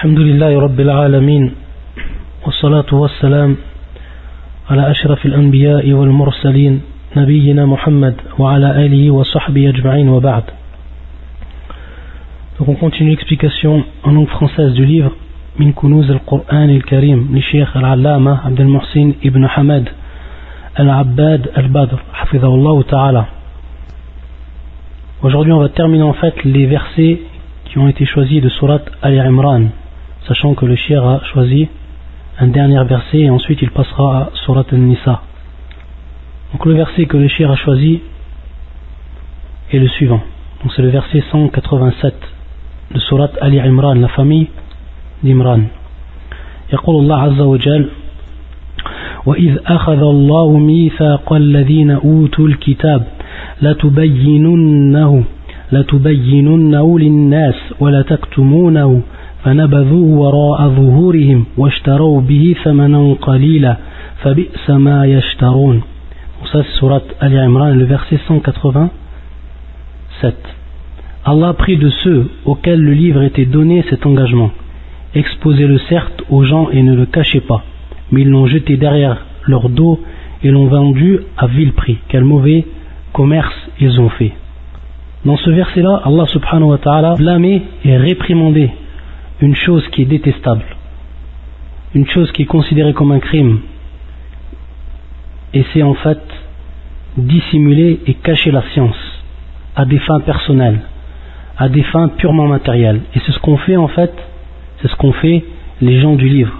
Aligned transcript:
الحمد 0.00 0.18
لله 0.18 0.60
رب 0.60 0.80
العالمين 0.80 1.54
والصلاة 2.46 2.90
والسلام 2.92 3.56
على 4.70 4.90
أشرف 4.90 5.26
الأنبياء 5.26 5.92
والمرسلين 5.92 6.80
نبينا 7.16 7.66
محمد 7.66 8.14
وعلى 8.38 8.86
آله 8.86 9.10
وصحبه 9.10 9.68
أجمعين 9.68 10.08
وبعد. 10.08 10.42
Donc 12.58 12.68
on 12.68 12.76
continue 12.76 13.10
l'explication 13.10 13.84
en 14.02 14.12
langue 14.12 14.28
française 14.28 14.72
du 14.72 15.10
من 15.58 15.72
كنوز 15.72 16.10
القرآن 16.10 16.70
الكريم 16.70 17.28
للشيخ 17.32 17.76
العلامة 17.76 18.46
عبد 18.46 18.60
المحسين 18.60 19.14
ابن 19.24 19.48
حمد 19.48 19.88
العباد 20.80 21.50
البدر 21.58 22.00
حفظه 22.12 22.54
الله 22.54 22.82
تعالى 22.82 23.24
Aujourd'hui 25.22 25.52
on 25.52 25.60
va 25.60 25.68
terminer 25.68 26.04
en 26.04 26.14
fait 26.14 26.44
les 26.44 26.66
versets 26.66 27.20
qui 27.66 27.78
ont 27.78 27.88
été 27.88 28.06
choisis 28.06 28.42
de 28.42 28.48
surat 28.48 28.80
Al-Imran. 29.02 29.68
sachant 30.27 30.53
que 30.53 30.65
le 30.65 30.75
Cheikh 30.75 30.97
a 30.97 31.21
choisi 31.33 31.67
un 32.39 32.47
dernier 32.47 32.83
verset 32.83 33.19
et 33.19 33.29
ensuite 33.29 33.61
il 33.61 33.71
passera 33.71 34.17
à 34.17 34.29
Surat 34.45 34.65
Al-Nisa 34.71 35.21
donc 36.51 36.65
le 36.65 36.73
verset 36.73 37.05
que 37.05 37.17
le 37.17 37.27
Cheikh 37.27 37.47
a 37.47 37.55
choisi 37.55 38.01
est 39.71 39.79
le 39.79 39.87
suivant 39.87 40.21
donc 40.61 40.73
c'est 40.75 40.81
le 40.81 40.89
verset 40.89 41.23
187 41.31 42.15
de 42.93 42.99
Surat 42.99 43.31
Ali 43.41 43.59
Imran, 43.59 43.95
la 43.95 44.07
famille 44.09 44.47
d'Imran. 45.23 45.69
يقول 46.73 46.95
الله 46.95 47.15
عز 47.21 47.41
وجل 47.41 47.89
وإذ 49.25 49.57
أخذ 49.65 49.99
الله 49.99 50.57
ميثاق 50.57 51.33
الذين 51.33 51.91
أوتوا 51.91 52.47
الكتاب 52.47 53.07
لتبيننه 53.61 55.23
لتبيننه 55.71 56.99
للناس 56.99 57.55
ولا 57.79 58.01
تكتمونه 58.01 59.01
فنبذوه 59.45 60.19
وراء 60.19 60.69
ظهورهم 60.69 61.45
واشتروا 61.57 62.21
به 62.21 62.55
ثمنا 62.63 63.15
قليلا 63.21 63.77
فبئس 64.23 64.69
ما 64.69 65.05
يشترون 65.05 65.81
Donc 66.39 66.47
ça 66.49 66.63
c'est 66.63 66.77
surat 66.79 67.01
Ali 67.21 67.37
Imran, 67.37 67.73
le 67.73 67.85
verset 67.85 68.19
187. 68.27 70.35
Allah 71.25 71.53
prit 71.53 71.77
de 71.77 71.89
ceux 71.89 72.29
auxquels 72.45 72.81
le 72.81 72.93
livre 72.93 73.23
était 73.23 73.45
donné 73.45 73.83
cet 73.89 74.05
engagement. 74.05 74.51
Exposez-le 75.15 75.79
certes 75.89 76.23
aux 76.29 76.43
gens 76.43 76.69
et 76.71 76.83
ne 76.83 76.93
le 76.93 77.05
cachez 77.05 77.39
pas, 77.39 77.63
mais 78.11 78.21
ils 78.21 78.29
l'ont 78.29 78.47
jeté 78.47 78.77
derrière 78.77 79.25
leur 79.47 79.69
dos 79.69 79.99
et 80.43 80.51
l'ont 80.51 80.67
vendu 80.67 81.19
à 81.37 81.47
vil 81.47 81.71
prix. 81.71 81.97
Quel 82.09 82.25
mauvais 82.25 82.65
commerce 83.13 83.55
ils 83.79 83.99
ont 83.99 84.09
fait. 84.09 84.33
Dans 85.23 85.37
ce 85.37 85.49
verset-là, 85.49 86.01
Allah 86.03 86.25
subhanahu 86.27 86.69
wa 86.69 86.77
ta'ala 86.77 87.15
blâmait 87.15 87.61
et 87.85 87.97
réprimandait 87.97 88.71
une 89.41 89.55
chose 89.55 89.87
qui 89.89 90.03
est 90.03 90.05
détestable, 90.05 90.65
une 91.93 92.07
chose 92.07 92.31
qui 92.31 92.43
est 92.43 92.51
considérée 92.57 92.93
comme 92.93 93.11
un 93.11 93.19
crime, 93.19 93.59
et 95.53 95.63
c'est 95.73 95.83
en 95.83 95.93
fait 95.93 96.21
dissimuler 97.17 97.99
et 98.07 98.13
cacher 98.15 98.51
la 98.51 98.63
science 98.73 98.97
à 99.75 99.85
des 99.85 99.99
fins 99.99 100.19
personnelles 100.19 100.81
à 101.57 101.69
des 101.69 101.83
fins 101.83 102.09
purement 102.09 102.47
matérielles. 102.47 103.01
Et 103.15 103.19
c'est 103.25 103.31
ce 103.31 103.39
qu'on 103.39 103.57
fait 103.57 103.77
en 103.77 103.87
fait, 103.87 104.13
c'est 104.81 104.89
ce 104.89 104.95
qu'on 104.95 105.13
fait 105.13 105.43
les 105.81 105.99
gens 105.99 106.15
du 106.15 106.27
livre. 106.27 106.53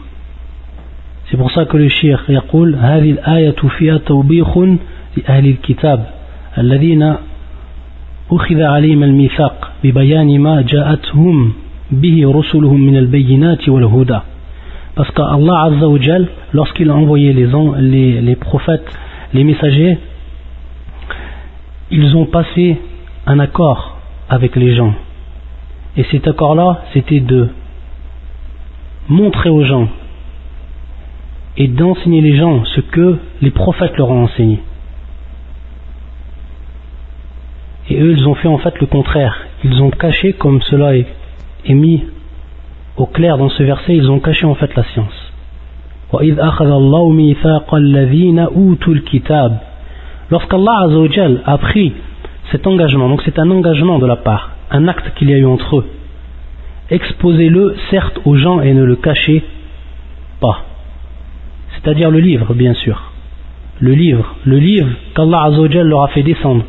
C'est 1.29 1.37
pour 1.37 1.51
ça 1.51 1.65
que 1.65 1.77
le 1.77 1.89
shir 1.89 2.19
يقول 2.29 2.75
هذه 2.75 3.11
الآية 3.11 3.55
فيها 3.77 3.97
توبيخ 3.97 4.57
لأهل 5.17 5.45
الكتاب 5.47 6.05
الذين 6.57 7.15
أخذ 8.31 8.61
عليهم 8.61 9.03
الميثاق 9.03 9.71
ببيان 9.83 10.39
ما 10.39 10.61
جاءتهم 10.61 11.53
parce 14.94 15.10
qu'Allah 15.12 15.64
Azza 15.64 15.86
lorsqu'il 16.52 16.90
a 16.90 16.94
envoyé 16.94 17.32
les, 17.32 18.36
prophètes, 18.36 18.86
les 19.32 19.44
messagers, 19.44 19.98
ils 21.90 22.16
ont 22.16 22.26
passé 22.26 22.80
un 23.26 23.38
accord 23.38 23.98
avec 24.28 24.56
les 24.56 24.74
gens. 24.74 24.94
Et 25.96 26.04
cet 26.10 26.28
accord-là, 26.28 26.84
c'était 26.92 27.20
de 27.20 27.48
montrer 29.08 29.50
aux 29.50 29.64
gens 29.64 29.88
et 31.56 31.66
d'enseigner 31.66 32.20
les 32.20 32.36
gens 32.36 32.64
ce 32.64 32.80
que 32.80 33.18
les 33.42 33.50
prophètes 33.50 33.96
leur 33.96 34.10
ont 34.10 34.24
enseigné. 34.24 34.60
Et 37.88 38.00
eux, 38.00 38.12
ils 38.12 38.28
ont 38.28 38.34
fait 38.34 38.48
en 38.48 38.58
fait 38.58 38.78
le 38.80 38.86
contraire. 38.86 39.36
Ils 39.64 39.82
ont 39.82 39.90
caché, 39.90 40.32
comme 40.34 40.62
cela 40.62 40.96
est 40.96 41.06
mis 41.68 42.04
au 42.96 43.06
clair 43.06 43.38
dans 43.38 43.48
ce 43.48 43.62
verset, 43.62 43.96
ils 43.96 44.10
ont 44.10 44.20
caché 44.20 44.46
en 44.46 44.54
fait 44.54 44.74
la 44.74 44.84
science. 44.84 45.32
Lorsqu'Allah 50.30 50.88
a 51.44 51.58
pris 51.58 51.92
cet 52.50 52.66
engagement, 52.66 53.08
donc 53.08 53.22
c'est 53.24 53.38
un 53.38 53.50
engagement 53.50 53.98
de 53.98 54.06
la 54.06 54.16
part, 54.16 54.50
un 54.70 54.88
acte 54.88 55.14
qu'il 55.14 55.30
y 55.30 55.34
a 55.34 55.38
eu 55.38 55.46
entre 55.46 55.78
eux. 55.78 55.86
Exposez-le 56.90 57.76
certes 57.90 58.20
aux 58.24 58.36
gens 58.36 58.60
et 58.60 58.74
ne 58.74 58.82
le 58.82 58.96
cachez 58.96 59.44
pas. 60.40 60.64
C'est-à-dire 61.74 62.10
le 62.10 62.18
livre, 62.18 62.52
bien 62.54 62.74
sûr. 62.74 63.12
Le 63.78 63.92
livre, 63.92 64.34
le 64.44 64.58
livre 64.58 64.88
qu'Allah 65.14 65.44
Azzawajal 65.44 65.86
leur 65.86 66.02
a 66.02 66.08
fait 66.08 66.22
descendre 66.22 66.64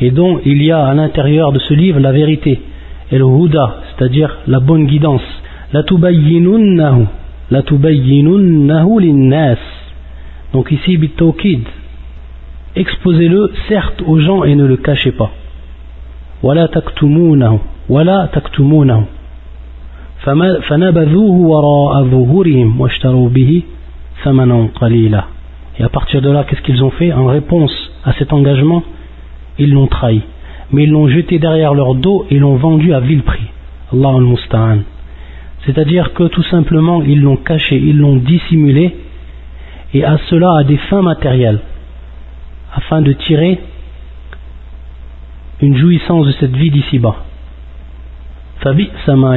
et 0.00 0.10
dont 0.10 0.40
il 0.44 0.62
y 0.62 0.70
a 0.70 0.86
à 0.86 0.94
l'intérieur 0.94 1.52
de 1.52 1.58
ce 1.58 1.74
livre 1.74 1.98
la 1.98 2.12
vérité 2.12 2.60
et 3.11 3.17
le 3.17 3.25
huda, 3.25 3.77
c'est-à-dire 3.89 4.37
la 4.47 4.59
bonne 4.59 4.85
guidance. 4.85 5.27
La 5.73 5.83
tubayyinunnahu, 5.83 7.05
la 7.51 7.61
tubayyinunnahu 7.63 8.99
linnas. 8.99 9.57
Donc 10.53 10.71
ici, 10.71 10.97
bitawkid, 10.97 11.63
exposez-le 12.75 13.51
certes 13.67 14.03
aux 14.05 14.19
gens 14.19 14.43
et 14.43 14.55
ne 14.55 14.65
le 14.65 14.77
cachez 14.77 15.11
pas. 15.11 15.31
ولا 16.43 16.65
تكتمونه 16.65 17.59
ولا 17.89 18.29
تكتمونه 18.33 19.03
فنبذوه 20.67 21.31
وراء 21.31 22.03
ظهورهم 22.03 22.81
واشتروا 22.81 23.29
به 23.29 23.61
ثمنا 24.23 24.67
قليلا 24.75 25.23
Et 25.79 25.83
à 25.83 25.87
partir 25.87 26.21
de 26.21 26.29
là, 26.29 26.43
qu'est-ce 26.43 26.61
qu'ils 26.61 26.83
ont 26.83 26.89
fait 26.89 27.13
En 27.13 27.27
réponse 27.27 27.71
à 28.03 28.11
cet 28.13 28.33
engagement, 28.33 28.83
ils 29.57 29.71
l'ont 29.71 29.87
trahi. 29.87 30.21
Mais 30.72 30.84
ils 30.84 30.90
l'ont 30.90 31.08
jeté 31.08 31.38
derrière 31.38 31.74
leur 31.74 31.94
dos 31.94 32.26
et 32.30 32.38
l'ont 32.38 32.56
vendu 32.56 32.92
à 32.94 33.00
vil 33.00 33.22
prix. 33.22 33.50
C'est-à-dire 35.64 36.12
que 36.14 36.24
tout 36.24 36.42
simplement, 36.44 37.02
ils 37.02 37.20
l'ont 37.20 37.36
caché, 37.36 37.76
ils 37.76 37.98
l'ont 37.98 38.16
dissimulé, 38.16 38.96
et 39.92 40.04
à 40.04 40.18
cela 40.28 40.56
à 40.58 40.64
des 40.64 40.76
fins 40.76 41.02
matérielles 41.02 41.60
afin 42.74 43.00
de 43.02 43.12
tirer 43.12 43.60
une 45.60 45.76
jouissance 45.76 46.26
de 46.26 46.32
cette 46.32 46.56
vie 46.56 46.70
d'ici-bas. 46.70 47.16
Fabi 48.60 48.90
sama 49.06 49.36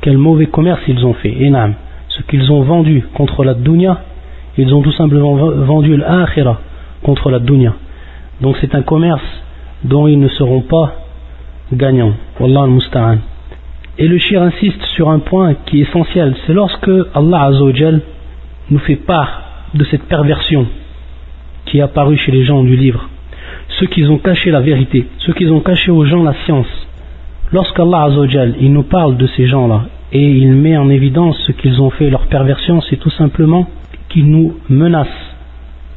Quel 0.00 0.18
mauvais 0.18 0.46
commerce 0.46 0.80
ils 0.88 1.04
ont 1.06 1.14
fait. 1.14 1.34
Enam. 1.46 1.74
Ce 2.08 2.22
qu'ils 2.22 2.50
ont 2.50 2.62
vendu 2.62 3.04
contre 3.14 3.44
la 3.44 3.54
dunya, 3.54 4.00
ils 4.58 4.72
ont 4.74 4.82
tout 4.82 4.92
simplement 4.92 5.34
vendu 5.34 5.96
l'akhira 5.96 6.60
contre 7.02 7.30
la 7.30 7.38
dunya. 7.38 7.74
Donc 8.40 8.56
c'est 8.60 8.74
un 8.74 8.82
commerce 8.82 9.22
dont 9.84 10.06
ils 10.06 10.18
ne 10.18 10.28
seront 10.28 10.62
pas 10.62 10.94
gagnants. 11.72 12.14
Wallah 12.40 12.62
al-musta'an. 12.62 13.18
Et 13.98 14.08
le 14.08 14.18
shir 14.18 14.42
insiste 14.42 14.82
sur 14.94 15.08
un 15.08 15.20
point 15.20 15.54
qui 15.66 15.80
est 15.80 15.88
essentiel. 15.88 16.36
C'est 16.46 16.52
lorsque 16.52 16.90
Allah 17.14 17.44
Azzawajal 17.44 18.00
nous 18.70 18.78
fait 18.78 18.96
part 18.96 19.42
de 19.74 19.84
cette 19.84 20.04
perversion 20.04 20.66
qui 21.64 21.78
est 21.78 21.82
apparu 21.82 22.16
chez 22.16 22.30
les 22.30 22.44
gens 22.44 22.62
du 22.62 22.76
livre, 22.76 23.08
ceux 23.78 23.86
qui 23.86 24.04
ont 24.04 24.18
caché 24.18 24.50
la 24.50 24.60
vérité, 24.60 25.06
ceux 25.18 25.32
qui 25.32 25.46
ont 25.46 25.60
caché 25.60 25.90
aux 25.90 26.04
gens 26.04 26.22
la 26.22 26.34
science. 26.44 26.66
Lorsqu'Allah 27.52 28.04
Azzawajal, 28.04 28.56
il 28.60 28.72
nous 28.72 28.82
parle 28.82 29.16
de 29.16 29.26
ces 29.28 29.46
gens-là 29.46 29.86
et 30.12 30.22
il 30.22 30.52
met 30.52 30.76
en 30.76 30.88
évidence 30.90 31.36
ce 31.46 31.52
qu'ils 31.52 31.80
ont 31.80 31.90
fait, 31.90 32.10
leur 32.10 32.26
perversion, 32.26 32.80
c'est 32.82 32.96
tout 32.96 33.10
simplement 33.10 33.68
qu'ils 34.08 34.30
nous 34.30 34.56
menacent. 34.68 35.08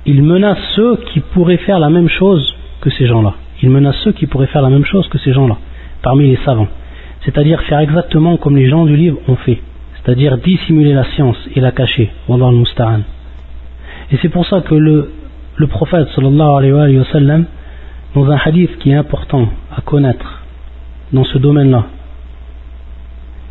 Il 0.05 0.23
menace 0.23 0.57
ceux 0.75 0.97
qui 1.11 1.19
pourraient 1.19 1.57
faire 1.57 1.79
la 1.79 1.89
même 1.89 2.09
chose 2.09 2.55
que 2.81 2.89
ces 2.89 3.05
gens-là. 3.05 3.35
Il 3.61 3.69
menace 3.69 3.95
ceux 4.03 4.11
qui 4.11 4.27
pourraient 4.27 4.47
faire 4.47 4.61
la 4.61 4.69
même 4.69 4.85
chose 4.85 5.07
que 5.09 5.17
ces 5.17 5.33
gens-là, 5.33 5.57
parmi 6.01 6.27
les 6.27 6.39
savants. 6.45 6.67
C'est-à-dire 7.25 7.61
faire 7.63 7.79
exactement 7.79 8.37
comme 8.37 8.55
les 8.55 8.69
gens 8.69 8.85
du 8.85 8.95
livre 8.95 9.19
ont 9.27 9.35
fait. 9.35 9.59
C'est-à-dire 9.95 10.37
dissimuler 10.37 10.93
la 10.93 11.03
science 11.15 11.37
et 11.55 11.59
la 11.59 11.71
cacher. 11.71 12.09
Wallah 12.27 12.47
al-Musta'an. 12.47 13.01
Et 14.11 14.17
c'est 14.21 14.29
pour 14.29 14.45
ça 14.45 14.61
que 14.61 14.75
le 14.75 15.11
le 15.59 15.67
prophète 15.67 16.07
sallallahu 16.15 16.71
alayhi 16.71 16.97
wa 16.97 17.05
sallam 17.11 17.45
dans 18.15 18.31
un 18.31 18.37
hadith 18.37 18.77
qui 18.79 18.91
est 18.91 18.95
important 18.95 19.49
à 19.75 19.81
connaître 19.81 20.41
dans 21.11 21.25
ce 21.25 21.37
domaine-là 21.37 21.83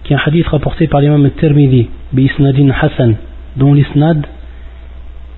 qui 0.04 0.14
est 0.14 0.16
un 0.16 0.20
hadith 0.24 0.46
rapporté 0.46 0.86
par 0.86 1.00
l'imam 1.02 1.22
al-Tirmidhi 1.26 1.90
bi-isnadin 2.14 2.70
Hassan 2.70 3.16
dont 3.56 3.74
l'isnad 3.74 4.26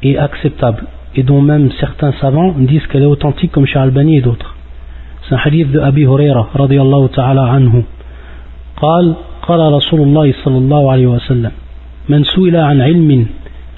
est 0.05 0.17
acceptable 0.17 0.85
et 1.17 1.25
dont 1.25 1.43
même 1.43 1.73
certains 1.81 2.13
savants 2.21 2.55
disent 2.57 2.87
qu'elle 2.87 3.03
est 3.03 3.07
authentique 3.17 3.51
comme 3.51 3.67
chez 3.67 3.81
Albani 3.81 4.19
et 4.19 4.21
d'autres 4.21 4.55
hadith 5.31 5.71
de 5.73 5.79
Abi 5.81 6.05
Huraira 6.05 6.49
radiyallahu 6.55 7.09
ta'ala 7.09 7.53
anhu 7.53 7.85
قال 8.81 9.15
قال 9.43 9.73
رسول 9.73 10.01
الله 10.01 10.33
صلى 10.45 10.59
الله 10.59 10.93
عليه 10.93 11.07
وسلم 11.07 11.53
من 12.09 12.25
سئل 12.25 12.57
عن 12.57 12.81
علم 12.81 13.27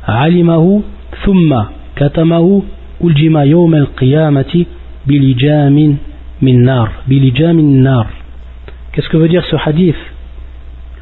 علمه 0.08 0.82
ثم 1.24 1.50
كتمه 1.96 2.62
ألجم 3.04 3.38
يوم 3.38 3.74
القيامة 3.74 4.64
بلجام 5.06 5.96
من 6.42 6.64
نار 6.64 6.88
بلجام 7.08 7.58
النار 7.58 8.06
Qu'est-ce 8.92 9.08
que 9.08 9.16
veut 9.16 9.28
dire 9.28 9.44
ce 9.50 9.56
hadith 9.56 9.96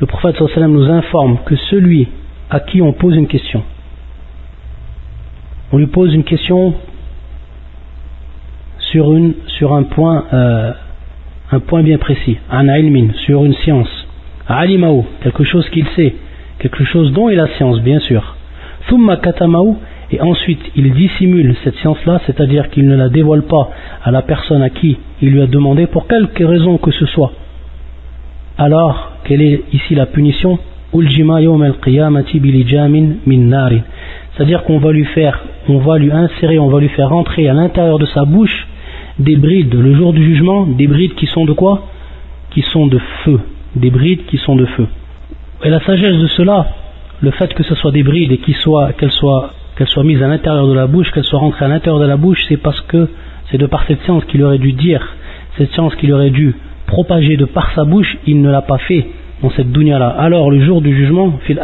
Le 0.00 0.06
prophète 0.06 0.36
sallam 0.54 0.72
nous 0.72 0.88
informe 0.88 1.38
que 1.44 1.56
celui 1.56 2.08
à 2.48 2.60
qui 2.60 2.80
on 2.80 2.92
pose 2.92 3.16
une 3.16 3.26
question, 3.26 3.62
on 5.72 5.78
lui 5.78 5.88
pose 5.88 6.14
une 6.14 6.24
question 6.24 6.74
sur, 8.90 9.10
euh, 9.12 10.72
un 11.52 11.60
point 11.60 11.82
bien 11.82 11.98
précis, 11.98 12.38
un 12.50 12.66
sur 13.26 13.44
une 13.44 13.54
science, 13.54 13.88
alimaou, 14.48 15.06
quelque 15.22 15.44
chose 15.44 15.68
qu'il 15.70 15.86
sait, 15.96 16.14
quelque 16.58 16.84
chose 16.84 17.12
dont 17.12 17.28
est 17.28 17.36
la 17.36 17.48
science, 17.56 17.80
bien 17.80 18.00
sûr. 18.00 18.36
Thumma 18.88 19.16
katamaou, 19.16 19.78
et 20.10 20.20
ensuite 20.20 20.60
il 20.74 20.92
dissimule 20.92 21.54
cette 21.62 21.76
science-là, 21.76 22.20
c'est-à-dire 22.26 22.70
qu'il 22.70 22.88
ne 22.88 22.96
la 22.96 23.08
dévoile 23.08 23.42
pas 23.42 23.70
à 24.02 24.10
la 24.10 24.22
personne 24.22 24.62
à 24.62 24.70
qui 24.70 24.98
il 25.22 25.30
lui 25.30 25.42
a 25.42 25.46
demandé, 25.46 25.86
pour 25.86 26.08
quelque 26.08 26.44
raison 26.44 26.78
que 26.78 26.90
ce 26.90 27.06
soit. 27.06 27.32
Alors, 28.58 29.12
quelle 29.24 29.40
est 29.42 29.62
ici 29.72 29.94
la 29.94 30.06
punition? 30.06 30.58
C'est-à-dire 34.36 34.64
qu'on 34.64 34.78
va 34.78 34.92
lui 34.92 35.04
faire, 35.04 35.40
on 35.68 35.78
va 35.78 35.98
lui 35.98 36.10
insérer, 36.10 36.58
on 36.58 36.68
va 36.68 36.80
lui 36.80 36.88
faire 36.88 37.10
rentrer 37.10 37.48
à 37.48 37.54
l'intérieur 37.54 38.00
de 38.00 38.06
sa 38.06 38.24
bouche 38.24 38.66
des 39.20 39.36
brides, 39.36 39.74
le 39.74 39.94
jour 39.94 40.12
du 40.12 40.24
jugement, 40.24 40.66
des 40.66 40.86
brides 40.86 41.14
qui 41.14 41.26
sont 41.26 41.44
de 41.44 41.52
quoi? 41.52 41.82
Qui 42.50 42.62
sont 42.62 42.86
de 42.86 42.98
feu, 43.22 43.38
des 43.76 43.90
brides 43.90 44.24
qui 44.26 44.38
sont 44.38 44.56
de 44.56 44.64
feu. 44.64 44.86
Et 45.62 45.68
la 45.68 45.80
sagesse 45.80 46.16
de 46.16 46.26
cela, 46.28 46.68
le 47.20 47.30
fait 47.30 47.52
que 47.52 47.62
ce 47.62 47.74
soit 47.74 47.92
des 47.92 48.02
brides 48.02 48.32
et 48.32 48.38
qu'elles 48.38 48.54
soient, 48.56 48.90
soient, 49.86 50.04
mises 50.04 50.22
à 50.22 50.26
l'intérieur 50.26 50.66
de 50.66 50.72
la 50.72 50.86
bouche, 50.86 51.10
qu'elles 51.12 51.24
soient 51.24 51.38
rentrées 51.38 51.66
à 51.66 51.68
l'intérieur 51.68 52.00
de 52.00 52.06
la 52.06 52.16
bouche, 52.16 52.42
c'est 52.48 52.56
parce 52.56 52.80
que 52.82 53.08
c'est 53.50 53.58
de 53.58 53.66
par 53.66 53.84
cette 53.86 54.02
science 54.02 54.24
qu'il 54.24 54.42
aurait 54.42 54.58
dû 54.58 54.72
dire, 54.72 55.06
cette 55.58 55.70
science 55.72 55.94
qu'il 55.96 56.12
aurait 56.12 56.30
dû 56.30 56.54
propager 56.86 57.36
de 57.36 57.44
par 57.44 57.72
sa 57.74 57.84
bouche, 57.84 58.16
il 58.26 58.40
ne 58.40 58.50
l'a 58.50 58.62
pas 58.62 58.78
fait 58.78 59.06
dans 59.42 59.50
cette 59.50 59.70
dunya-là. 59.70 60.08
Alors 60.08 60.50
le 60.50 60.64
jour 60.64 60.80
du 60.80 60.96
jugement, 60.96 61.38
fil 61.42 61.60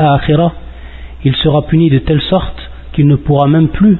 il 1.24 1.34
sera 1.36 1.62
puni 1.66 1.88
de 1.88 1.98
telle 1.98 2.20
sorte 2.20 2.70
qu'il 2.92 3.06
ne 3.06 3.16
pourra 3.16 3.48
même 3.48 3.68
plus, 3.68 3.98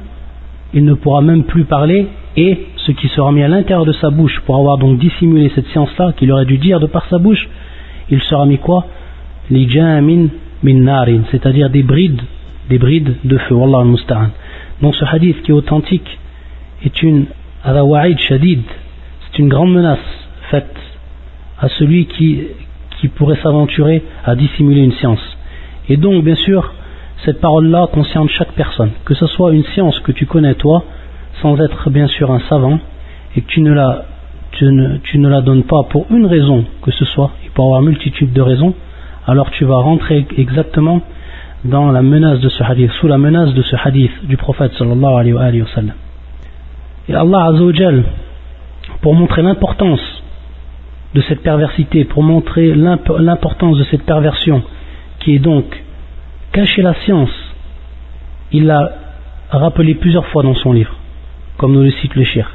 il 0.73 0.85
ne 0.85 0.93
pourra 0.93 1.21
même 1.21 1.43
plus 1.43 1.65
parler 1.65 2.07
et 2.37 2.67
ce 2.77 2.91
qui 2.91 3.07
sera 3.09 3.31
mis 3.31 3.43
à 3.43 3.47
l'intérieur 3.47 3.85
de 3.85 3.93
sa 3.93 4.11
bouche 4.11 4.39
pour 4.45 4.55
avoir 4.55 4.77
donc 4.77 4.99
dissimulé 4.99 5.51
cette 5.55 5.67
science-là 5.67 6.13
qu'il 6.15 6.31
aurait 6.31 6.45
dû 6.45 6.57
dire 6.57 6.79
de 6.79 6.85
par 6.85 7.05
sa 7.09 7.17
bouche, 7.17 7.49
il 8.09 8.21
sera 8.21 8.45
mis 8.45 8.59
quoi? 8.59 8.85
Min 9.49 10.29
narin, 10.63 11.21
c'est-à-dire 11.31 11.69
des 11.69 11.83
brides, 11.83 12.21
des 12.69 12.77
brides 12.77 13.15
de 13.23 13.37
feu. 13.37 13.55
Wallah 13.55 13.79
al 13.79 14.29
Donc 14.81 14.95
ce 14.95 15.05
hadith 15.05 15.41
qui 15.41 15.51
est 15.51 15.53
authentique 15.53 16.17
est 16.83 17.03
une 17.03 17.25
shadid, 18.17 18.61
c'est 19.25 19.39
une 19.39 19.49
grande 19.49 19.73
menace 19.73 19.99
faite 20.49 20.75
à 21.59 21.69
celui 21.69 22.05
qui, 22.05 22.43
qui 22.99 23.07
pourrait 23.07 23.39
s'aventurer 23.41 24.03
à 24.23 24.35
dissimuler 24.35 24.81
une 24.81 24.93
science. 24.93 25.37
Et 25.89 25.97
donc, 25.97 26.23
bien 26.23 26.35
sûr, 26.35 26.73
cette 27.25 27.41
parole-là 27.41 27.87
concerne 27.91 28.29
chaque 28.29 28.51
personne, 28.53 28.91
que 29.05 29.15
ce 29.15 29.27
soit 29.27 29.53
une 29.53 29.63
science 29.73 29.99
que 29.99 30.11
tu 30.11 30.25
connais 30.25 30.53
toi, 30.55 30.83
sans 31.41 31.59
être 31.61 31.89
bien 31.89 32.07
sûr 32.07 32.31
un 32.31 32.41
savant, 32.49 32.79
et 33.35 33.41
que 33.41 33.47
tu 33.47 33.61
ne 33.61 33.73
la, 33.73 34.05
tu 34.51 34.65
ne, 34.65 34.97
tu 34.97 35.19
ne 35.19 35.29
la 35.29 35.41
donnes 35.41 35.63
pas 35.63 35.83
pour 35.89 36.05
une 36.09 36.25
raison 36.25 36.65
que 36.81 36.91
ce 36.91 37.05
soit, 37.05 37.31
il 37.43 37.51
peut 37.51 37.61
avoir 37.61 37.81
multitude 37.81 38.33
de 38.33 38.41
raisons, 38.41 38.73
alors 39.25 39.51
tu 39.51 39.65
vas 39.65 39.77
rentrer 39.77 40.25
exactement 40.37 41.01
dans 41.65 41.91
la 41.91 42.01
menace 42.01 42.39
de 42.39 42.49
ce 42.49 42.63
hadith, 42.63 42.91
sous 42.99 43.07
la 43.07 43.17
menace 43.17 43.53
de 43.53 43.61
ce 43.61 43.75
hadith 43.83 44.11
du 44.23 44.37
prophète 44.37 44.73
sallallahu 44.77 45.13
alayhi 45.37 45.61
wa 45.61 45.67
sallam. 45.73 45.95
Et 47.09 47.15
Allah 47.15 47.45
Azzawajal, 47.45 48.03
pour 49.01 49.15
montrer 49.15 49.41
l'importance 49.41 50.01
de 51.13 51.21
cette 51.21 51.41
perversité, 51.41 52.05
pour 52.05 52.23
montrer 52.23 52.73
l'importance 52.75 53.77
de 53.77 53.83
cette 53.85 54.03
perversion, 54.03 54.61
qui 55.19 55.35
est 55.35 55.39
donc 55.39 55.65
cacher 56.51 56.81
la 56.81 56.93
science, 57.05 57.31
il 58.51 58.65
l'a 58.65 58.91
rappelé 59.49 59.95
plusieurs 59.95 60.25
fois 60.27 60.43
dans 60.43 60.55
son 60.55 60.73
livre, 60.73 60.93
comme 61.58 61.72
nous 61.72 61.82
le 61.82 61.90
cite 61.90 62.14
le 62.14 62.24
shir. 62.24 62.50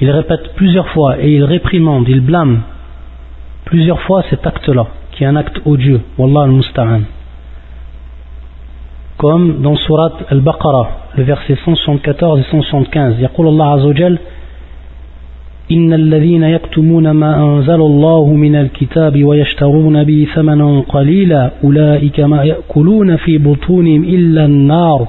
Il 0.00 0.10
répète 0.10 0.54
plusieurs 0.56 0.88
fois 0.88 1.20
et 1.20 1.30
il 1.30 1.44
réprimande, 1.44 2.08
il 2.08 2.20
blâme 2.20 2.62
plusieurs 3.64 4.00
fois 4.02 4.24
cet 4.30 4.46
acte-là, 4.46 4.86
qui 5.12 5.24
est 5.24 5.26
un 5.26 5.36
acte 5.36 5.60
odieux, 5.66 6.00
Wallah 6.16 6.44
al-Musta'an. 6.44 7.02
Comme 9.18 9.60
dans 9.62 9.76
Surat 9.76 10.12
al-Baqarah, 10.30 10.88
le 11.16 11.24
verset 11.24 11.56
174 11.64 12.40
et 12.40 12.44
175, 12.50 13.20
يقول 13.20 13.48
الله 13.48 13.64
عز 13.64 13.84
وجل 13.84 14.18
إن 15.72 15.92
الذين 15.92 16.42
يكتمون 16.42 17.10
ما 17.10 17.42
أنزل 17.42 17.80
الله 17.80 18.26
من 18.34 18.56
الكتاب 18.56 19.24
ويشترون 19.24 20.04
به 20.04 20.26
ثمنا 20.34 20.80
قليلا 20.88 21.50
أولئك 21.64 22.20
ما 22.20 22.44
يأكلون 22.44 23.16
في 23.16 23.38
بطونهم 23.38 24.04
إلا 24.04 24.44
النار 24.44 25.08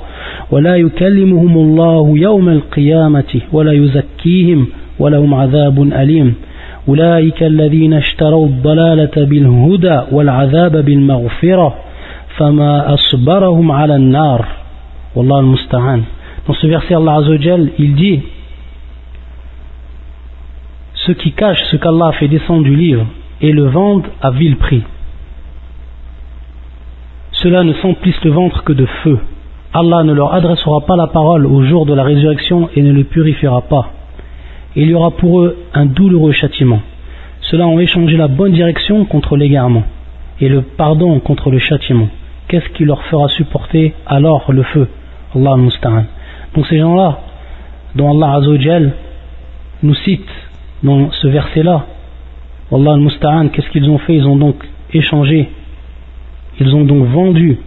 ولا 0.50 0.76
يكلمهم 0.76 1.56
الله 1.56 2.18
يوم 2.18 2.48
القيامة 2.48 3.40
ولا 3.52 3.72
يزكيهم 3.72 4.66
ولهم 4.98 5.34
عذاب 5.34 5.82
أليم 5.82 6.34
أولئك 6.88 7.42
الذين 7.42 7.94
اشتروا 7.94 8.46
الضلالة 8.46 9.24
بالهدى 9.24 10.00
والعذاب 10.12 10.84
بالمغفرة 10.84 11.74
فما 12.36 12.94
أصبرهم 12.94 13.72
على 13.72 13.96
النار 13.96 14.46
والله 15.16 15.40
المستعان 15.40 16.02
Dans 16.46 16.52
ce 16.52 16.66
verset, 16.66 16.94
Allah 16.94 17.14
Azzawajal, 17.14 17.70
il 17.78 17.94
dit 17.94 18.20
ceux 21.06 21.14
qui 21.14 21.32
cachent 21.32 21.64
ce 21.70 21.76
qu'Allah 21.76 22.12
fait 22.12 22.28
descendre 22.28 22.64
du 22.64 22.76
livre 22.76 23.06
et 23.40 23.50
le 23.50 23.66
vendent 23.66 24.06
à 24.20 24.30
vil 24.30 24.56
prix. 24.56 24.82
Ceux-là 27.32 27.62
ne 27.62 27.72
s'emplissent 27.74 28.22
le 28.24 28.30
ventre 28.30 28.62
que 28.62 28.74
de 28.74 28.86
feu. 29.02 29.18
Allah 29.76 30.04
ne 30.04 30.12
leur 30.12 30.32
adressera 30.32 30.82
pas 30.82 30.94
la 30.94 31.08
parole 31.08 31.46
au 31.46 31.64
jour 31.64 31.84
de 31.84 31.94
la 31.94 32.04
résurrection 32.04 32.68
et 32.76 32.80
ne 32.80 32.92
les 32.92 33.02
purifiera 33.02 33.60
pas. 33.62 33.90
il 34.76 34.88
y 34.88 34.94
aura 34.94 35.10
pour 35.10 35.42
eux 35.42 35.56
un 35.74 35.86
douloureux 35.86 36.32
châtiment. 36.32 36.80
Ceux-là 37.40 37.66
ont 37.66 37.80
échangé 37.80 38.16
la 38.16 38.28
bonne 38.28 38.52
direction 38.52 39.04
contre 39.04 39.36
l'égarement 39.36 39.82
et 40.40 40.48
le 40.48 40.62
pardon 40.62 41.18
contre 41.18 41.50
le 41.50 41.58
châtiment. 41.58 42.08
Qu'est-ce 42.46 42.68
qui 42.70 42.84
leur 42.84 43.02
fera 43.04 43.28
supporter 43.28 43.94
alors 44.06 44.52
le 44.52 44.62
feu? 44.62 44.88
Allah 45.34 45.56
Musta'an. 45.56 46.04
Donc 46.54 46.66
ces 46.68 46.78
gens-là, 46.78 47.18
dont 47.96 48.10
Allah 48.12 48.34
Azzawajal 48.34 48.92
nous 49.82 49.94
cite 49.94 50.30
dans 50.84 51.10
ce 51.10 51.26
verset-là. 51.26 51.86
Allah 52.72 52.92
al-Musta'an, 52.92 53.48
qu'est-ce 53.48 53.70
qu'ils 53.70 53.88
ont 53.90 53.98
fait? 53.98 54.14
Ils 54.14 54.26
ont 54.26 54.36
donc 54.36 54.56
échangé, 54.92 55.50
ils 56.60 56.74
ont 56.74 56.84
donc 56.84 57.06
vendu 57.06 57.58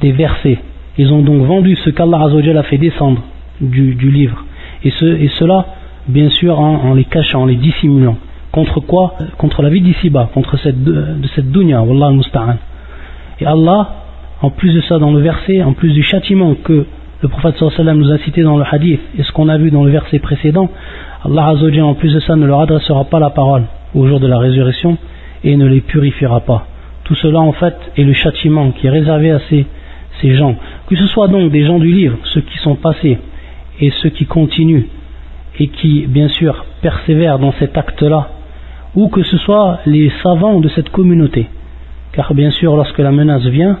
des 0.00 0.12
versets, 0.12 0.58
ils 1.00 1.12
ont 1.12 1.22
donc 1.22 1.42
vendu 1.42 1.76
ce 1.76 1.88
qu'Allah 1.88 2.28
a 2.28 2.62
fait 2.64 2.76
descendre 2.76 3.22
du, 3.60 4.10
livre. 4.10 4.44
Et, 4.84 4.90
ce, 4.90 5.04
et, 5.04 5.28
cela, 5.38 5.66
bien 6.08 6.28
sûr, 6.28 6.60
en, 6.60 6.92
les 6.92 7.04
cachant, 7.04 7.42
en 7.42 7.46
les 7.46 7.56
dissimulant. 7.56 8.16
Contre 8.52 8.80
quoi 8.80 9.14
Contre 9.38 9.62
la 9.62 9.70
vie 9.70 9.80
d'ici-bas, 9.80 10.28
contre 10.34 10.58
cette, 10.58 10.82
de 10.82 11.26
cette 11.34 11.50
dunya, 11.50 11.80
Wallah 11.82 12.08
al-Musta'an. 12.08 12.56
Et 13.40 13.46
Allah, 13.46 13.88
en 14.42 14.50
plus 14.50 14.74
de 14.74 14.82
ça, 14.82 14.98
dans 14.98 15.10
le 15.10 15.20
verset, 15.20 15.62
en 15.62 15.72
plus 15.72 15.92
du 15.92 16.02
châtiment 16.02 16.54
que 16.54 16.84
le 17.22 17.28
prophète 17.28 17.56
sallam 17.76 17.98
nous 17.98 18.12
a 18.12 18.18
cité 18.18 18.42
dans 18.42 18.58
le 18.58 18.64
hadith 18.70 19.00
et 19.18 19.22
ce 19.22 19.32
qu'on 19.32 19.48
a 19.48 19.56
vu 19.56 19.70
dans 19.70 19.84
le 19.84 19.90
verset 19.90 20.18
précédent, 20.18 20.70
Allah 21.24 21.48
Azzawajal 21.48 21.84
en 21.84 21.94
plus 21.94 22.12
de 22.12 22.20
ça 22.20 22.36
ne 22.36 22.46
leur 22.46 22.60
adressera 22.60 23.04
pas 23.04 23.20
la 23.20 23.30
parole 23.30 23.64
au 23.94 24.06
jour 24.06 24.20
de 24.20 24.26
la 24.26 24.38
résurrection 24.38 24.98
et 25.44 25.56
ne 25.56 25.66
les 25.66 25.80
purifiera 25.80 26.40
pas. 26.40 26.66
Tout 27.04 27.14
cela 27.14 27.40
en 27.40 27.52
fait 27.52 27.76
est 27.96 28.04
le 28.04 28.12
châtiment 28.12 28.70
qui 28.72 28.86
est 28.86 28.90
réservé 28.90 29.30
à 29.30 29.40
ces, 29.50 29.66
ces 30.20 30.34
gens. 30.34 30.56
Que 30.88 30.96
ce 30.96 31.06
soit 31.06 31.28
donc 31.28 31.50
des 31.50 31.64
gens 31.64 31.78
du 31.78 31.92
livre, 31.92 32.18
ceux 32.24 32.40
qui 32.40 32.58
sont 32.58 32.76
passés 32.76 33.18
et 33.80 33.90
ceux 34.02 34.10
qui 34.10 34.26
continuent 34.26 34.86
et 35.58 35.68
qui 35.68 36.06
bien 36.06 36.28
sûr 36.28 36.64
persévèrent 36.80 37.38
dans 37.38 37.52
cet 37.52 37.76
acte-là, 37.76 38.30
ou 38.94 39.08
que 39.08 39.22
ce 39.22 39.36
soit 39.38 39.80
les 39.86 40.10
savants 40.22 40.60
de 40.60 40.68
cette 40.68 40.90
communauté. 40.90 41.48
Car 42.12 42.34
bien 42.34 42.50
sûr 42.50 42.76
lorsque 42.76 42.98
la 42.98 43.12
menace 43.12 43.46
vient 43.46 43.78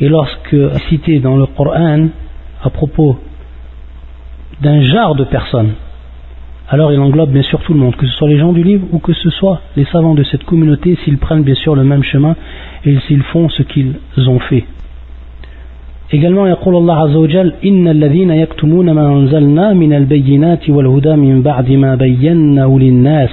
et 0.00 0.08
lorsque 0.08 0.56
cité 0.88 1.20
dans 1.20 1.36
le 1.36 1.46
Coran 1.46 2.08
à 2.62 2.70
propos 2.70 3.18
d'un 4.60 4.82
genre 4.82 5.14
de 5.16 5.24
personnes, 5.24 5.72
alors 6.68 6.92
il 6.92 6.98
englobe 7.00 7.30
bien 7.30 7.42
sûr 7.42 7.60
tout 7.60 7.74
le 7.74 7.80
monde, 7.80 7.96
que 7.96 8.06
ce 8.06 8.12
soit 8.12 8.28
les 8.28 8.38
gens 8.38 8.52
du 8.52 8.62
livre 8.62 8.86
ou 8.92 8.98
que 8.98 9.12
ce 9.12 9.30
soit 9.30 9.60
les 9.76 9.84
savants 9.86 10.14
de 10.14 10.22
cette 10.24 10.44
communauté, 10.44 10.96
s'ils 11.04 11.18
prennent 11.18 11.42
bien 11.42 11.54
sûr 11.54 11.74
le 11.74 11.84
même 11.84 12.02
chemin 12.02 12.36
et 12.84 12.98
s'ils 13.00 13.22
font 13.24 13.48
ce 13.48 13.62
qu'ils 13.62 13.94
ont 14.16 14.38
fait. 14.38 14.64
Également, 16.11 16.47
يقول 16.47 16.75
الله 16.75 16.95
عز 16.95 17.15
وجل 17.15 17.53
إن 17.65 17.87
الذين 17.87 18.31
يكتمون 18.31 18.91
ما 18.91 19.07
أنزلنا 19.07 19.73
من 19.73 19.93
البينات 19.93 20.69
والهدى 20.69 21.15
من 21.15 21.41
بعد 21.41 21.71
ما 21.71 21.95
بيناه 21.95 22.77
للناس 22.79 23.29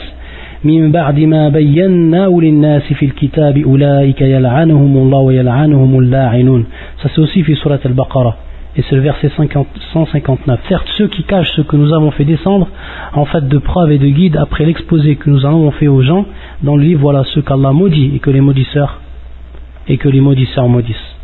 من 0.65 0.93
بعد 0.93 1.21
ما 1.21 1.49
بيناه 1.49 2.41
للناس 2.43 2.83
في 2.83 3.07
الكتاب 3.07 3.59
أولئك 3.59 4.21
يلعنهم 4.21 4.97
الله 4.97 5.19
ويلعنهم 5.19 5.99
اللاعنون 5.99 6.65
ça 7.03 7.09
c'est 7.09 7.21
aussi 7.21 7.43
في 7.43 7.55
سورة 7.55 7.81
البقرة 7.87 8.37
et 8.77 8.83
c'est 8.89 8.97
le 8.97 9.03
verset 9.03 9.31
50, 9.37 9.69
159 9.93 10.61
certes 10.69 10.89
ceux 10.99 11.07
qui 11.07 11.23
cachent 11.23 11.53
ce 11.55 11.63
que 11.63 11.77
nous 11.77 11.93
avons 11.93 12.11
fait 12.11 12.25
descendre 12.25 12.67
en 13.13 13.25
fait 13.25 13.47
de 13.47 13.59
preuve 13.59 13.93
et 13.93 13.99
de 13.99 14.09
guide 14.09 14.37
après 14.37 14.65
l'exposé 14.65 15.15
que 15.15 15.31
nous 15.31 15.45
avons 15.47 15.71
fait 15.71 15.87
aux 15.87 16.03
gens 16.03 16.25
dans 16.63 16.77
le 16.77 16.83
livre 16.83 17.03
voilà 17.03 17.23
ceux 17.35 17.43
qu'Allah 17.43 17.73
maudit 17.73 18.11
et 18.17 18.19
que 18.19 18.31
les 18.31 18.41
maudisseurs 18.41 19.01
et 19.87 19.97
que 19.97 20.09
les 20.09 20.21
maudisseurs 20.21 20.69
maudissent 20.69 20.97
Allah 20.97 21.13
al 21.13 21.18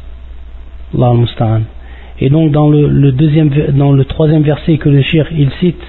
et 2.21 2.31
donc 2.31 2.51
dans 2.51 2.69
le, 2.69 2.89
le, 2.89 3.13
deuxième 3.13 3.51
dans 3.75 3.93
le 3.93 4.05
troisième 4.05 4.43
verset 4.43 4.79
que 4.79 4.89
le 4.89 5.03
shir 5.03 5.27
il 5.33 5.51
cite 5.61 5.83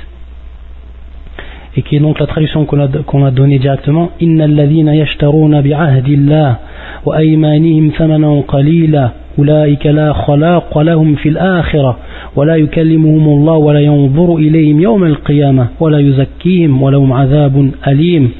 et 1.76 1.82
qui 1.82 1.96
est 1.96 2.00
donc 2.00 2.20
la 2.20 2.28
traduction 2.28 2.66
qu'on 2.66 2.80
a, 2.80 2.88
qu'on 2.88 3.26
a 3.26 3.32
donnée 3.32 3.60
directement 3.60 4.12
Inna 4.20 4.44
alladhina 4.44 4.96
yashtaruna 4.96 5.62
bi'ahdillah 5.62 6.60
wa 7.06 7.16
aymanihim 7.18 7.92
thamanan 7.92 8.44
qalila 8.44 9.14
أولئك 9.40 9.86
لا 9.86 10.14
خلاق 10.14 10.78
لهم 10.78 11.16
في 11.16 11.30
الآخرة 11.30 11.98
ولا 12.36 12.56
يكلمهم 12.56 13.30
الله 13.30 13.54
ولا 13.54 13.80
ينظر 13.80 14.36
إليهم 14.36 14.82
يوم 14.82 15.04
القيامة 15.04 15.68
ولا 15.80 16.00
يزكيهم 16.00 16.82
ولهم 16.82 17.14
عذاب 17.14 17.72
أليم 17.88 18.32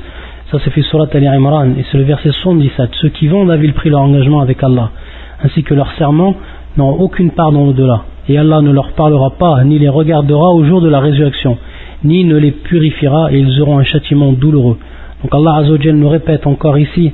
Ça 0.52 0.60
c'est 0.66 0.72
fait 0.72 0.82
surat 0.82 1.08
Ali 1.14 1.28
Imran 1.28 1.70
et 1.80 1.86
c'est 1.90 1.98
le 1.98 2.04
verset 2.04 2.32
77. 2.34 2.90
Ceux 3.02 3.08
qui 3.08 3.30
vendent 3.30 3.52
à 3.52 3.56
vil 3.56 3.72
prix 3.72 3.90
leur 3.90 4.02
engagement 4.02 4.42
avec 4.42 4.62
Allah 4.62 4.92
ainsi 5.42 5.64
que 5.64 5.74
leur 5.74 5.90
serment 5.94 6.36
n'ont 6.77 6.91
aucune 6.91 7.31
part 7.31 7.53
dans 7.53 7.65
l'au-delà. 7.65 8.05
Et 8.29 8.39
Allah 8.39 8.61
ne 8.61 8.73
leur 8.73 8.93
parlera 8.93 9.31
pas 9.31 9.63
ni 9.65 9.79
les 9.79 9.89
regardera 9.89 10.51
au 10.51 10.65
jour 10.65 10.81
de 10.81 10.89
la 10.89 11.01
résurrection 11.01 11.59
ni 12.05 12.25
ne 12.25 12.37
les 12.37 12.53
purifiera 12.53 13.33
et 13.33 13.39
ils 13.39 13.61
auront 13.61 13.79
un 13.79 13.85
châtiment 13.85 14.33
douloureux. 14.33 14.79
Donc 15.23 15.35
Allah 15.35 15.57
Azzawajal 15.57 15.97
nous 15.97 16.09
répète 16.09 16.47
encore 16.47 16.79
ici, 16.79 17.13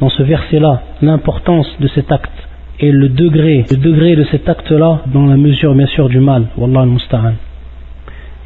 dans 0.00 0.08
ce 0.08 0.22
verset-là, 0.22 0.82
l'importance 1.02 1.68
de 1.80 1.88
cet 1.88 2.10
acte 2.12 2.32
et 2.80 2.90
le 2.90 3.08
degré, 3.08 3.64
le 3.70 3.76
degré 3.76 4.16
de 4.16 4.24
cet 4.24 4.48
acte-là 4.48 5.02
dans 5.12 5.26
la 5.26 5.36
mesure 5.36 5.74
bien 5.74 5.86
sûr 5.86 6.08
du 6.08 6.20
mal. 6.20 6.46
Wallah 6.56 6.82
al 6.82 7.34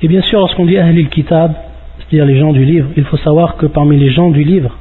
Et 0.02 0.08
bien 0.08 0.22
sûr, 0.22 0.40
lorsqu'on 0.40 0.66
dit 0.66 0.78
Ahlil 0.78 1.08
Kitab, 1.08 1.52
c'est-à-dire 1.98 2.26
les 2.26 2.38
gens 2.38 2.52
du 2.52 2.64
livre, 2.64 2.88
il 2.96 3.04
faut 3.04 3.18
savoir 3.18 3.56
que 3.56 3.66
parmi 3.66 3.98
les 3.98 4.10
gens 4.10 4.30
du 4.30 4.42
livre, 4.42 4.76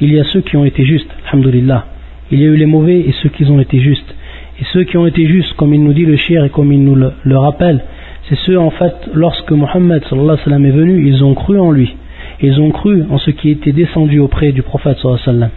il 0.00 0.12
y 0.12 0.18
a 0.18 0.24
ceux 0.24 0.40
qui 0.40 0.56
ont 0.56 0.64
été 0.64 0.84
justes, 0.84 1.10
alhamdulillah. 1.30 1.84
Il 2.30 2.40
y 2.40 2.44
a 2.44 2.46
eu 2.46 2.56
les 2.56 2.66
mauvais 2.66 3.00
et 3.00 3.14
ceux 3.22 3.28
qui 3.28 3.44
ont 3.44 3.60
été 3.60 3.80
justes. 3.80 4.14
Et 4.59 4.63
ceux 4.71 4.83
qui 4.83 4.97
ont 4.97 5.07
été 5.07 5.25
justes, 5.25 5.53
comme 5.53 5.73
il 5.73 5.83
nous 5.83 5.93
dit 5.93 6.05
le 6.05 6.15
shir 6.15 6.45
et 6.45 6.49
comme 6.49 6.71
il 6.71 6.83
nous 6.83 6.95
le 6.95 7.37
rappelle, 7.37 7.81
c'est 8.29 8.37
ceux 8.45 8.57
en 8.57 8.69
fait, 8.69 8.95
lorsque 9.13 9.51
Mohammed 9.51 10.01
est 10.03 10.71
venu, 10.71 11.07
ils 11.07 11.23
ont 11.23 11.33
cru 11.33 11.59
en 11.59 11.71
lui. 11.71 11.95
Ils 12.41 12.59
ont 12.61 12.71
cru 12.71 13.03
en 13.09 13.17
ce 13.17 13.31
qui 13.31 13.49
était 13.49 13.73
descendu 13.73 14.19
auprès 14.19 14.51
du 14.51 14.61
prophète 14.61 14.97
sallallahu 14.99 15.49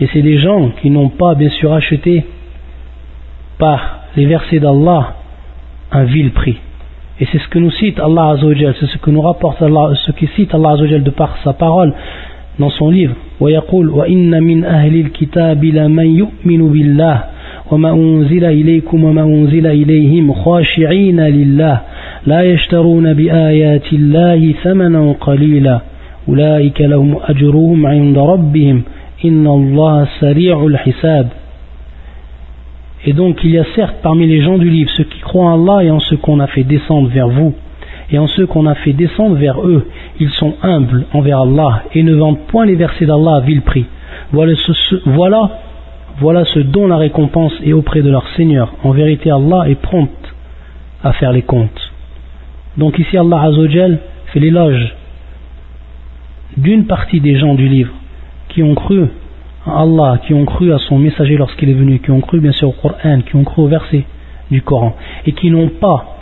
Et 0.00 0.08
c'est 0.12 0.22
des 0.22 0.38
gens 0.38 0.70
qui 0.80 0.90
n'ont 0.90 1.08
pas 1.08 1.34
bien 1.34 1.50
sûr 1.50 1.72
acheté 1.72 2.24
par 3.58 4.00
les 4.16 4.26
versets 4.26 4.60
d'Allah 4.60 5.16
un 5.90 6.04
vil 6.04 6.30
prix. 6.30 6.58
Et 7.20 7.26
c'est 7.30 7.38
ce 7.38 7.48
que 7.48 7.58
nous 7.58 7.70
cite 7.72 7.98
Allah 7.98 8.30
Azzawajal, 8.30 8.74
c'est 8.78 8.86
ce 8.86 8.98
que 8.98 9.10
nous 9.10 9.22
rapporte 9.22 9.60
Allah, 9.62 9.92
ce 10.06 10.12
qui 10.12 10.28
cite 10.36 10.54
Allah 10.54 10.70
Azzawajal 10.70 11.02
de 11.02 11.10
par 11.10 11.38
sa 11.42 11.52
parole 11.52 11.92
dans 12.58 12.70
son 12.70 12.90
livre. 12.90 13.14
ويقول 13.40 13.88
وإن 13.90 14.42
من 14.42 14.64
أهل 14.64 15.00
الكتاب 15.00 15.64
لمن 15.64 16.06
يؤمن 16.16 16.72
بالله 16.72 17.24
وما 17.70 17.90
أنزل 17.90 18.44
إليكم 18.44 19.04
وما 19.04 19.22
أنزل 19.22 19.66
إليهم 19.66 20.32
خاشعين 20.32 21.20
لله 21.20 21.80
لا 22.26 22.42
يشترون 22.42 23.14
بآيات 23.14 23.92
الله 23.92 24.54
ثمنا 24.62 25.12
قليلا 25.20 25.80
أولئك 26.28 26.80
لهم 26.80 27.16
أجرهم 27.24 27.86
عند 27.86 28.18
ربهم 28.18 28.82
إن 29.24 29.46
الله 29.46 30.06
سريع 30.20 30.66
الحساب 30.66 31.28
Et 33.06 33.12
donc 33.12 33.44
il 33.44 33.50
y 33.50 33.58
a 33.58 33.64
certes 33.74 33.96
parmi 34.02 34.26
les 34.26 34.40
gens 34.40 34.56
du 34.56 34.70
livre 34.70 34.90
ceux 34.96 35.04
qui 35.04 35.20
croient 35.20 35.44
en 35.44 35.62
Allah 35.62 35.84
et 35.84 35.90
en 35.90 36.00
ceux 36.00 36.16
qu'on 36.16 36.40
a 36.40 36.46
fait 36.46 36.64
descendre 36.64 37.08
vers 37.08 37.28
vous 37.28 37.54
et 38.10 38.18
en 38.18 38.26
ceux 38.28 38.46
qu'on 38.46 38.66
a 38.66 38.74
fait 38.74 38.92
descendre 38.92 39.36
vers 39.36 39.60
eux. 39.60 39.86
Ils 40.20 40.30
sont 40.30 40.54
humbles 40.62 41.04
envers 41.12 41.40
Allah 41.40 41.82
et 41.94 42.02
ne 42.02 42.14
vendent 42.14 42.46
point 42.48 42.66
les 42.66 42.76
versets 42.76 43.06
d'Allah 43.06 43.36
à 43.36 43.40
vil 43.40 43.62
prix. 43.62 43.86
Voilà, 44.32 44.54
ce, 44.56 44.96
voilà 45.06 45.50
voilà 46.19 46.45
ce 46.45 46.59
dont 46.59 46.87
la 46.87 46.97
récompense 46.97 47.53
est 47.63 47.73
auprès 47.73 48.01
de 48.01 48.09
leur 48.09 48.27
Seigneur. 48.35 48.73
En 48.83 48.91
vérité, 48.91 49.31
Allah 49.31 49.69
est 49.69 49.79
prompt 49.81 50.09
à 51.03 51.13
faire 51.13 51.31
les 51.31 51.43
comptes. 51.43 51.91
Donc 52.77 52.99
ici, 52.99 53.17
Allah 53.17 53.41
Azzawajal 53.41 53.99
fait 54.27 54.39
l'éloge 54.39 54.95
d'une 56.57 56.85
partie 56.85 57.21
des 57.21 57.37
gens 57.37 57.53
du 57.55 57.67
livre 57.67 57.93
qui 58.49 58.63
ont 58.63 58.75
cru 58.75 59.05
à 59.65 59.81
Allah, 59.81 60.19
qui 60.25 60.33
ont 60.33 60.45
cru 60.45 60.73
à 60.73 60.79
son 60.79 60.97
messager 60.97 61.37
lorsqu'il 61.37 61.69
est 61.69 61.73
venu, 61.73 61.99
qui 61.99 62.11
ont 62.11 62.21
cru 62.21 62.39
bien 62.39 62.51
sûr 62.51 62.69
au 62.69 62.71
Coran, 62.73 63.21
qui 63.21 63.35
ont 63.35 63.43
cru 63.43 63.61
au 63.63 63.67
verset 63.67 64.03
du 64.51 64.61
Coran, 64.61 64.95
et 65.25 65.31
qui 65.33 65.51
n'ont 65.51 65.69
pas 65.69 66.17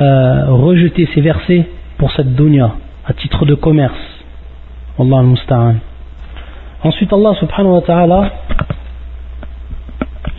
euh, 0.00 0.46
rejeté 0.48 1.08
ces 1.14 1.20
versets 1.20 1.66
pour 1.98 2.12
cette 2.12 2.34
dunya, 2.34 2.72
à 3.06 3.12
titre 3.12 3.44
de 3.44 3.54
commerce. 3.54 3.94
Allah 4.98 5.18
al-Musta'an. 5.18 5.76
Ensuite, 6.84 7.12
Allah 7.12 7.34
subhanahu 7.40 7.72
wa 7.72 7.80
ta'ala 7.80 8.32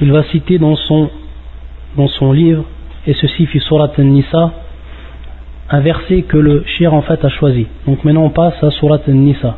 il 0.02 0.12
va 0.12 0.24
citer 0.26 0.60
dans 0.60 0.76
son, 0.76 2.32
livre, 2.32 2.64
et 3.06 3.14
ceci 3.14 3.46
fit 3.48 3.60
Surat 3.60 3.92
An-Nisa, 3.98 4.54
un 5.70 5.80
verset 5.80 6.22
que 6.24 6.38
le 6.38 6.64
shir 6.66 6.94
en 6.94 7.02
fait 7.02 7.24
a 7.24 7.30
choisi. 7.30 7.68
Donc 7.86 8.04
maintenant 8.04 8.24
on 8.24 8.30
passe 8.30 8.62
à 8.64 8.72
Surat 8.72 9.00
An-Nisa. 9.08 9.58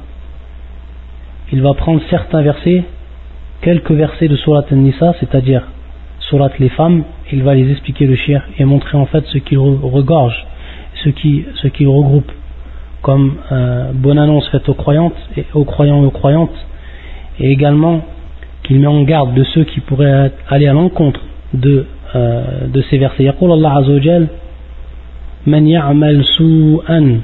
Il 1.51 1.61
va 1.61 1.73
prendre 1.73 2.01
certains 2.09 2.41
versets, 2.41 2.83
quelques 3.61 3.91
versets 3.91 4.27
de 4.27 4.35
Surat 4.35 4.65
An-Nisa, 4.71 5.13
c'est-à-dire 5.19 5.63
Surat 6.19 6.51
les 6.59 6.69
femmes, 6.69 7.03
il 7.31 7.43
va 7.43 7.55
les 7.55 7.69
expliquer 7.71 8.05
le 8.05 8.15
shir 8.15 8.41
et 8.57 8.65
montrer 8.65 8.97
en 8.97 9.05
fait 9.07 9.25
ce 9.27 9.39
qu'il 9.39 9.57
regorge, 9.57 10.45
ce 11.03 11.09
qui, 11.09 11.45
qu'il 11.73 11.87
regroupe 11.87 12.31
comme 13.01 13.35
euh, 13.51 13.91
bonne 13.93 14.19
annonce 14.19 14.47
faite 14.49 14.67
aux 14.69 14.73
croyantes 14.73 15.15
et 15.37 15.45
aux 15.53 15.63
croyants 15.63 16.03
et 16.03 16.05
aux 16.05 16.11
croyantes, 16.11 16.65
et 17.39 17.51
également 17.51 18.03
qu'il 18.62 18.80
met 18.80 18.86
en 18.86 19.02
garde 19.02 19.34
de 19.34 19.44
ceux 19.44 19.64
qui 19.64 19.80
pourraient 19.80 20.30
aller 20.48 20.66
à 20.66 20.72
l'encontre 20.72 21.20
de, 21.52 21.86
euh, 22.14 22.66
de 22.68 22.82
ces 22.90 22.98
versets. 22.98 23.24
يقول 23.24 23.52
الله 23.52 23.70
عز 23.70 23.90
وجل 23.90 24.26
من 25.46 25.66
يعمل 25.66 26.24
سوءا 26.24 27.20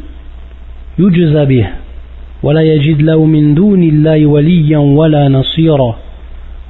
يجزى 0.99 1.45
به 1.45 1.67
ولا 2.43 2.61
يجد 2.61 3.03
له 3.03 3.25
من 3.25 3.55
دون 3.55 3.83
الله 3.83 4.27
وليا 4.27 4.79
ولا 4.79 5.29
نصيرا 5.29 5.97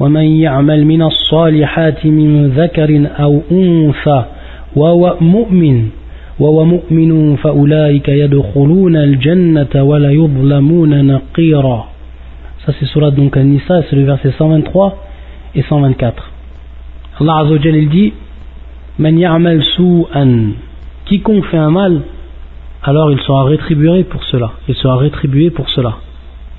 ومن 0.00 0.24
يعمل 0.24 0.84
من 0.86 1.02
الصالحات 1.02 2.06
من 2.06 2.48
ذكر 2.48 3.08
أو 3.20 3.40
أنثى 3.52 4.24
وهو 4.76 5.16
مؤمن 5.20 5.88
وهو 6.40 6.64
مؤمن 6.64 7.36
فأولئك 7.36 8.08
يدخلون 8.08 8.96
الجنة 8.96 9.82
ولا 9.82 10.10
يظلمون 10.10 11.06
نقيرا 11.06 11.88
ça 12.65 12.73
c'est 12.79 12.85
surat 12.85 13.11
donc 13.11 13.37
An-Nisa, 13.37 13.83
c'est 13.89 13.95
le 13.95 14.03
verset 14.03 14.33
123 14.37 14.97
et 15.55 15.63
124. 15.63 16.31
Allah 17.19 17.37
Azzawajal 17.37 17.75
il 17.75 17.89
dit 17.89 18.13
Man 18.97 19.17
ya'mal 19.17 19.63
su'an 19.75 20.53
Quiconque 21.05 21.45
fait 21.45 21.57
un 21.57 21.69
mal, 21.69 22.01
alors 22.81 23.11
il 23.11 23.19
sera 23.19 23.43
rétribué 23.43 24.03
pour 24.03 24.23
cela. 24.23 24.53
Il 24.67 24.75
sera 24.75 24.97
rétribué 24.97 25.49
pour 25.51 25.69
cela. 25.69 25.97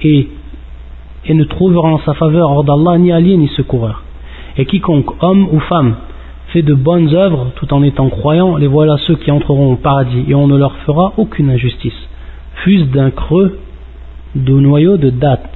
Et, 0.03 0.29
et 1.25 1.35
ne 1.35 1.45
trouvera 1.45 1.89
en 1.89 1.99
sa 2.01 2.15
faveur 2.15 2.51
hors 2.51 2.63
d'Allah 2.63 2.99
ni 2.99 3.13
allié 3.13 3.37
ni 3.37 3.49
secoureur. 3.49 4.03
Et 4.57 4.65
quiconque, 4.65 5.23
homme 5.23 5.49
ou 5.53 5.61
femme, 5.61 5.97
fait 6.49 6.63
de 6.63 6.75
bonnes 6.75 7.15
œuvres 7.15 7.53
tout 7.57 7.73
en 7.75 7.83
étant 7.83 8.09
croyant, 8.09 8.57
les 8.57 8.67
voilà 8.67 8.97
ceux 9.07 9.17
qui 9.17 9.31
entreront 9.31 9.73
au 9.73 9.77
paradis 9.77 10.25
et 10.29 10.35
on 10.35 10.47
ne 10.47 10.57
leur 10.57 10.77
fera 10.87 11.13
aucune 11.17 11.51
injustice. 11.51 12.09
Fuse 12.65 12.89
d'un 12.91 13.11
creux 13.11 13.59
de 14.35 14.53
noyau 14.53 14.97
de 14.97 15.11
date. 15.11 15.51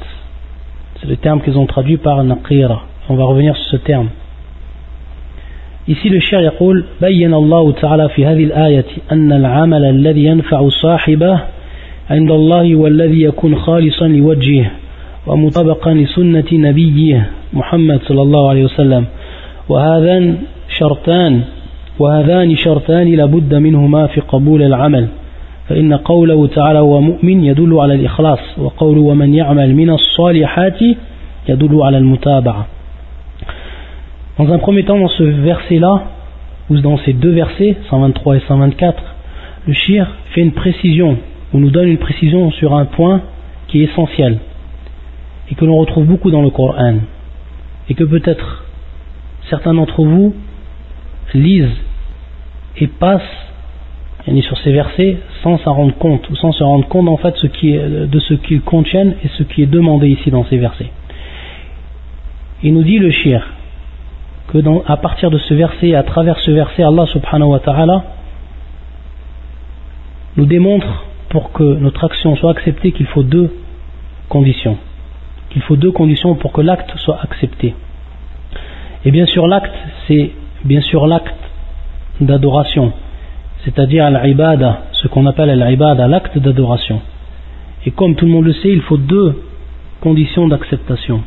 C'est 1.00 1.09
le 1.09 1.16
terme 1.16 1.40
qu'ils 1.40 1.57
ont 1.57 1.66
traduit 1.66 1.97
par 1.97 2.23
naqira. 2.23 2.83
On 3.09 3.14
va 3.14 3.25
revenir 3.25 3.57
sur 3.57 3.71
ce 3.73 3.76
terme. 3.76 4.09
Ici 5.88 6.09
le 6.09 6.21
cher 6.21 6.40
يقول 6.40 6.85
بين 7.00 7.35
الله 7.35 7.73
تعالى 7.73 8.09
في 8.09 8.26
هذه 8.26 8.45
الآية 8.45 8.85
أن 9.12 9.33
العمل 9.33 9.85
الذي 9.85 10.25
ينفع 10.25 10.69
صاحبه 10.69 11.40
عند 12.11 12.30
الله 12.30 12.76
والذي 12.76 13.23
يكون 13.23 13.57
خالصا 13.57 14.09
لوجهه 14.09 14.71
ومطابقا 15.26 15.95
لسنة 15.95 16.45
نبيه 16.52 17.30
محمد 17.52 18.00
صلى 18.09 18.23
الله 18.23 18.49
عليه 18.49 18.64
وسلم 18.64 19.04
وهذان 19.69 20.37
شرطان 20.69 21.40
وهذان 21.99 22.57
شرطان 22.57 23.14
لابد 23.14 23.54
منهما 23.54 24.07
في 24.07 24.21
قبول 24.21 24.62
العمل 24.62 25.09
فإن 25.69 25.93
قوله 25.93 26.47
تعالى 26.47 26.79
هو 26.79 27.01
مؤمن 27.01 27.43
يدل 27.43 27.79
على 27.79 27.93
الإخلاص 27.93 28.39
وقوله 28.57 29.01
ومن 29.01 29.33
يعمل 29.33 29.75
من 29.75 29.89
الصالحات 29.89 30.81
يدل 31.50 31.81
على 31.81 31.97
المتابعة 31.97 32.67
Dans 34.38 34.51
un 34.51 34.59
premier 34.59 34.83
temps, 34.83 35.00
dans 35.00 35.07
ce 35.07 35.24
verset-là, 35.24 36.03
ou 36.69 36.77
dans 36.81 36.97
ces 36.97 37.13
deux 37.13 37.31
versets, 37.31 37.77
123 37.89 38.35
et 38.35 38.41
124, 38.41 39.01
le 39.65 39.74
shir 39.74 40.07
fait 40.33 40.41
une 40.41 40.51
précision, 40.51 41.17
ou 41.53 41.59
nous 41.59 41.69
donne 41.69 41.88
une 41.88 41.97
précision 41.97 42.51
sur 42.51 42.75
un 42.75 42.83
point 42.83 43.21
qui 43.67 43.81
est 43.81 43.85
essentiel 43.85 44.39
et 45.50 45.55
que 45.55 45.63
l'on 45.63 45.77
retrouve 45.77 46.05
beaucoup 46.05 46.31
dans 46.31 46.41
le 46.41 46.50
Coran 46.50 46.95
et 47.89 47.93
que 47.93 48.03
peut-être 48.03 48.65
certains 49.50 49.74
d'entre 49.74 50.03
vous 50.03 50.35
lisent 51.33 51.77
et 52.77 52.88
passent 52.88 53.21
sur 54.42 54.56
ces 54.58 54.72
versets 54.72 55.18
sans 55.42 55.58
s'en 55.58 55.75
rendre 55.75 55.94
compte 55.94 56.28
ou 56.30 56.37
sans 56.37 56.52
se 56.52 56.62
rendre 56.62 56.87
compte 56.87 57.08
en 57.08 57.16
fait 57.16 57.34
de 57.44 58.20
ce 58.20 58.34
qu'ils 58.34 58.62
contiennent 58.62 59.14
et 59.25 59.28
ce 59.37 59.42
qui 59.42 59.62
est 59.62 59.66
demandé 59.66 60.08
ici 60.08 60.30
dans 60.30 60.44
ces 60.44 60.56
versets. 60.56 60.90
Il 62.62 62.75
nous 62.75 62.84
dit 62.84 62.99
le 62.99 63.10
shir 63.10 63.46
que 64.49 64.58
à 64.87 64.96
partir 64.96 65.30
de 65.30 65.38
ce 65.38 65.54
verset, 65.54 65.94
à 65.94 66.02
travers 66.02 66.38
ce 66.40 66.50
verset, 66.50 66.82
Allah 66.82 67.06
subhanahu 67.06 67.50
wa 67.50 67.60
ta'ala 67.60 68.04
nous 70.37 70.46
démontre 70.46 71.04
pour 71.28 71.52
que 71.52 71.62
notre 71.62 72.04
action 72.04 72.37
soit 72.37 72.50
acceptée 72.50 72.92
qu'il 72.92 73.06
faut 73.06 73.22
deux 73.22 73.54
conditions. 74.28 74.76
Qu'il 75.50 75.62
faut 75.62 75.76
deux 75.76 75.92
conditions 75.92 76.34
pour 76.34 76.52
que 76.52 76.60
l'acte 76.60 76.90
soit 76.99 77.18
accepté. 77.22 77.75
Et 79.04 79.10
bien 79.10 79.26
sûr, 79.26 79.46
l'acte, 79.46 79.75
c'est 80.06 80.32
bien 80.64 80.80
sûr 80.80 81.06
l'acte 81.06 81.34
d'adoration, 82.20 82.92
c'est-à-dire 83.64 84.04
al-ibada, 84.04 84.82
ce 84.92 85.08
qu'on 85.08 85.26
appelle 85.26 85.50
al-ibada, 85.50 86.06
l'acte 86.08 86.38
d'adoration. 86.38 87.00
Et 87.84 87.90
comme 87.90 88.14
tout 88.14 88.26
le 88.26 88.32
monde 88.32 88.44
le 88.44 88.52
sait, 88.54 88.70
il 88.70 88.82
faut 88.82 88.96
deux 88.96 89.42
conditions 90.00 90.48
d'acceptation 90.48 91.22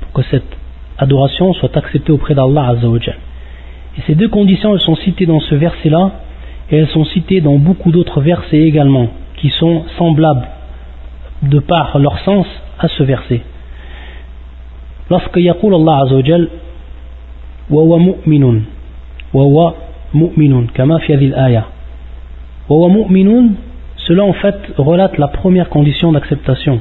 pour 0.00 0.12
que 0.12 0.22
cette 0.30 0.56
adoration 0.98 1.52
soit 1.54 1.76
acceptée 1.76 2.12
auprès 2.12 2.34
d'Allah 2.34 2.68
Azzawajal. 2.68 3.16
Et 3.96 4.00
ces 4.06 4.14
deux 4.14 4.28
conditions, 4.28 4.74
elles 4.74 4.80
sont 4.80 4.96
citées 4.96 5.26
dans 5.26 5.40
ce 5.40 5.54
verset-là, 5.54 6.12
et 6.70 6.76
elles 6.76 6.88
sont 6.88 7.04
citées 7.04 7.40
dans 7.40 7.56
beaucoup 7.56 7.92
d'autres 7.92 8.20
versets 8.20 8.60
également, 8.60 9.08
qui 9.36 9.50
sont 9.50 9.84
semblables 9.98 10.48
de 11.42 11.58
par 11.58 11.98
leur 11.98 12.18
sens 12.20 12.46
à 12.78 12.88
ce 12.88 13.02
verset. 13.02 13.42
Lorsque 15.10 15.36
yaqul 15.36 15.74
Allah 15.74 16.00
Azzawajal, 16.04 16.48
wa 17.70 17.98
mu'minun, 17.98 18.62
wa 19.32 19.74
mu'minun, 20.14 20.66
kama 20.72 20.98
fi 21.00 21.12
aya. 21.34 21.66
Cela 22.68 24.24
en 24.24 24.32
fait 24.34 24.56
relate 24.76 25.18
la 25.18 25.28
première 25.28 25.68
condition 25.68 26.12
d'acceptation 26.12 26.80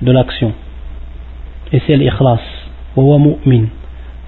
de 0.00 0.12
l'action. 0.12 0.52
Et 1.72 1.80
c'est 1.86 1.96
l'ikhlas. 1.96 2.40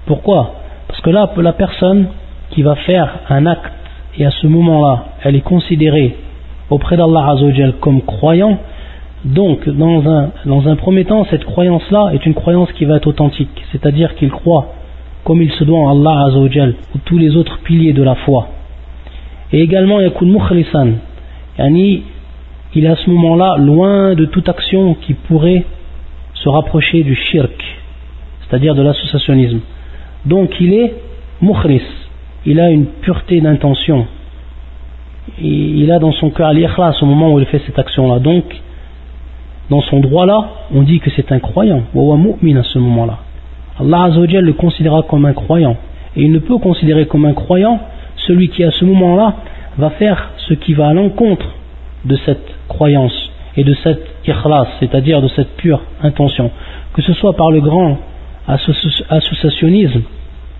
Pourquoi? 0.05 0.55
Parce 0.87 1.01
que 1.01 1.09
là, 1.09 1.29
la 1.37 1.53
personne 1.53 2.07
qui 2.51 2.63
va 2.63 2.75
faire 2.75 3.19
un 3.29 3.45
acte 3.45 3.71
et 4.17 4.25
à 4.25 4.31
ce 4.31 4.47
moment-là, 4.47 5.05
elle 5.23 5.35
est 5.35 5.41
considérée 5.41 6.15
auprès 6.69 6.97
d'Allah 6.97 7.31
Azzawajal 7.31 7.73
comme 7.79 8.01
croyant, 8.01 8.57
donc 9.23 9.67
dans 9.67 10.07
un, 10.07 10.29
dans 10.45 10.75
premier 10.75 11.05
temps, 11.05 11.25
cette 11.29 11.45
croyance-là 11.45 12.11
est 12.13 12.25
une 12.25 12.33
croyance 12.33 12.71
qui 12.73 12.85
va 12.85 12.97
être 12.97 13.07
authentique, 13.07 13.63
c'est-à-dire 13.71 14.15
qu'il 14.15 14.31
croit 14.31 14.73
comme 15.23 15.41
il 15.41 15.51
se 15.51 15.63
doit 15.63 15.79
en 15.79 15.99
Allah 15.99 16.27
Azzawajal 16.27 16.75
ou 16.93 16.99
tous 16.99 17.17
les 17.17 17.35
autres 17.35 17.59
piliers 17.63 17.93
de 17.93 18.03
la 18.03 18.15
foi. 18.15 18.47
Et 19.51 19.61
également, 19.61 19.99
yakun 19.99 20.25
mukhlisan, 20.25 20.93
yani, 21.57 22.03
il 22.73 22.85
est 22.85 22.89
à 22.89 22.95
ce 22.95 23.09
moment-là 23.09 23.57
loin 23.57 24.15
de 24.15 24.25
toute 24.25 24.49
action 24.49 24.95
qui 24.95 25.13
pourrait 25.13 25.63
se 26.33 26.49
rapprocher 26.49 27.03
du 27.03 27.15
shirk, 27.15 27.63
c'est-à-dire 28.41 28.75
de 28.75 28.81
l'associationnisme. 28.81 29.61
Donc 30.25 30.59
il 30.59 30.73
est 30.73 30.93
mukhlis, 31.41 31.81
il 32.45 32.59
a 32.59 32.69
une 32.69 32.85
pureté 32.85 33.41
d'intention. 33.41 34.05
Il 35.41 35.91
a 35.91 35.99
dans 35.99 36.11
son 36.11 36.29
cœur 36.29 36.53
l'ikhlas 36.53 36.97
au 37.01 37.05
moment 37.05 37.33
où 37.33 37.39
il 37.39 37.45
fait 37.45 37.61
cette 37.65 37.79
action-là. 37.79 38.19
Donc, 38.19 38.43
dans 39.69 39.81
son 39.81 39.99
droit-là, 39.99 40.49
on 40.73 40.83
dit 40.83 40.99
que 40.99 41.09
c'est 41.15 41.31
un 41.31 41.39
croyant, 41.39 41.81
wa 41.95 42.15
mu'min 42.15 42.59
à 42.59 42.63
ce 42.63 42.77
moment-là. 42.77 43.17
Allah 43.79 44.03
Azzawajal 44.03 44.45
le 44.45 44.53
considérera 44.53 45.01
comme 45.03 45.25
un 45.25 45.33
croyant. 45.33 45.77
Et 46.15 46.23
il 46.23 46.31
ne 46.31 46.39
peut 46.39 46.59
considérer 46.59 47.07
comme 47.07 47.25
un 47.25 47.33
croyant 47.33 47.79
celui 48.27 48.49
qui 48.49 48.63
à 48.63 48.71
ce 48.71 48.85
moment-là 48.85 49.35
va 49.77 49.89
faire 49.91 50.31
ce 50.37 50.53
qui 50.53 50.73
va 50.73 50.89
à 50.89 50.93
l'encontre 50.93 51.47
de 52.05 52.15
cette 52.25 52.47
croyance 52.67 53.31
et 53.57 53.63
de 53.63 53.73
cette 53.83 54.05
ikhlas, 54.25 54.67
c'est-à-dire 54.79 55.21
de 55.21 55.27
cette 55.29 55.55
pure 55.57 55.81
intention. 56.01 56.51
Que 56.93 57.01
ce 57.01 57.13
soit 57.13 57.35
par 57.35 57.51
le 57.51 57.61
grand 57.61 57.97
associationnisme, 58.47 60.01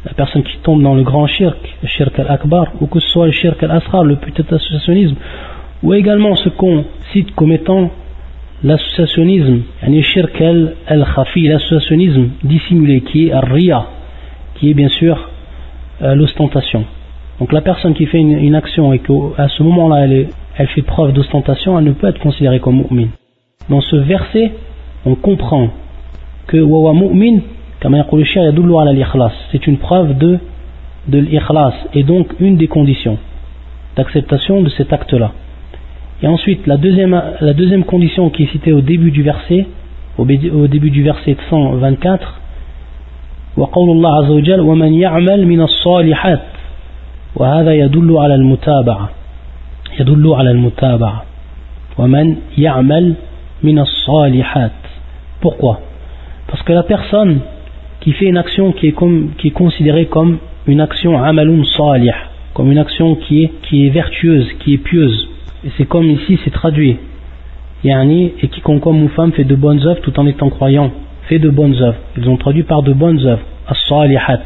la 0.05 0.13
personne 0.13 0.43
qui 0.43 0.57
tombe 0.57 0.81
dans 0.81 0.93
le 0.93 1.03
grand 1.03 1.27
shirk, 1.27 1.57
le 1.81 1.87
shirk 1.87 2.17
al-akbar, 2.19 2.67
ou 2.79 2.87
que 2.87 2.99
ce 2.99 3.09
soit 3.09 3.25
le 3.27 3.31
shirk 3.31 3.61
al-asrar, 3.63 4.03
le 4.03 4.15
petit 4.17 4.41
associationnisme, 4.41 5.15
ou 5.83 5.93
également 5.93 6.35
ce 6.35 6.49
qu'on 6.49 6.85
cite 7.11 7.33
comme 7.35 7.51
étant 7.51 7.91
l'associationnisme, 8.63 9.61
le 9.87 10.01
shirk 10.01 10.41
al-khafi, 10.87 11.47
l'associationnisme 11.47 12.29
dissimulé, 12.43 13.01
qui 13.01 13.27
est 13.27 13.31
al-riya, 13.31 13.85
qui 14.55 14.71
est 14.71 14.73
bien 14.73 14.89
sûr 14.89 15.29
euh, 16.01 16.15
l'ostentation. 16.15 16.85
Donc 17.38 17.52
la 17.52 17.60
personne 17.62 17.94
qui 17.94 18.06
fait 18.06 18.18
une, 18.20 18.54
action 18.54 18.92
et 18.92 18.98
qu'à 18.98 19.48
ce 19.48 19.62
moment-là 19.62 20.04
elle, 20.04 20.28
elle, 20.56 20.66
fait 20.68 20.82
preuve 20.82 21.12
d'ostentation, 21.12 21.78
elle 21.78 21.86
ne 21.86 21.92
peut 21.92 22.08
être 22.08 22.20
considérée 22.20 22.60
comme 22.60 22.84
mu'min. 22.90 23.08
Dans 23.68 23.80
ce 23.80 23.96
verset, 23.96 24.52
on 25.06 25.14
comprend 25.14 25.68
que 26.46 26.58
wawa 26.58 26.92
mu'min 26.92 27.40
c'est 29.50 29.66
une 29.66 29.78
preuve 29.78 30.18
de, 30.18 30.38
de 31.08 31.18
l'ikhlas 31.18 31.72
et 31.94 32.02
donc 32.02 32.34
une 32.38 32.56
des 32.58 32.68
conditions 32.68 33.16
d'acceptation 33.96 34.62
de 34.62 34.68
cet 34.68 34.92
acte-là. 34.92 35.32
Et 36.22 36.26
ensuite, 36.26 36.66
la 36.66 36.76
deuxième, 36.76 37.20
la 37.40 37.54
deuxième 37.54 37.84
condition 37.84 38.28
qui 38.28 38.42
est 38.44 38.52
citée 38.52 38.72
au 38.72 38.82
début 38.82 39.10
du 39.10 39.22
verset, 39.22 39.66
au, 40.18 40.26
début 40.26 40.90
du 40.90 41.02
verset 41.02 41.36
124, 41.48 42.40
وقول 43.56 43.90
الله 43.90 44.14
عز 44.16 44.30
وجل 44.30 44.60
ومن 44.60 44.94
يعمل 44.94 45.46
من 45.46 45.60
الصالحات 45.60 46.40
وهذا 47.36 47.74
يدل 47.74 48.16
على 48.16 48.34
المتابعة 48.34 49.10
يدل 50.00 50.34
على 50.34 50.50
المتابعة 50.50 51.24
ومن 51.98 52.36
يعمل 52.58 53.14
من 53.62 53.78
الصالحات 53.78 54.72
Pourquoi 55.40 55.80
Parce 56.48 56.62
que 56.64 56.72
la 56.72 56.82
personne 56.82 57.40
qui 58.00 58.12
fait 58.12 58.26
une 58.26 58.36
action 58.36 58.72
qui 58.72 58.88
est, 58.88 58.92
comme, 58.92 59.30
qui 59.38 59.48
est 59.48 59.52
considérée 59.52 60.06
comme 60.06 60.38
une 60.66 60.80
action 60.80 61.22
amalun 61.22 61.64
salih, 61.64 62.12
comme 62.54 62.70
une 62.72 62.78
action 62.78 63.14
qui 63.14 63.44
est, 63.44 63.50
qui 63.62 63.86
est 63.86 63.90
vertueuse, 63.90 64.52
qui 64.60 64.74
est 64.74 64.78
pieuse. 64.78 65.28
Et 65.64 65.70
c'est 65.76 65.86
comme 65.86 66.10
ici, 66.10 66.38
c'est 66.44 66.50
traduit. 66.50 66.96
Yani, 67.84 68.32
et 68.42 68.48
quiconque 68.48 68.86
homme 68.86 69.02
ou 69.04 69.08
femme 69.08 69.32
fait 69.32 69.44
de 69.44 69.54
bonnes 69.54 69.86
œuvres 69.86 70.00
tout 70.02 70.18
en 70.18 70.26
étant 70.26 70.50
croyant, 70.50 70.90
fait 71.28 71.38
de 71.38 71.48
bonnes 71.48 71.76
œuvres. 71.80 71.98
Ils 72.16 72.28
ont 72.28 72.36
traduit 72.36 72.62
par 72.62 72.82
de 72.82 72.92
bonnes 72.92 73.24
œuvres. 73.26 73.42
As-salihat. 73.66 74.42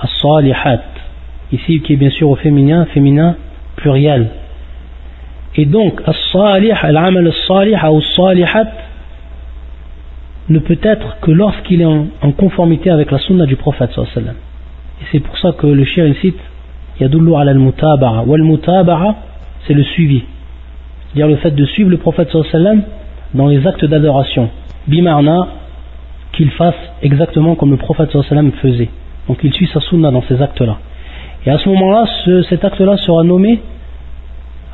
As-salihat. 0.00 0.82
Ici, 1.51 1.81
qui 1.81 1.93
est 1.93 1.97
bien 1.97 2.09
sûr 2.09 2.29
au 2.29 2.35
féminin, 2.35 2.85
féminin 2.93 3.35
pluriel. 3.77 4.29
Et 5.55 5.65
donc, 5.65 6.01
as-salih, 6.05 6.73
al-amal 6.81 7.27
as-salih, 7.27 7.77
ou 7.91 8.01
salihat, 8.01 8.67
ne 10.49 10.59
peut 10.59 10.79
être 10.81 11.19
que 11.21 11.31
lorsqu'il 11.31 11.81
est 11.81 11.85
en, 11.85 12.31
conformité 12.37 12.89
avec 12.89 13.11
la 13.11 13.19
sunna 13.19 13.45
du 13.45 13.55
prophète 13.55 13.91
sallallahu 13.93 14.35
Et 15.01 15.05
c'est 15.11 15.19
pour 15.19 15.37
ça 15.39 15.51
que 15.51 15.67
le 15.67 15.83
shir 15.83 16.07
il 16.07 16.15
cite 16.15 16.39
Yadullu 16.99 17.35
ala 17.35 17.51
al-mutaba'a. 17.51 18.23
Wal 18.25 18.43
mutaba'a, 18.43 19.15
c'est 19.65 19.73
le 19.73 19.83
suivi. 19.83 20.23
C'est-à-dire 21.07 21.27
le 21.27 21.37
fait 21.37 21.51
de 21.51 21.65
suivre 21.65 21.89
le 21.89 21.97
prophète 21.97 22.29
sallallahu 22.31 22.81
dans 23.33 23.47
les 23.47 23.65
actes 23.67 23.85
d'adoration. 23.85 24.49
Bimarna, 24.87 25.47
qu'il 26.33 26.49
fasse 26.51 26.75
exactement 27.01 27.55
comme 27.55 27.71
le 27.71 27.77
prophète 27.77 28.11
sallallahu 28.11 28.51
faisait. 28.61 28.89
Donc 29.27 29.39
il 29.43 29.53
suit 29.53 29.69
sa 29.73 29.81
sunna 29.81 30.11
dans 30.11 30.23
ces 30.23 30.41
actes-là. 30.41 30.77
Et 31.47 31.49
à 31.49 31.57
ce 31.57 31.69
moment-là, 31.69 32.05
cet 32.49 32.63
acte-là 32.65 32.97
sera 32.97 33.23
nommé 33.23 33.61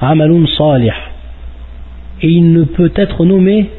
Amalun 0.02 0.46
Salih. 0.58 0.92
Et 2.22 2.30
il 2.30 2.52
ne 2.52 2.64
peut 2.64 2.92
être 2.96 3.24
nommé 3.26 3.70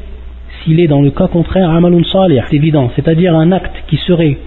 s'il 0.63 0.79
est 0.79 0.87
dans 0.87 1.01
le 1.01 1.11
cas 1.11 1.27
contraire 1.27 1.69
amalun 1.69 2.03
salih, 2.03 2.41
c'est 2.49 2.55
évident, 2.55 2.89
c'est-à-dire 2.95 3.35
un 3.35 3.51
acte 3.51 3.75
qui 3.87 3.97
serait 3.97 4.37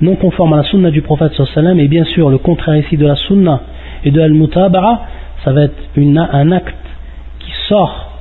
non 0.00 0.16
conforme 0.16 0.52
à 0.52 0.58
la 0.58 0.62
sunna 0.64 0.90
du 0.90 1.02
prophète 1.02 1.32
sallam 1.54 1.80
et 1.80 1.88
bien 1.88 2.04
sûr 2.04 2.30
le 2.30 2.38
contraire 2.38 2.76
ici 2.76 2.96
de 2.96 3.06
la 3.06 3.16
sunna 3.16 3.60
et 4.04 4.10
de 4.10 4.20
al-mutaba'a, 4.20 5.00
ça 5.44 5.52
va 5.52 5.64
être 5.64 5.74
un 5.96 6.52
acte 6.52 6.74
qui 7.40 7.50
sort 7.68 8.18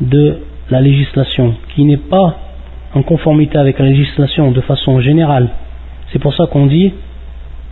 de 0.00 0.38
la 0.70 0.80
législation, 0.80 1.54
qui 1.74 1.84
n'est 1.84 1.98
pas 1.98 2.36
en 2.94 3.02
conformité 3.02 3.58
avec 3.58 3.78
la 3.78 3.86
législation 3.86 4.52
de 4.52 4.60
façon 4.60 5.00
générale. 5.00 5.48
C'est 6.12 6.18
pour 6.18 6.34
ça 6.34 6.46
qu'on 6.46 6.66
dit 6.66 6.92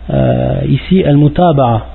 euh, 0.09 0.61
ici 0.67 1.03
al-mutaba'a. 1.03 1.85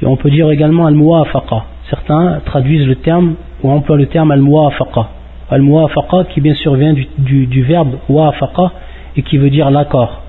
Et 0.00 0.06
on 0.06 0.16
peut 0.16 0.30
dire 0.30 0.50
également 0.50 0.86
al-muwafaqa. 0.86 1.64
Certains 1.90 2.40
traduisent 2.44 2.86
le 2.86 2.96
terme 2.96 3.34
ou 3.62 3.70
emploient 3.70 3.96
le 3.96 4.06
terme 4.06 4.30
al-muwafaqa 4.30 5.08
al-muwafaqa 5.50 6.24
qui 6.32 6.40
bien 6.40 6.54
sûr 6.54 6.74
vient 6.74 6.92
du, 6.92 7.46
du, 7.46 7.62
verbe 7.62 7.96
wafaqa 8.08 8.72
et 9.16 9.22
qui 9.22 9.38
veut 9.38 9.50
dire 9.50 9.70
l'accord. 9.70 10.22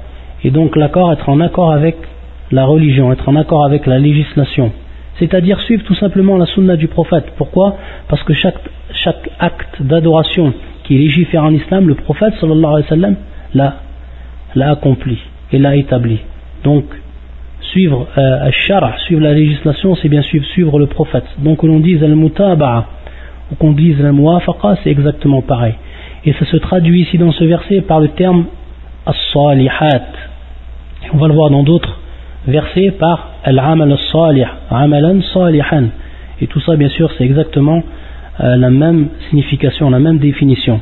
Et 0.44 0.52
donc 0.52 0.76
l'accord, 0.76 1.12
être 1.12 1.30
en 1.30 1.40
accord 1.42 1.72
avec 1.72 1.98
la 2.52 2.66
religion, 2.66 3.12
être 3.12 3.28
en 3.28 3.36
accord 3.36 3.66
avec 3.66 3.86
la 3.86 4.00
législation. 4.00 4.72
c'est-à-dire 5.20 5.60
suivre 5.62 5.84
tout 5.84 5.96
simplement 5.96 6.38
la 6.38 6.46
sunna 6.46 6.78
du 6.78 6.88
prophète. 6.88 7.26
Pourquoi? 7.38 7.76
Parce 8.08 8.24
que 8.24 8.34
chaque, 8.34 9.30
acte 9.40 9.82
d'adoration 9.82 10.54
qui 10.84 11.06
est 11.06 11.38
en 11.38 11.54
islam, 11.54 11.88
le 11.88 11.96
prophète 11.96 12.34
sallallahu 12.40 12.74
alayhi 12.74 12.84
wa 12.84 12.90
sallam 12.90 13.16
l'a 14.56 14.72
accompli 14.72 15.20
et 15.52 15.60
l'a 15.60 15.76
établi. 15.76 16.20
Donc, 16.64 16.86
suivre 17.62 18.08
euh, 18.18 18.52
suivre 19.06 19.22
la 19.22 19.34
législation, 19.34 19.96
c'est 19.96 20.10
bien 20.10 20.22
suivre, 20.22 20.80
le 20.80 20.88
prophète. 20.88 21.26
Donc, 21.40 21.64
l'on 21.64 21.80
dise 21.80 22.04
al-mutaba'a 22.04 22.86
ou 23.52 23.56
qu'on 23.56 23.72
dise 23.72 24.00
al-muwafaqa, 24.04 24.78
c'est 24.84 24.90
exactement 24.90 25.42
pareil. 25.42 25.76
Et 26.26 26.34
ça 26.34 26.46
se 26.46 26.58
traduit 26.58 27.02
ici 27.02 27.18
dans 27.18 27.32
ce 27.32 27.44
verset 27.44 27.82
par 27.82 28.00
le 28.00 28.10
terme 28.10 28.46
as-salihat. 29.06 30.08
On 31.14 31.18
va 31.18 31.28
le 31.28 31.34
voir 31.34 31.50
dans 31.50 31.64
d'autres 31.64 32.00
versets 32.48 32.92
par 32.92 33.32
al-amal 33.44 33.92
as-salih, 33.92 34.48
amalan 34.70 35.22
salihan. 35.34 35.86
Et 36.42 36.48
tout 36.48 36.60
ça, 36.62 36.76
bien 36.76 36.90
sûr, 36.90 37.12
c'est 37.18 37.24
exactement 37.24 37.84
euh, 38.42 38.56
la 38.56 38.70
même 38.70 39.10
signification, 39.30 39.90
la 39.90 40.00
même 40.00 40.20
définition. 40.20 40.80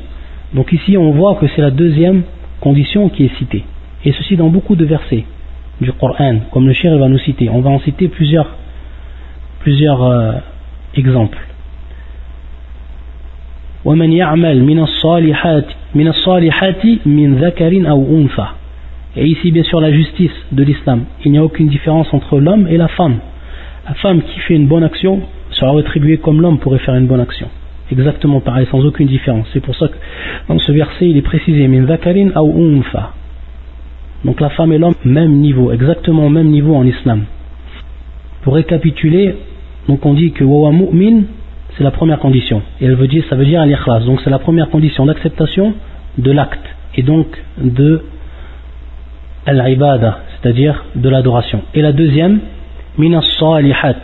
Donc 0.53 0.71
ici, 0.71 0.97
on 0.97 1.11
voit 1.11 1.35
que 1.35 1.47
c'est 1.55 1.61
la 1.61 1.71
deuxième 1.71 2.23
condition 2.59 3.09
qui 3.09 3.25
est 3.25 3.35
citée. 3.37 3.63
Et 4.05 4.11
ceci 4.13 4.37
dans 4.37 4.49
beaucoup 4.49 4.75
de 4.75 4.85
versets 4.85 5.25
du 5.80 5.92
Coran, 5.92 6.36
comme 6.52 6.66
le 6.66 6.72
cher 6.72 6.96
va 6.98 7.08
nous 7.08 7.18
citer. 7.18 7.48
On 7.50 7.60
va 7.60 7.70
en 7.70 7.80
citer 7.80 8.08
plusieurs, 8.08 8.48
plusieurs 9.60 10.02
euh, 10.02 10.32
exemples. 10.94 11.38
ومن 13.84 14.12
يعمل 14.12 14.62
من 14.62 14.78
الصالحات 14.78 15.66
من 15.94 16.08
الصالحات 16.08 16.84
من 17.06 17.34
ذكر 17.34 17.90
أو 17.90 18.06
أنثى 18.18 18.46
Et 19.14 19.26
ici, 19.26 19.50
bien 19.50 19.62
sûr, 19.62 19.80
la 19.80 19.92
justice 19.92 20.32
de 20.52 20.62
l'islam. 20.62 21.04
Il 21.24 21.32
n'y 21.32 21.38
a 21.38 21.44
aucune 21.44 21.68
différence 21.68 22.12
entre 22.14 22.40
l'homme 22.40 22.66
et 22.66 22.78
la 22.78 22.88
femme. 22.88 23.18
La 23.86 23.94
femme 23.94 24.22
qui 24.22 24.38
fait 24.40 24.54
une 24.54 24.66
bonne 24.66 24.84
action 24.84 25.20
sera 25.50 25.72
rétribuée 25.72 26.16
comme 26.16 26.40
l'homme 26.40 26.58
pourrait 26.58 26.78
faire 26.78 26.94
une 26.94 27.06
bonne 27.06 27.20
action. 27.20 27.48
Exactement 27.90 28.40
pareil, 28.40 28.66
sans 28.70 28.82
aucune 28.86 29.08
différence. 29.08 29.46
C'est 29.52 29.60
pour 29.60 29.76
ça 29.76 29.88
que 29.88 29.96
dans 30.48 30.58
ce 30.58 30.72
verset, 30.72 31.10
il 31.10 31.16
est 31.18 31.22
précisé 31.22 31.68
min 31.68 31.86
zakarin 31.86 32.30
ou 32.36 32.78
unfa. 32.78 33.12
Donc 34.27 34.41
la 34.41 34.49
femme 34.49 34.73
et 34.73 34.77
l'homme, 34.77 34.95
même 35.05 35.37
niveau, 35.37 35.71
exactement 35.71 36.25
au 36.25 36.29
même 36.29 36.49
niveau 36.49 36.75
en 36.75 36.85
islam. 36.85 37.23
Pour 38.41 38.55
récapituler, 38.55 39.35
donc 39.87 40.05
on 40.05 40.13
dit 40.13 40.33
que 40.33 40.43
wawa 40.43 40.73
mu'min, 40.73 41.21
c'est 41.75 41.83
la 41.85 41.91
première 41.91 42.19
condition. 42.19 42.61
Et 42.81 42.85
elle 42.85 42.95
veut 42.95 43.07
dire, 43.07 43.23
ça 43.29 43.37
veut 43.37 43.45
dire 43.45 43.61
al 43.61 44.05
Donc 44.05 44.19
c'est 44.25 44.29
la 44.29 44.39
première 44.39 44.69
condition 44.69 45.05
d'acceptation 45.05 45.73
de 46.17 46.31
l'acte 46.31 46.67
et 46.95 47.03
donc 47.03 47.27
de 47.57 48.01
al-ibada, 49.45 50.19
c'est-à-dire 50.35 50.83
de 50.93 51.07
l'adoration. 51.07 51.61
Et 51.73 51.81
la 51.81 51.93
deuxième, 51.93 52.39
minas 52.97 53.23
salihat. 53.39 53.95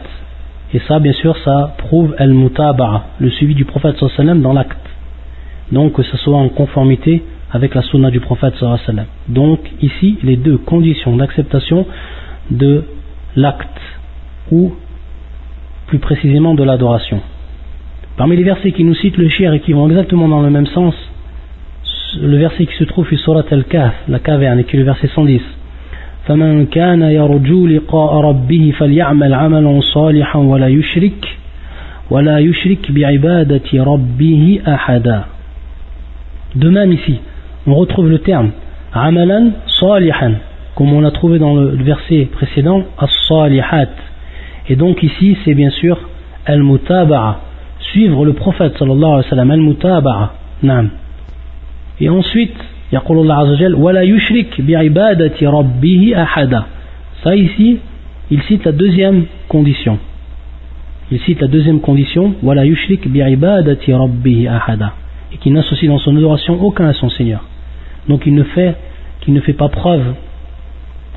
Et 0.74 0.80
ça, 0.88 1.00
bien 1.00 1.14
sûr, 1.14 1.38
ça 1.44 1.76
prouve 1.78 2.16
al-mutaba'a, 2.18 3.08
le 3.20 3.30
suivi 3.30 3.56
du 3.56 3.66
prophète 3.66 3.98
sallam 4.16 4.42
dans 4.42 4.54
l'acte. 4.54 4.78
Donc 5.74 5.94
que 5.94 6.04
ce 6.04 6.16
soit 6.16 6.38
en 6.38 6.48
conformité 6.48 7.24
avec 7.53 7.75
la 7.75 7.83
sunna 7.83 8.11
du 8.11 8.21
prophète 8.21 8.55
sallam. 8.57 9.07
Donc 9.29 9.61
ici, 9.83 10.19
les 10.23 10.37
deux 10.37 10.59
conditions 10.59 11.17
d'acceptation 11.17 11.87
de 12.51 12.85
l'acte 13.37 13.81
ou 14.51 14.73
plus 15.87 15.99
précisément 15.99 16.55
de 16.55 16.65
l'adoration. 16.65 17.21
Parmi 18.17 18.37
les 18.37 18.43
versets 18.43 18.73
qui 18.73 18.85
nous 18.85 18.95
citent 18.95 19.17
le 19.17 19.29
shir 19.29 19.53
et 19.55 19.61
qui 19.61 19.73
vont 19.73 19.89
exactement 19.89 20.29
dans 20.29 20.43
le 20.43 20.51
même 20.51 20.67
sens, 20.67 20.95
le 22.21 22.37
verset 22.37 22.67
qui 22.67 22.77
se 22.77 22.85
trouve 22.85 23.09
sur 23.09 23.19
Surat 23.19 23.45
al-Kahf, 23.51 23.95
la 24.09 24.19
caverne, 24.19 24.59
et 24.59 24.65
qui 24.65 24.77
est 24.77 24.79
le 24.79 24.85
verset 24.85 25.09
110. 25.09 25.41
فمن 26.29 26.67
كان 26.67 27.03
يرجو 27.03 27.67
لقاء 27.67 28.21
ربه 28.21 28.73
فليعمل 28.79 29.35
عملا 29.35 29.81
صالحا 29.81 30.39
ولا 30.39 30.69
يشرك 30.69 31.37
ولا 32.11 32.39
يشرك 32.39 32.93
بعبادة 32.93 33.69
ربه 33.75 34.61
أحدا 34.69 35.25
De 36.55 36.69
même 36.71 36.93
ici, 36.93 37.21
on 37.67 37.75
retrouve 37.75 38.09
le 38.09 38.19
terme 38.21 38.51
amalan 38.93 39.53
salihan, 39.81 40.35
comme 40.75 40.93
on 40.93 41.01
l'a 41.01 41.11
trouvé 41.11 41.39
dans 41.39 41.55
le 41.55 41.83
verset 41.83 42.29
précédent, 42.33 42.85
as-salihat. 42.99 43.89
Et 44.69 44.77
donc 44.77 45.03
ici, 45.03 45.37
c'est 45.45 45.55
bien 45.55 45.71
sûr 45.71 45.99
al-mutaba'a, 46.47 47.41
suivre 47.81 48.25
le 48.25 48.33
prophète 48.33 48.79
sallallahu 48.79 49.05
alayhi 49.05 49.25
wa 49.25 49.31
sallam, 49.31 49.51
al-mutaba'a. 49.51 50.33
Naam. 50.63 50.91
Et 52.01 52.09
ensuite, 52.09 52.57
يقول 52.93 53.19
الله 53.19 53.35
عز 53.35 53.49
وجل 53.49 53.75
ولا 53.75 54.03
يشرك 54.03 54.61
بعبادة 54.61 55.51
ربه 55.51 56.23
أحدا 56.23 56.63
ça 57.25 57.37
ici 57.37 57.79
il 58.31 58.43
cite 58.43 58.65
la 58.65 58.73
deuxième 58.73 59.25
condition 59.49 59.99
il 61.11 61.21
cite 61.21 61.41
la 61.41 61.49
deuxième 61.49 61.81
condition 61.81 62.33
ولا 62.43 62.63
يشرك 62.63 63.09
بعبادة 63.09 63.81
ربه 63.89 64.57
أحدا 64.57 64.91
et 65.35 65.37
qui 65.37 65.51
n'associe 65.51 65.89
dans 65.89 65.99
son 65.99 66.17
adoration 66.17 66.63
aucun 66.63 66.89
à 66.89 66.95
son 66.95 67.11
Seigneur 67.11 67.45
donc 68.08 68.26
il 68.26 68.34
ne 68.34 68.44
fait 68.44 68.76
qu'il 69.22 69.34
ne 69.34 69.42
fait 69.42 69.54
pas 69.54 69.70
preuve 69.70 70.14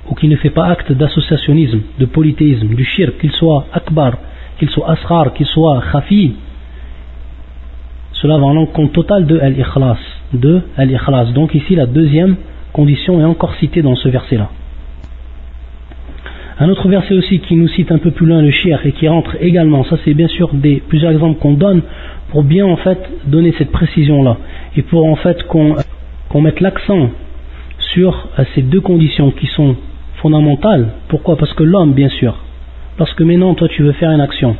ou 0.09 0.15
qu'il 0.15 0.29
ne 0.29 0.37
fait 0.37 0.51
pas 0.51 0.67
acte 0.67 0.93
d'associationnisme 0.93 1.81
de 1.99 2.05
polythéisme 2.07 2.69
du 2.69 2.85
shirk 2.85 3.19
qu'il 3.19 3.33
soit 3.33 3.67
akbar 3.73 4.13
qu'il 4.59 4.71
soit 4.71 4.91
asrar 4.91 5.35
qu'il 5.35 5.47
soit 5.47 5.83
khafi 5.93 6.35
cela 8.21 8.39
va 8.39 8.45
en 8.45 8.55
l'encontre 8.55 8.93
totale 8.93 9.27
de 9.27 9.39
al-ikhlas. 9.39 9.99
De. 10.33 10.63
Donc 11.35 11.55
ici, 11.55 11.75
la 11.75 11.87
deuxième 11.87 12.37
condition 12.73 13.21
est 13.21 13.25
encore 13.25 13.55
citée 13.57 13.83
dans 13.83 13.95
ce 13.95 14.09
verset-là. 14.09 14.49
Un 16.59 16.69
autre 16.71 16.89
verset 16.89 17.15
aussi 17.15 17.41
qui 17.41 17.55
nous 17.55 17.69
cite 17.69 17.93
un 17.93 17.99
peu 17.99 18.11
plus 18.11 18.27
loin 18.27 18.41
le 18.41 18.51
shir 18.51 18.81
et 18.85 18.93
qui 18.93 19.07
rentre 19.07 19.37
également, 19.41 19.85
ça 19.85 19.97
c'est 20.05 20.15
bien 20.15 20.29
sûr 20.29 20.55
des 20.55 20.83
plusieurs 20.89 21.13
exemples 21.13 21.39
qu'on 21.39 21.53
donne 21.53 21.83
pour 22.31 22.43
bien 22.43 22.65
en 22.65 22.77
fait 22.77 22.99
donner 23.27 23.55
cette 23.59 23.71
précision-là 23.71 24.39
et 24.75 24.83
pour 24.83 25.05
en 25.05 25.17
fait 25.17 25.43
qu'on 25.45 25.77
mette 26.41 26.61
l'accent 26.61 27.11
sur 27.79 28.29
euh, 28.39 28.45
ces 28.55 28.63
deux 28.63 28.81
conditions 28.81 29.31
qui 29.31 29.47
sont 29.47 29.77
fondamentales. 30.17 30.89
Pourquoi? 31.09 31.37
Parce 31.37 31.53
que 31.55 31.63
l'homme, 31.63 31.93
bien 31.93 32.09
sûr, 32.09 32.37
lorsque 32.99 33.21
maintenant 33.21 33.55
toi 33.55 33.69
tu 33.69 33.83
veux 33.83 33.93
faire 33.93 34.11
une 34.11 34.21
action, 34.21 34.57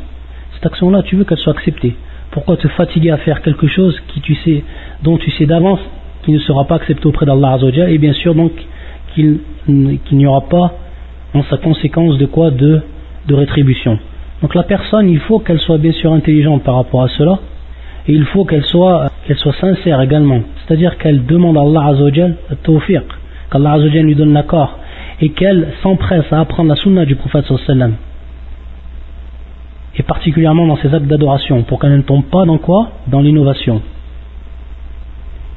cette 0.55 0.67
action-là 0.67 1.03
tu 1.03 1.17
veux 1.17 1.25
qu'elle 1.25 1.39
soit 1.39 1.53
acceptée. 1.53 1.95
Pourquoi 2.31 2.57
te 2.57 2.69
fatiguer 2.69 3.11
à 3.11 3.19
faire 3.19 3.43
quelque 3.43 3.67
chose 3.67 3.99
qui 4.09 4.21
tu 4.21 4.35
sais, 4.37 4.65
dont 5.03 5.17
tu 5.17 5.31
sais 5.33 5.47
d'avance 5.47 5.81
qui 6.25 6.33
ne 6.33 6.39
sera 6.41 6.65
pas 6.65 6.77
accepté 6.77 7.07
auprès 7.07 7.25
d'Allah 7.25 7.59
et 7.89 7.99
bien 7.99 8.13
sûr 8.13 8.35
donc 8.35 8.53
qu'il 9.15 9.41
n'y 10.13 10.27
aura 10.27 10.43
pas 10.43 10.75
en 11.35 11.43
sa 11.45 11.57
conséquence 11.57 12.19
de 12.19 12.27
quoi? 12.27 12.51
De 12.51 12.83
rétribution. 13.29 13.99
Donc 14.43 14.55
la 14.55 14.63
personne, 14.63 15.09
il 15.09 15.19
faut 15.21 15.39
qu'elle 15.39 15.61
soit 15.61 15.79
bien 15.79 15.93
sûr 15.93 16.13
intelligente 16.13 16.63
par 16.63 16.77
rapport 16.77 17.03
à 17.03 17.09
cela 17.09 17.39
et 18.09 18.13
il 18.13 18.25
faut 18.27 18.45
qu'elle 18.45 18.65
soit, 18.65 19.11
soit 19.37 19.55
sincère 19.61 20.01
également. 20.01 20.41
C'est-à-dire 20.67 20.97
qu'elle 20.99 21.27
demande 21.27 21.57
à 21.57 21.63
Allah 21.63 21.87
Azzawajal 21.89 22.37
tawfiq, 22.63 23.03
qu'Allah 23.51 23.73
Azzawajal 23.73 24.05
lui 24.05 24.15
donne 24.15 24.33
l'accord 24.33 24.79
et 25.21 25.31
qu'elle 25.31 25.73
s'empresse 25.83 26.33
à 26.33 26.41
apprendre 26.41 26.69
la 26.69 26.77
sunna 26.77 27.05
du 27.05 27.17
prophète 27.17 27.47
sallallahu 27.47 27.95
et 29.99 30.03
particulièrement 30.03 30.67
dans 30.67 30.77
ses 30.77 30.95
actes 30.95 31.07
d'adoration, 31.07 31.63
pour 31.63 31.81
qu'elle 31.81 31.97
ne 31.97 32.03
tombe 32.03 32.25
pas 32.25 32.45
dans 32.45 32.59
quoi? 32.59 32.91
Dans 33.07 33.21
l'innovation. 33.21 33.81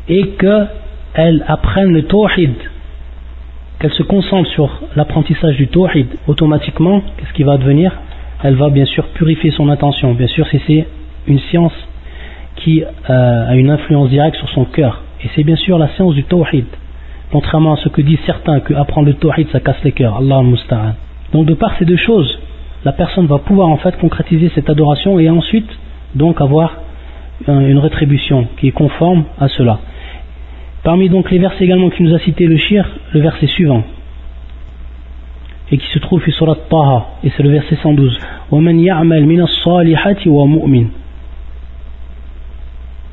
Et 0.07 0.29
qu'elle 0.39 1.43
apprenne 1.47 1.91
le 1.91 2.03
tawhid, 2.03 2.53
qu'elle 3.79 3.93
se 3.93 4.03
concentre 4.03 4.49
sur 4.51 4.69
l'apprentissage 4.95 5.57
du 5.57 5.67
tawhid, 5.67 6.07
automatiquement, 6.27 7.01
qu'est-ce 7.17 7.33
qui 7.33 7.43
va 7.43 7.57
devenir? 7.57 7.91
Elle 8.41 8.55
va 8.55 8.69
bien 8.69 8.85
sûr 8.85 9.05
purifier 9.09 9.51
son 9.51 9.67
attention. 9.67 10.13
Bien 10.13 10.27
sûr, 10.27 10.47
si 10.47 10.62
c'est 10.65 10.88
une 11.27 11.39
science 11.51 11.73
qui 12.59 12.83
euh, 12.83 13.50
a 13.50 13.55
une 13.55 13.70
influence 13.70 14.09
directe 14.11 14.37
sur 14.37 14.48
son 14.50 14.64
cœur. 14.64 15.03
Et 15.22 15.31
c'est 15.35 15.44
bien 15.44 15.57
sûr 15.57 15.79
la 15.79 15.88
science 15.88 16.14
du 16.14 16.24
tawhid. 16.24 16.66
Contrairement 17.33 17.74
à 17.74 17.77
ce 17.77 17.88
que 17.88 18.00
disent 18.00 18.20
certains, 18.27 18.61
que 18.61 18.74
apprendre 18.74 19.09
le 19.09 19.14
tawhid 19.14 19.48
ça 19.50 19.61
casse 19.61 19.83
les 19.85 19.92
cœurs. 19.92 20.16
Allah 20.16 20.42
musta'an. 20.42 20.94
Donc 21.33 21.46
de 21.46 21.55
par 21.55 21.77
ces 21.79 21.85
deux 21.85 21.96
choses, 21.96 22.38
la 22.85 22.92
personne 22.92 23.27
va 23.27 23.38
pouvoir 23.38 23.68
en 23.68 23.79
fait 23.79 23.96
concrétiser 23.98 24.50
cette 24.55 24.68
adoration 24.70 25.18
et 25.18 25.29
ensuite 25.31 25.68
donc 26.14 26.40
avoir 26.40 26.77
une 27.48 27.79
rétribution 27.79 28.46
qui 28.59 28.68
est 28.68 28.72
conforme 28.72 29.24
à 29.40 29.48
cela. 29.48 29.81
Parmi 30.85 31.09
donc 31.09 31.31
les 31.31 31.38
versets 31.38 31.64
également 31.64 31.90
qui 31.90 32.03
nous 32.03 32.14
a 32.14 32.18
cité 32.20 32.46
le 32.46 32.57
shir, 32.57 32.87
le 33.12 33.20
verset 33.20 33.46
suivant 33.46 33.83
et 35.70 35.79
qui 35.79 35.87
se 35.88 35.98
trouve 35.98 36.22
sur 36.22 36.33
surat 36.33 36.57
Taha 36.68 37.07
et 37.24 37.31
c'est 37.37 37.42
le 37.42 37.50
verset 37.50 37.77
112 37.83 38.18
وَمَنْ 38.53 38.81
يَعْمَلْ 38.81 39.27
مِنَ 39.27 39.40
الصَّالِحَةِ 39.40 40.27
وَمُؤْمِنٍ 40.27 40.87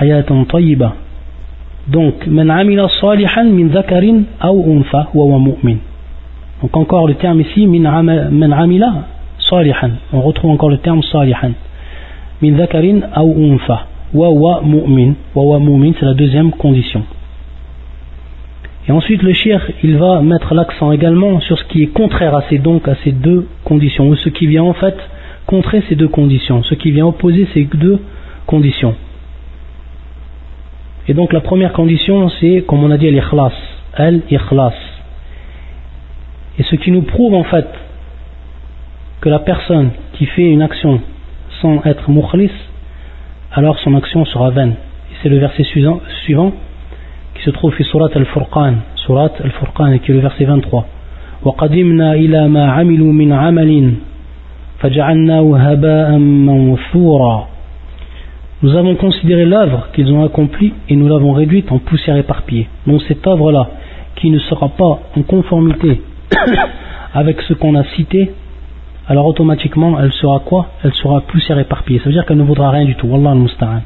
حياة 0.00 0.44
طيبة 0.50 0.92
donc 1.88 2.28
من 2.28 2.50
عمل 2.50 2.90
صالحا 3.00 3.42
من 3.42 3.68
ذكر 3.68 4.22
أو 4.44 4.72
أنثى 4.72 5.04
وهو 5.14 5.38
مؤمن 5.38 5.76
donc 6.62 6.76
encore 6.76 7.06
le 7.06 7.14
terme 7.14 7.40
ici 7.40 7.66
من 7.66 7.86
عمل 8.52 8.92
صالحا 9.38 9.90
on 10.12 10.20
retrouve 10.20 10.50
encore 10.50 10.70
le 10.70 10.78
terme 10.78 11.00
صالحا 11.00 11.52
من 12.42 12.56
ذكر 12.56 13.00
أو 13.16 13.32
أنثى 13.32 13.78
وهو 14.14 14.60
مؤمن 14.62 15.14
وهو 15.34 15.58
مؤمن 15.58 15.92
c'est 15.94 16.06
la 16.06 16.14
deuxième 16.14 16.50
condition 16.52 17.02
Et 18.88 18.92
ensuite, 18.92 19.22
le 19.22 19.32
shir, 19.32 19.60
il 19.82 19.96
va 19.96 20.20
mettre 20.22 20.54
l'accent 20.54 20.92
également 20.92 21.40
sur 21.40 21.58
ce 21.58 21.64
qui 21.64 21.82
est 21.82 21.86
contraire 21.88 22.36
à 22.36 22.42
ces, 22.48 22.58
donc, 22.58 22.86
à 22.86 22.94
ces 23.02 23.10
deux 23.10 23.48
conditions, 23.64 24.08
ou 24.08 24.14
ce 24.14 24.28
qui 24.28 24.46
vient 24.46 24.62
en 24.62 24.74
fait 24.74 24.96
contrer 25.46 25.82
ces 25.88 25.96
deux 25.96 26.06
conditions, 26.08 26.62
ce 26.62 26.74
qui 26.74 26.92
vient 26.92 27.06
opposer 27.06 27.48
ces 27.52 27.64
deux 27.64 27.98
conditions. 28.46 28.94
Et 31.08 31.14
donc 31.14 31.32
la 31.32 31.40
première 31.40 31.72
condition, 31.72 32.28
c'est, 32.40 32.64
comme 32.66 32.82
on 32.82 32.90
a 32.90 32.98
dit, 32.98 33.10
l'ikhlas, 33.10 33.52
al-ikhlas. 33.94 34.74
Et 36.58 36.62
ce 36.62 36.76
qui 36.76 36.90
nous 36.90 37.02
prouve 37.02 37.34
en 37.34 37.44
fait 37.44 37.68
que 39.20 39.28
la 39.28 39.38
personne 39.40 39.90
qui 40.14 40.26
fait 40.26 40.50
une 40.50 40.62
action 40.62 41.00
sans 41.60 41.82
être 41.84 42.10
mukhlis, 42.10 42.50
alors 43.52 43.78
son 43.78 43.94
action 43.94 44.24
sera 44.24 44.50
vaine. 44.50 44.74
Et 45.10 45.14
c'est 45.22 45.28
le 45.28 45.38
verset 45.38 45.64
suivant, 45.64 46.00
suivant 46.24 46.52
qui 47.34 47.42
se 47.42 47.50
trouve 47.50 47.72
في 47.72 47.84
سورة 47.84 48.10
الفرقان 48.16 48.78
سورة 48.96 49.32
الفرقان 49.44 49.98
qui 49.98 50.10
est 50.10 50.14
le 50.14 50.20
verset 50.20 50.44
23 50.44 50.84
وقدمنا 51.44 52.12
إلى 52.14 52.48
ما 52.48 52.72
عملوا 52.72 53.12
من 53.12 53.32
عمل 53.32 53.94
فجعلناه 54.78 55.58
هباء 55.58 56.10
منثورا 56.18 57.48
nous 58.63 58.75
avons 58.75 58.95
considéré 58.95 59.45
l'œuvre 59.45 59.87
qu'ils 59.91 60.11
ont 60.13 60.23
accomplie 60.23 60.73
et 60.87 60.95
nous 60.95 61.07
l'avons 61.07 61.33
réduite 61.33 61.71
en 61.71 61.79
poussière 61.79 62.17
éparpillée. 62.17 62.67
Donc 62.85 63.01
cette 63.07 63.25
œuvre-là, 63.25 63.69
qui 64.15 64.29
ne 64.29 64.37
sera 64.37 64.69
pas 64.69 64.99
en 65.15 65.23
conformité 65.23 66.01
avec 67.13 67.41
ce 67.41 67.53
qu'on 67.53 67.75
a 67.75 67.83
cité, 67.95 68.31
alors 69.07 69.25
automatiquement 69.25 69.99
elle 69.99 70.11
sera 70.11 70.39
quoi? 70.41 70.67
Elle 70.83 70.93
sera 70.93 71.21
poussière 71.21 71.57
éparpillée. 71.57 71.99
Ça 71.99 72.05
veut 72.05 72.11
dire 72.11 72.25
qu'elle 72.25 72.37
ne 72.37 72.43
vaudra 72.43 72.69
rien 72.69 72.85
du 72.85 72.93
tout. 72.93 73.07
Wallah 73.07 73.31
al-Musta'an. 73.31 73.81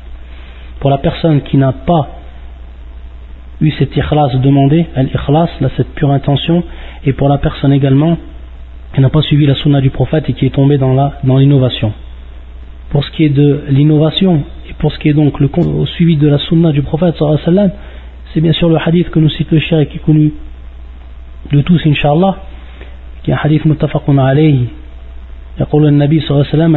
Pour 0.82 0.90
la 0.90 0.98
personne 0.98 1.42
qui 1.42 1.56
n'a 1.56 1.72
pas 1.72 2.10
eu 3.62 3.72
cet 3.72 3.96
ikhlas 3.96 4.36
demandé, 4.44 4.88
l'ikhlas, 4.98 5.50
cette 5.78 5.94
pure 5.96 6.12
intention, 6.12 6.64
et 7.06 7.14
pour 7.14 7.30
la 7.30 7.38
personne 7.38 7.72
également 7.72 8.18
qui 8.94 9.00
n'a 9.00 9.10
pas 9.10 9.22
suivi 9.22 9.46
la 9.46 9.56
sunna 9.56 9.80
du 9.80 9.90
prophète 9.90 10.30
et 10.30 10.34
qui 10.34 10.46
est 10.46 10.54
tombée 10.54 10.78
dans 10.78 10.92
l'innovation. 11.24 11.88
Dans 11.88 11.94
pour 12.90 13.04
ce 13.06 13.12
qui 13.12 13.26
est 13.26 13.30
de 13.30 13.64
l'innovation 13.70 14.44
pour 14.79 14.93
ce 14.93 14.99
qui 14.99 15.09
est 15.09 15.13
donc 15.13 15.41
le 15.41 15.51
au 15.57 15.87
suivi 15.87 16.17
de 16.17 16.29
la 16.29 16.39
sunna 16.39 16.73
du 16.73 16.83
prophète 16.83 17.17
c'est 18.33 18.41
bien 18.41 18.53
sûr 18.53 18.69
le 18.69 18.77
hadith 18.77 19.11
que 19.11 19.19
nous 19.19 19.31
cite 19.31 19.51
le 19.51 19.59
cher 19.59 19.81
et 19.81 19.87
qui 19.87 19.97
est 19.97 20.05
connu 20.05 20.33
de 21.53 21.61
tous 21.63 21.81
inshallah 21.87 22.37
qui 23.23 23.31
est 23.31 23.35
un 23.35 23.39
hadith 23.43 23.65
muttafaqun 23.65 24.19
alayhi 24.19 24.69
يقول 25.61 25.87
النبي 25.87 26.21
صلى 26.21 26.31
الله 26.31 26.47
عليه 26.47 26.57
وسلم 26.57 26.73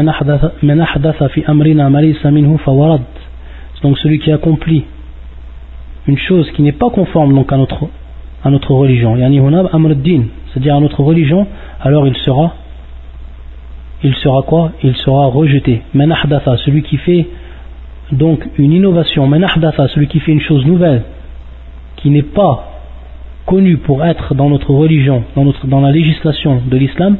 من 0.63 0.79
أحدث 0.81 1.23
في 1.23 1.49
أمرنا 1.49 1.89
ما 1.89 1.99
ليس 1.99 2.25
منه 2.25 2.57
فورد 2.57 3.01
donc 3.83 3.97
celui 3.99 4.19
qui 4.19 4.31
accomplit 4.31 4.85
une 6.07 6.17
chose 6.17 6.49
qui 6.51 6.61
n'est 6.61 6.71
pas 6.71 6.89
conforme 6.89 7.33
donc 7.35 7.51
à 7.51 7.57
notre, 7.57 7.87
à 8.43 8.49
notre 8.49 8.71
religion, 8.71 9.15
c'est-à-dire 9.15 10.75
à 10.75 10.79
notre 10.79 11.01
religion, 11.01 11.47
alors 11.81 12.07
il 12.07 12.15
sera, 12.17 12.55
il 14.03 14.15
sera 14.15 14.41
quoi 14.43 14.71
Il 14.83 14.95
sera 14.95 15.25
rejeté. 15.27 15.81
Manahdatha, 15.93 16.57
celui 16.57 16.83
qui 16.83 16.97
fait 16.97 17.27
donc 18.12 18.48
une 18.58 18.72
innovation, 18.72 19.28
celui 19.88 20.08
qui 20.08 20.20
fait 20.20 20.32
une 20.32 20.40
chose 20.40 20.64
nouvelle, 20.66 21.02
qui 21.96 22.10
n'est 22.10 22.22
pas 22.22 22.64
connue 23.46 23.78
pour 23.78 24.04
être 24.04 24.34
dans 24.34 24.48
notre 24.48 24.70
religion, 24.72 25.24
dans, 25.34 25.44
notre, 25.44 25.66
dans 25.66 25.80
la 25.80 25.92
législation 25.92 26.62
de 26.66 26.76
l'islam, 26.76 27.16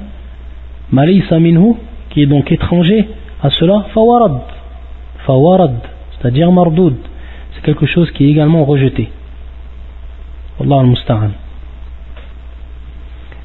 minhu, 0.92 1.74
qui 2.10 2.22
est 2.22 2.26
donc 2.26 2.50
étranger 2.52 3.08
à 3.42 3.50
cela, 3.50 3.86
fawarad, 3.92 4.40
fawarad, 5.26 5.76
c'est-à-dire 6.12 6.50
mardoud 6.50 6.94
c'est 7.58 7.64
quelque 7.64 7.86
chose 7.86 8.10
qui 8.12 8.24
est 8.24 8.30
également 8.30 8.64
rejeté. 8.64 9.08
Allah 10.60 10.80
al-Musta'an. 10.80 11.30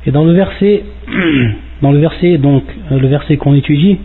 Et 0.06 0.12
dans 0.12 0.24
le 0.24 0.34
verset, 0.34 0.84
dans 1.82 1.92
le 1.92 2.00
verset, 2.00 2.38
donc, 2.38 2.64
euh, 2.92 3.00
le 3.00 3.08
verset 3.08 3.38
qu'on 3.38 3.56
étudie, 3.56 3.98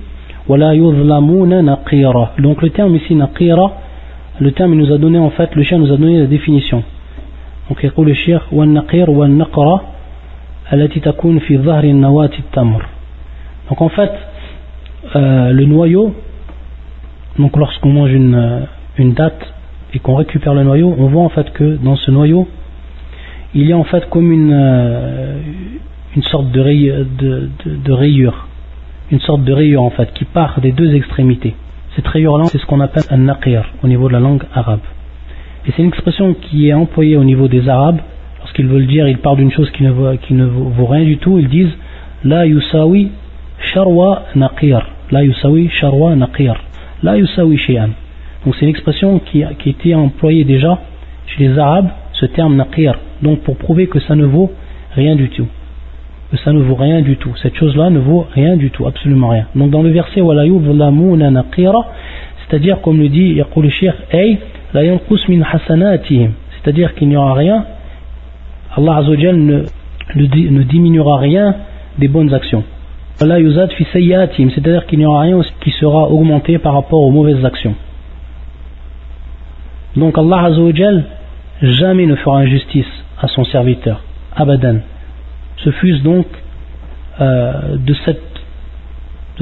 donc 2.40 2.62
le 2.62 2.70
terme 2.70 2.96
ici 2.96 3.16
naqira, 3.16 3.72
le 4.40 4.52
terme 4.52 4.74
il 4.74 4.80
nous 4.80 4.92
a 4.94 4.98
donné 4.98 5.20
en 5.20 5.30
fait, 5.30 5.56
le 5.56 5.64
chien 5.64 5.78
nous 5.78 5.92
a 5.92 5.98
donné 5.98 6.20
la 6.20 6.28
définition. 6.28 6.84
Donc 7.70 7.80
il 7.84 8.04
le 8.04 8.14
chien 8.14 8.42
والنقير 8.52 9.10
والنقرة 9.10 9.82
التي 10.74 11.00
تكون 11.00 11.40
في 11.40 11.58
ظهر 11.58 11.84
النواة 11.84 12.32
التمر. 12.40 12.86
Donc 13.70 13.82
en 13.82 13.90
fait, 13.90 14.12
euh, 15.16 15.52
le 15.52 15.66
noyau, 15.66 16.14
donc 17.40 17.56
lorsqu'on 17.56 17.90
mange 17.90 18.12
une, 18.12 18.36
euh, 18.36 18.60
une 18.98 19.14
date, 19.14 19.54
et 19.94 20.00
qu'on 20.00 20.16
récupère 20.16 20.54
le 20.54 20.64
noyau, 20.64 20.94
on 20.98 21.08
voit 21.08 21.24
en 21.24 21.30
fait 21.30 21.52
que 21.54 21.78
dans 21.78 21.96
ce 21.96 22.12
noyau, 22.12 22.48
il 23.54 23.68
y 23.68 23.74
a 23.74 23.78
en 23.78 23.84
fait 23.84 24.10
comme 24.10 24.32
une, 24.32 24.52
euh, 24.54 25.38
une 26.16 26.24
sorte 26.24 26.52
de, 26.52 27.92
rayure, 27.92 28.47
une 29.11 29.21
sorte 29.21 29.45
de 29.45 29.53
rayure 29.53 29.83
en 29.83 29.91
fait, 29.91 30.13
qui 30.13 30.25
part 30.25 30.61
des 30.61 30.73
deux 30.73 30.95
extrémités. 30.95 31.55
Cette 31.97 32.07
rayure-là, 32.07 32.45
c'est 32.47 32.59
ce 32.59 32.67
qu'on 32.67 32.81
appelle 32.81 33.05
un 33.11 33.19
naqir 33.19 33.65
au 33.83 33.89
niveau 33.89 34.09
de 34.09 34.13
la 34.13 34.21
langue 34.21 34.43
arabe. 34.55 34.81
Et 35.67 35.73
c'est 35.73 35.83
une 35.83 35.89
expression 35.89 36.35
qui 36.35 36.69
est 36.69 36.75
employée 36.75 37.17
au 37.17 37.25
niveau 37.25 37.49
des 37.49 37.69
arabes, 37.69 38.01
lorsqu'ils 38.39 38.67
veulent 38.67 38.87
dire, 38.87 39.09
ils 39.09 39.19
parlent 39.19 39.39
d'une 39.39 39.51
chose 39.51 39.71
qui 39.71 39.83
ne, 39.83 39.91
vaut, 39.91 40.17
qui 40.17 40.35
rien 40.35 41.05
du 41.05 41.19
tout, 41.19 41.39
ils 41.39 41.49
disent 41.49 41.77
La 42.25 42.47
yusawi 42.47 43.11
sharwa 43.73 44.25
naqir. 44.35 44.87
La 45.11 45.25
yusawi 45.25 45.69
sharwa 45.71 46.15
naqir. 46.15 46.55
La 47.03 47.17
yusawi 47.17 47.57
shay'an. 47.57 47.91
Donc 48.45 48.55
c'est 48.55 48.65
une 48.65 48.71
expression 48.71 49.19
qui, 49.19 49.43
a 49.43 49.51
été 49.51 49.95
employée 49.95 50.45
déjà 50.45 50.79
chez 51.27 51.49
les 51.49 51.59
Arabes, 51.59 51.89
ce 52.13 52.27
terme 52.27 52.57
naqir, 52.57 52.99
donc 53.23 53.41
pour 53.41 53.57
prouver 53.57 53.89
que 53.89 54.01
ça 54.01 54.15
ne 54.15 54.25
vaut 54.25 54.53
rien 54.95 55.17
du 55.17 55.29
tout. 55.29 55.47
Ça 56.45 56.53
ne 56.53 56.61
vaut 56.61 56.75
rien 56.75 57.01
du 57.01 57.17
tout. 57.17 57.35
Cette 57.43 57.57
chose-là 57.57 57.89
ne 57.89 57.99
vaut 57.99 58.27
rien 58.35 58.57
du 58.57 58.71
tout, 58.71 58.87
absolument 58.87 59.29
rien. 59.29 59.47
Donc 59.55 59.71
dans 59.71 59.83
le 59.83 59.89
verset 59.91 60.21
c'est-à-dire 62.47 62.81
comme 62.83 62.99
le 62.99 63.09
dit 63.09 63.43
c'est-à-dire 66.51 66.95
qu'il 66.95 67.09
n'y 67.09 67.17
aura 67.17 67.33
rien, 67.35 67.65
Allah 68.77 69.03
ne 69.03 70.63
diminuera 70.63 71.19
rien 71.19 71.55
des 71.99 72.09
bonnes 72.09 72.35
actions. 72.35 72.65
C'est-à-dire 73.17 74.87
qu'il 74.87 74.99
n'y 74.99 75.07
aura 75.07 75.23
rien 75.23 75.41
qui 75.63 75.71
sera 75.71 76.11
augmenté 76.11 76.59
par 76.59 76.75
rapport 76.75 77.01
aux 77.01 77.11
mauvaises 77.11 77.45
actions. 77.45 77.75
Donc 79.97 80.19
Allah 80.19 80.45
Azzawajal 80.45 81.05
jamais 81.63 82.07
ne 82.07 82.15
fera 82.17 82.39
injustice 82.41 82.87
à 83.21 83.27
son 83.29 83.45
serviteur, 83.45 84.03
abadan. 84.37 84.81
Ce 85.59 85.71
fût 85.71 85.99
donc 85.99 86.27
euh, 87.21 87.77
de 87.77 87.95
cette 88.05 88.23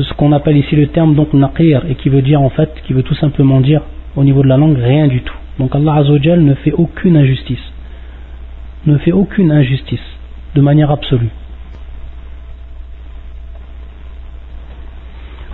ce 0.03 0.13
qu'on 0.15 0.33
appelle 0.33 0.57
ici 0.57 0.77
le 0.77 0.89
terme 0.89 1.15
donc 1.15 1.33
naqir 1.33 1.85
et 1.89 1.95
qui 1.95 2.09
veut 2.09 2.23
dire 2.23 2.41
en 2.43 2.51
fait, 2.51 2.71
qui 2.87 2.93
veut 2.93 3.03
tout 3.03 3.15
simplement 3.15 3.61
dire 3.61 3.83
au 4.15 4.25
niveau 4.25 4.43
de 4.43 4.49
la 4.49 4.57
langue 4.57 4.79
rien 4.79 5.07
du 5.07 5.23
tout. 5.23 5.37
Donc 5.59 5.75
Allah 5.75 5.95
Azzawajal 5.95 6.41
ne 6.41 6.55
fait 6.55 6.73
aucune 6.73 7.17
injustice, 7.17 7.73
ne 8.87 8.99
fait 8.99 9.13
aucune 9.13 9.51
injustice 9.51 10.05
de 10.55 10.61
manière 10.61 10.91
absolue. 10.91 11.31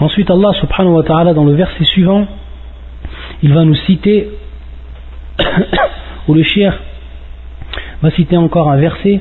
Ensuite 0.01 0.31
Allah 0.31 0.53
subhanahu 0.55 0.95
wa 0.95 1.03
ta'ala 1.05 1.35
dans 1.35 1.45
le 1.45 1.55
verset 1.55 1.85
suivant, 1.85 2.27
il 3.43 3.55
va 3.55 3.65
nous 3.65 3.77
citer 3.77 4.31
où 6.29 6.35
le 6.35 6.43
shir 6.43 6.77
va 8.03 8.11
citer 8.11 8.37
encore 8.37 8.69
un 8.71 8.79
verset 8.79 9.21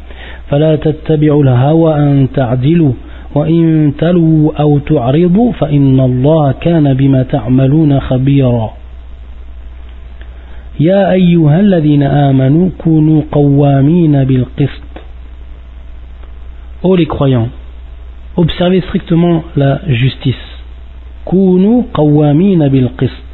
فلا 0.51 0.75
تتبعوا 0.75 1.43
الهوى 1.43 1.95
أن 1.95 2.27
تعدلوا 2.33 2.93
وإن 3.35 3.93
تلوا 3.97 4.51
أو 4.59 4.79
تعرضوا 4.79 5.51
فإن 5.51 5.99
الله 5.99 6.51
كان 6.51 6.93
بما 6.93 7.23
تعملون 7.23 7.99
خبيرا. 7.99 8.73
يا 10.79 11.11
أيها 11.11 11.59
الذين 11.59 12.03
آمنوا 12.03 12.69
كونوا 12.77 13.21
قوامين 13.31 14.23
بالقسط. 14.23 14.91
أو 16.85 16.97
croyants 16.97 17.49
observez 18.37 18.81
strictement 18.89 19.41
لا 19.55 19.79
جستيس 19.87 20.41
كونوا 21.25 21.83
قوامين 21.93 22.67
بالقسط 22.67 23.31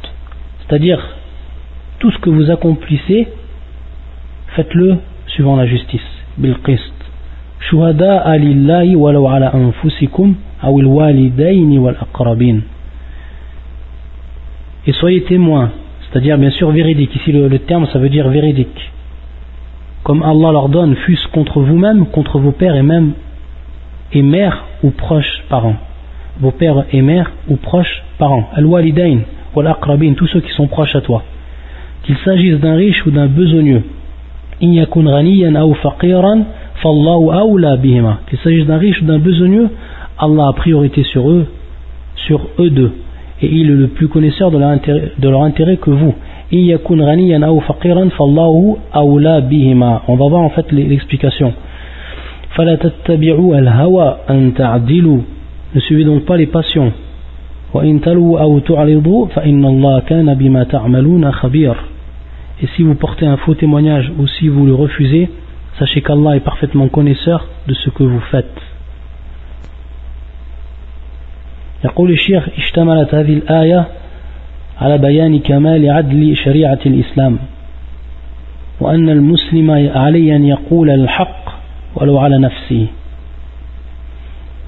c'est-à-dire 0.60 1.00
tout 1.98 2.10
ce 2.10 2.18
que 2.18 2.30
vous 2.30 2.50
accomplissez 2.50 3.28
faites-le 4.54 4.98
suivant 5.26 5.56
la 5.56 5.66
justice. 5.66 6.08
بالقسط 6.38 6.97
شهداء 7.69 8.35
لله 8.37 8.95
ولو 8.95 9.27
على 9.27 9.51
أنفسكم 9.53 10.35
أو 10.63 10.79
الوالدين 10.79 11.79
والأقربين 11.79 12.61
et 14.85 14.91
soyez 14.93 15.23
témoins 15.23 15.69
c'est-à-dire 16.01 16.37
bien 16.37 16.51
sûr 16.51 16.69
véridique 16.71 17.15
ici 17.15 17.31
le, 17.31 17.47
le, 17.47 17.59
terme 17.59 17.87
ça 17.93 17.99
veut 17.99 18.09
dire 18.09 18.27
véridique 18.27 18.91
comme 20.03 20.21
Allah 20.23 20.51
leur 20.51 20.67
donne 20.69 20.95
fût-ce 20.95 21.27
contre 21.29 21.61
vous-même 21.61 22.07
contre 22.07 22.37
vos 22.39 22.51
pères 22.51 22.75
et 22.75 22.81
même 22.81 23.13
et 24.11 24.21
mères 24.21 24.65
ou 24.83 24.91
proches 24.91 25.43
parents 25.49 25.77
vos 26.41 26.51
pères 26.51 26.83
et 26.91 27.01
mères 27.01 27.31
ou 27.47 27.55
proches 27.55 28.03
parents 28.17 28.49
al-walidain 28.55 29.19
wal-aqrabin 29.55 30.13
tous 30.15 30.27
ceux 30.27 30.41
qui 30.41 30.51
sont 30.51 30.67
proches 30.67 30.95
à 30.95 31.01
toi 31.01 31.23
qu'il 32.03 32.17
s'agisse 32.17 32.59
d'un 32.59 32.75
riche 32.75 33.05
ou 33.05 33.11
d'un 33.11 33.27
besogneux 33.27 33.83
in 34.61 34.73
yakun 34.73 35.03
ghaniyan 35.03 35.55
aw 35.55 35.73
faqiran 35.75 36.43
qu'il 36.82 38.38
s'agisse 38.38 38.66
d'un 38.66 38.78
riche 38.78 39.02
ou 39.02 39.06
d'un 39.06 39.18
besogneux, 39.18 39.68
Allah 40.18 40.48
a 40.48 40.52
priorité 40.52 41.02
sur 41.04 41.30
eux, 41.30 41.46
sur 42.26 42.48
eux 42.58 42.70
deux. 42.70 42.92
Et 43.40 43.46
il 43.46 43.70
est 43.70 43.74
le 43.74 43.88
plus 43.88 44.08
connaisseur 44.08 44.50
de 44.50 44.58
leur 44.58 45.42
intérêt, 45.42 45.76
que 45.76 45.90
vous. 45.90 46.14
On 46.50 46.56
va 50.16 50.28
voir 50.28 50.42
en 50.42 50.50
fait 50.50 50.72
l'explication. 50.72 51.52
Ne 55.74 55.80
suivez 55.80 56.04
donc 56.04 56.24
pas 56.24 56.36
les 56.36 56.46
passions. 56.46 56.92
Et 62.60 62.66
si 62.74 62.82
vous 62.82 62.94
portez 62.94 63.26
un 63.26 63.36
faux 63.36 63.54
témoignage 63.54 64.10
ou 64.18 64.26
si 64.26 64.48
vous 64.48 64.66
le 64.66 64.74
refusez, 64.74 65.28
Sachez 65.79 66.01
qu'Allah 66.01 66.35
est 66.35 66.39
parfaitement 66.39 66.87
connaisseur 66.87 67.47
de 67.67 67.73
ce 67.73 67.89
que 67.89 68.03
vous 68.03 68.21
faites. 68.31 68.61
يقول 71.85 72.11
الشيخ 72.11 72.49
اشتملت 72.57 73.15
هذه 73.15 73.33
الآية 73.33 73.87
على 74.81 74.97
بيان 74.97 75.39
كمال 75.39 75.91
عدل 75.91 76.35
شريعة 76.37 76.79
الإسلام 76.85 77.37
وأن 78.79 79.09
المسلم 79.09 79.71
عليه 79.95 80.35
أن 80.35 80.45
يقول 80.45 80.89
الحق 80.89 81.43
ولو 81.95 82.17
على 82.17 82.37
نفسه 82.37 82.87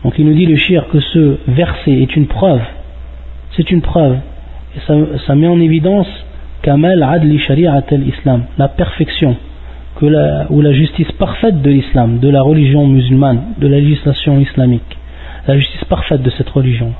Donc 0.03 0.19
il 0.19 0.25
nous 0.25 0.35
dit 0.35 0.45
le 0.45 0.55
shir 0.55 0.87
que 0.89 0.99
ce 0.99 1.37
verset 1.47 1.93
est 1.93 2.15
une 2.15 2.27
preuve, 2.27 2.61
c'est 3.57 3.71
une 3.71 3.81
preuve, 3.81 4.17
et 4.75 4.79
ça, 4.85 4.93
ça 5.25 5.33
met 5.33 5.47
en 5.47 5.59
évidence 5.59 6.05
Kamal 6.61 7.01
Adli 7.01 7.39
Shari'at 7.39 7.85
al-Islam, 7.91 8.43
la 8.59 8.67
perfection 8.67 9.35
ou 10.02 10.60
la 10.60 10.72
justice 10.72 11.10
parfaite 11.12 11.60
de 11.62 11.70
l'islam, 11.70 12.18
de 12.18 12.28
la 12.28 12.42
religion 12.42 12.86
musulmane, 12.86 13.54
de 13.58 13.68
la 13.68 13.78
législation 13.78 14.38
islamique, 14.38 14.96
la 15.46 15.58
justice 15.58 15.84
parfaite 15.84 16.22
de 16.22 16.30
cette 16.30 16.48
religion. 16.50 16.92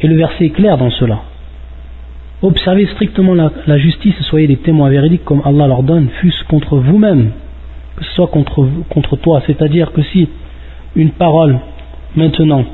Et 0.00 0.08
le 0.08 0.16
verset 0.16 0.46
est 0.46 0.50
clair 0.50 0.78
dans 0.78 0.90
cela. 0.90 1.20
Observez 2.42 2.86
strictement 2.86 3.34
la, 3.34 3.78
justice 3.78 4.14
et 4.18 4.22
soyez 4.24 4.46
des 4.46 4.56
témoins 4.56 4.88
véridiques 4.88 5.24
comme 5.24 5.42
Allah 5.44 5.66
leur 5.66 5.82
donne, 5.82 6.08
fût-ce 6.20 6.44
contre 6.44 6.76
vous-même, 6.76 7.32
que 7.96 8.04
ce 8.04 8.12
soit 8.12 8.28
contre, 8.28 8.66
contre 8.88 9.16
toi. 9.16 9.42
C'est-à-dire 9.46 9.92
que 9.92 10.02
si 10.02 10.28
une 10.96 11.10
parole, 11.10 11.58
maintenant, 12.16 12.64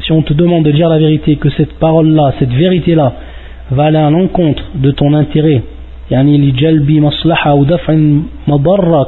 si 0.00 0.12
on 0.12 0.22
te 0.22 0.32
demande 0.32 0.64
de 0.64 0.70
dire 0.70 0.88
la 0.88 0.98
vérité, 0.98 1.36
que 1.36 1.50
cette 1.50 1.74
parole-là, 1.80 2.34
cette 2.38 2.52
vérité-là, 2.52 3.14
va 3.70 3.84
aller 3.84 3.98
à 3.98 4.10
l'encontre 4.10 4.62
de 4.74 4.90
ton 4.92 5.12
intérêt 5.14 5.62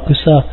que 0.07 0.13
ça 0.13 0.45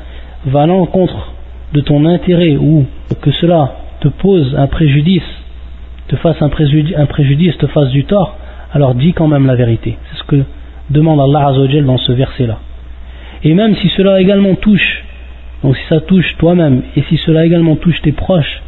va 0.47 0.63
à 0.63 0.67
l'encontre 0.67 1.33
de 1.73 1.81
ton 1.81 2.05
intérêt 2.05 2.57
ou 2.57 2.87
que 3.21 3.31
cela 3.33 3.75
te 4.01 4.09
pose 4.09 4.55
un 4.57 4.67
préjudice, 4.67 5.23
te 6.09 6.17
fasse 6.17 6.41
un 6.43 6.49
te 6.49 7.67
fasse 7.67 7.91
du 7.91 8.05
tort, 8.05 8.37
alors 8.73 8.95
dis 8.95 9.13
quand 9.13 9.29
même 9.29 9.47
la 9.47 9.55
vérité. 9.55 9.97
C'est 10.11 10.19
ce 10.19 10.25
que 10.25 10.45
demande 10.91 11.21
Allah 11.21 11.49
Azzawajal 11.49 11.85
dans 11.85 11.99
ce 11.99 12.13
verset-là. 12.13 12.59
Et 13.45 13.55
même 13.55 13.75
si 13.77 13.89
cela 13.97 14.21
également 14.21 14.55
touche, 14.55 15.05
donc 15.63 15.77
si 15.77 15.83
ça 15.89 16.01
touche 16.01 16.37
toi-même, 16.39 16.83
et 16.97 17.03
si 17.09 17.17
cela 17.19 17.45
également 17.47 17.77
touche 17.77 18.01
tes 18.03 18.13
proches, 18.13 18.63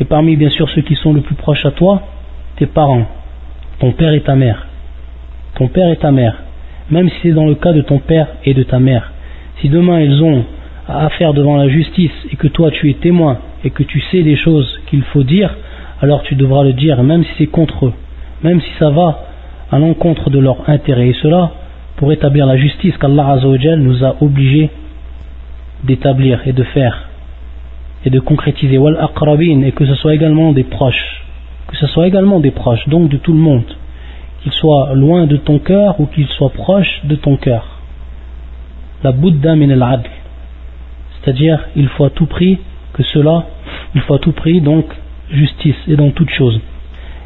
et 0.00 0.04
parmi 0.04 0.36
bien 0.36 0.50
sûr 0.50 0.68
ceux 0.70 0.82
qui 0.82 0.94
sont 0.94 1.12
le 1.12 1.20
plus 1.20 1.34
proches 1.34 1.64
à 1.66 1.70
toi, 1.72 2.02
tes 2.56 2.66
parents, 2.66 3.06
ton 3.80 3.92
père 3.92 4.12
et 4.12 4.20
ta 4.20 4.34
mère, 4.34 4.67
ton 5.58 5.66
père 5.66 5.90
et 5.90 5.96
ta 5.96 6.12
mère, 6.12 6.36
même 6.88 7.08
si 7.08 7.16
c'est 7.22 7.32
dans 7.32 7.46
le 7.46 7.56
cas 7.56 7.72
de 7.72 7.82
ton 7.82 7.98
père 7.98 8.28
et 8.44 8.54
de 8.54 8.62
ta 8.62 8.78
mère, 8.78 9.12
si 9.60 9.68
demain 9.68 10.00
ils 10.00 10.22
ont 10.22 10.44
affaire 10.88 11.34
devant 11.34 11.56
la 11.56 11.68
justice 11.68 12.12
et 12.30 12.36
que 12.36 12.46
toi 12.46 12.70
tu 12.70 12.88
es 12.88 12.94
témoin 12.94 13.38
et 13.64 13.70
que 13.70 13.82
tu 13.82 14.00
sais 14.12 14.22
des 14.22 14.36
choses 14.36 14.80
qu'il 14.86 15.02
faut 15.02 15.24
dire, 15.24 15.54
alors 16.00 16.22
tu 16.22 16.36
devras 16.36 16.62
le 16.62 16.72
dire, 16.72 17.02
même 17.02 17.24
si 17.24 17.30
c'est 17.38 17.46
contre 17.48 17.86
eux, 17.86 17.92
même 18.42 18.60
si 18.60 18.70
ça 18.78 18.90
va 18.90 19.24
à 19.72 19.78
l'encontre 19.80 20.30
de 20.30 20.38
leur 20.38 20.70
intérêt. 20.70 21.08
Et 21.08 21.16
cela 21.20 21.50
pour 21.96 22.12
établir 22.12 22.46
la 22.46 22.56
justice 22.56 22.96
qu'Allah 22.96 23.40
nous 23.76 24.04
a 24.04 24.14
obligés 24.20 24.70
d'établir 25.82 26.46
et 26.46 26.52
de 26.52 26.62
faire 26.62 27.08
et 28.04 28.10
de 28.10 28.20
concrétiser. 28.20 28.76
Et 28.76 29.72
que 29.72 29.86
ce 29.86 29.94
soit 29.96 30.14
également 30.14 30.52
des 30.52 30.62
proches, 30.62 31.24
que 31.66 31.76
ce 31.76 31.88
soit 31.88 32.06
également 32.06 32.38
des 32.38 32.52
proches, 32.52 32.88
donc 32.88 33.08
de 33.08 33.16
tout 33.16 33.32
le 33.32 33.40
monde 33.40 33.64
qu'il 34.48 34.58
soit 34.58 34.94
loin 34.94 35.26
de 35.26 35.36
ton 35.36 35.58
cœur 35.58 36.00
ou 36.00 36.06
qu'il 36.06 36.26
soit 36.28 36.50
proche 36.50 37.02
de 37.04 37.16
ton 37.16 37.36
cœur. 37.36 37.66
La 39.02 39.12
Bouddha 39.12 39.54
min 39.54 39.70
al 39.70 40.02
C'est-à-dire, 41.20 41.60
il 41.76 41.88
faut 41.88 42.04
à 42.04 42.10
tout 42.10 42.26
prix 42.26 42.58
que 42.94 43.02
cela, 43.02 43.44
il 43.94 44.00
faut 44.02 44.14
à 44.14 44.18
tout 44.18 44.32
prix 44.32 44.60
donc 44.60 44.86
justice 45.30 45.76
et 45.86 45.96
dans 45.96 46.10
toute 46.10 46.30
chose. 46.30 46.60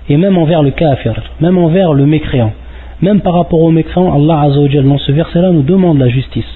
Et 0.08 0.16
même 0.16 0.37
envers 0.37 0.62
le 0.62 0.72
kafir, 0.72 1.14
même 1.40 1.58
envers 1.58 1.92
le 1.92 2.06
mécréant, 2.06 2.52
même 3.00 3.20
par 3.20 3.35
rapport 3.35 3.61
au 3.61 3.70
mécréant, 3.70 4.12
Allah 4.12 4.40
Azzawajal 4.40 4.85
dans 4.85 4.98
ce 4.98 5.12
verset-là 5.12 5.50
nous 5.52 5.62
demande 5.62 5.98
la 5.98 6.08
justice, 6.08 6.52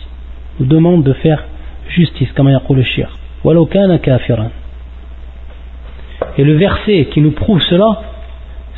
nous 0.58 0.66
demande 0.66 1.04
de 1.04 1.12
faire 1.12 1.44
justice, 1.88 2.32
comme 2.32 2.48
yaqul 2.48 2.78
le. 2.78 3.06
Et 6.38 6.44
le 6.44 6.54
verset 6.56 7.08
qui 7.12 7.20
nous 7.20 7.30
prouve 7.30 7.62
cela, 7.62 8.00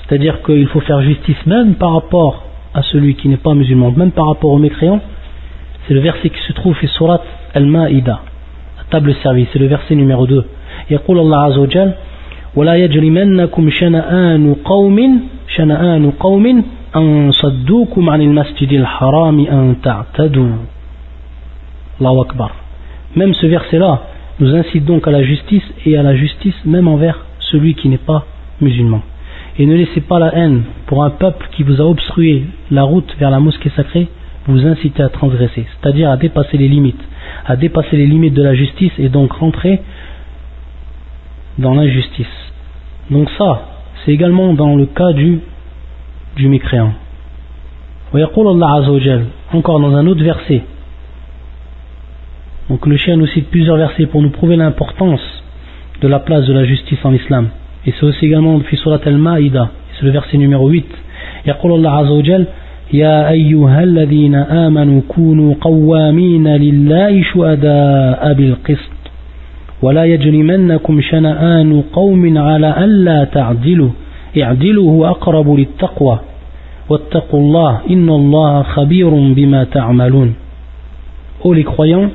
c'est-à-dire 0.07 0.41
qu'il 0.43 0.67
faut 0.67 0.81
faire 0.81 1.01
justice 1.01 1.45
même 1.45 1.75
par 1.75 1.93
rapport 1.93 2.43
à 2.73 2.81
celui 2.83 3.15
qui 3.15 3.29
n'est 3.29 3.37
pas 3.37 3.53
musulman, 3.53 3.91
même 3.91 4.11
par 4.11 4.27
rapport 4.27 4.51
au 4.51 4.57
mécréant. 4.57 4.99
C'est 5.87 5.93
le 5.93 5.99
verset 5.99 6.29
qui 6.29 6.39
se 6.47 6.53
trouve 6.53 6.75
sur 6.77 6.89
Surat 6.89 7.21
Al-Ma'ida, 7.53 8.21
la 8.77 8.83
table 8.89 9.13
service, 9.21 9.47
c'est 9.53 9.59
le 9.59 9.67
verset 9.67 9.95
numéro 9.95 10.25
2. 10.27 10.43
يقول 10.91 11.19
الله 11.19 11.37
عز 11.37 11.57
وجل 11.57 11.91
ولا 12.55 12.75
يجرمنكم 12.75 13.69
شنآن 13.69 14.55
قوم 14.65 15.21
شنآن 15.47 16.11
قوم 16.11 16.63
أن 16.95 17.31
صدوكم 17.31 18.09
عن 18.09 18.21
المسجد 18.21 18.71
الحرام 18.71 19.39
أن 19.39 19.75
تعتدوا 19.83 20.49
الله 21.99 22.21
أكبر 22.21 22.51
Même 23.15 23.33
ce 23.35 23.45
verset-là 23.45 24.01
nous 24.39 24.55
incite 24.55 24.85
donc 24.85 25.07
à 25.07 25.11
la 25.11 25.23
justice 25.23 25.63
et 25.85 25.97
à 25.97 26.03
la 26.03 26.15
justice 26.15 26.55
même 26.65 26.87
envers 26.87 27.25
celui 27.39 27.75
qui 27.75 27.87
n'est 27.89 27.97
pas 27.97 28.25
musulman. 28.59 29.01
et 29.58 29.66
ne 29.66 29.74
laissez 29.74 30.00
pas 30.00 30.18
la 30.18 30.34
haine 30.34 30.62
pour 30.86 31.04
un 31.04 31.10
peuple 31.10 31.48
qui 31.52 31.62
vous 31.64 31.80
a 31.80 31.84
obstrué 31.84 32.44
la 32.70 32.84
route 32.84 33.14
vers 33.18 33.30
la 33.30 33.40
mosquée 33.40 33.70
sacrée 33.74 34.08
vous 34.48 34.66
inciter 34.66 35.02
à 35.02 35.10
transgresser, 35.10 35.66
c'est-à-dire 35.66 36.10
à 36.10 36.16
dépasser 36.16 36.56
les 36.56 36.68
limites, 36.68 37.00
à 37.44 37.56
dépasser 37.56 37.96
les 37.96 38.06
limites 38.06 38.34
de 38.34 38.42
la 38.42 38.54
justice 38.54 38.92
et 38.98 39.10
donc 39.10 39.32
rentrer 39.32 39.80
dans 41.58 41.74
l'injustice. 41.74 42.26
Donc 43.10 43.28
ça, 43.36 43.68
c'est 44.04 44.12
également 44.12 44.54
dans 44.54 44.74
le 44.74 44.86
cas 44.86 45.12
du, 45.12 45.40
du 46.36 46.48
mécréant. 46.48 46.94
Encore 49.52 49.80
dans 49.80 49.94
un 49.94 50.06
autre 50.06 50.24
verset. 50.24 50.62
Donc 52.70 52.86
le 52.86 52.96
chien 52.96 53.16
nous 53.16 53.26
cite 53.26 53.50
plusieurs 53.50 53.76
versets 53.76 54.06
pour 54.06 54.22
nous 54.22 54.30
prouver 54.30 54.56
l'importance 54.56 55.20
de 56.00 56.08
la 56.08 56.20
place 56.20 56.46
de 56.46 56.54
la 56.54 56.64
justice 56.64 57.04
en 57.04 57.12
islam. 57.12 57.48
Et 57.86 57.92
c'est 57.92 58.06
aussi 58.06 58.26
également 58.26 58.58
في 58.58 58.76
سورة 58.76 59.00
المائدة 59.06 59.68
c'est 59.98 60.04
le 60.04 60.12
verset 60.12 60.36
numéro 60.36 60.68
8 60.68 60.84
يقول 61.46 61.72
الله 61.72 61.90
عز 61.90 62.10
وجل 62.10 62.46
يا 62.92 63.30
أيها 63.30 63.82
الذين 63.82 64.34
آمنوا 64.34 65.00
كونوا 65.08 65.54
قوامين 65.60 66.56
لله 66.56 67.22
شهداء 67.22 68.32
بالقسط. 68.32 68.98
ولا 69.82 70.04
يجرمنكم 70.04 71.00
شنآن 71.00 71.82
قوم 71.92 72.38
على 72.38 72.84
ألا 72.84 73.24
تعدلوا. 73.24 73.90
اعدلوا 74.42 74.90
هو 74.92 75.06
أقرب 75.06 75.54
للتقوى. 75.54 76.18
واتقوا 76.88 77.40
الله 77.40 77.80
إن 77.90 78.08
الله 78.08 78.62
خبير 78.62 79.10
بما 79.10 79.64
تعملون. 79.64 80.34
Ô 81.44 81.52
les 81.54 81.64
croyants, 81.64 82.10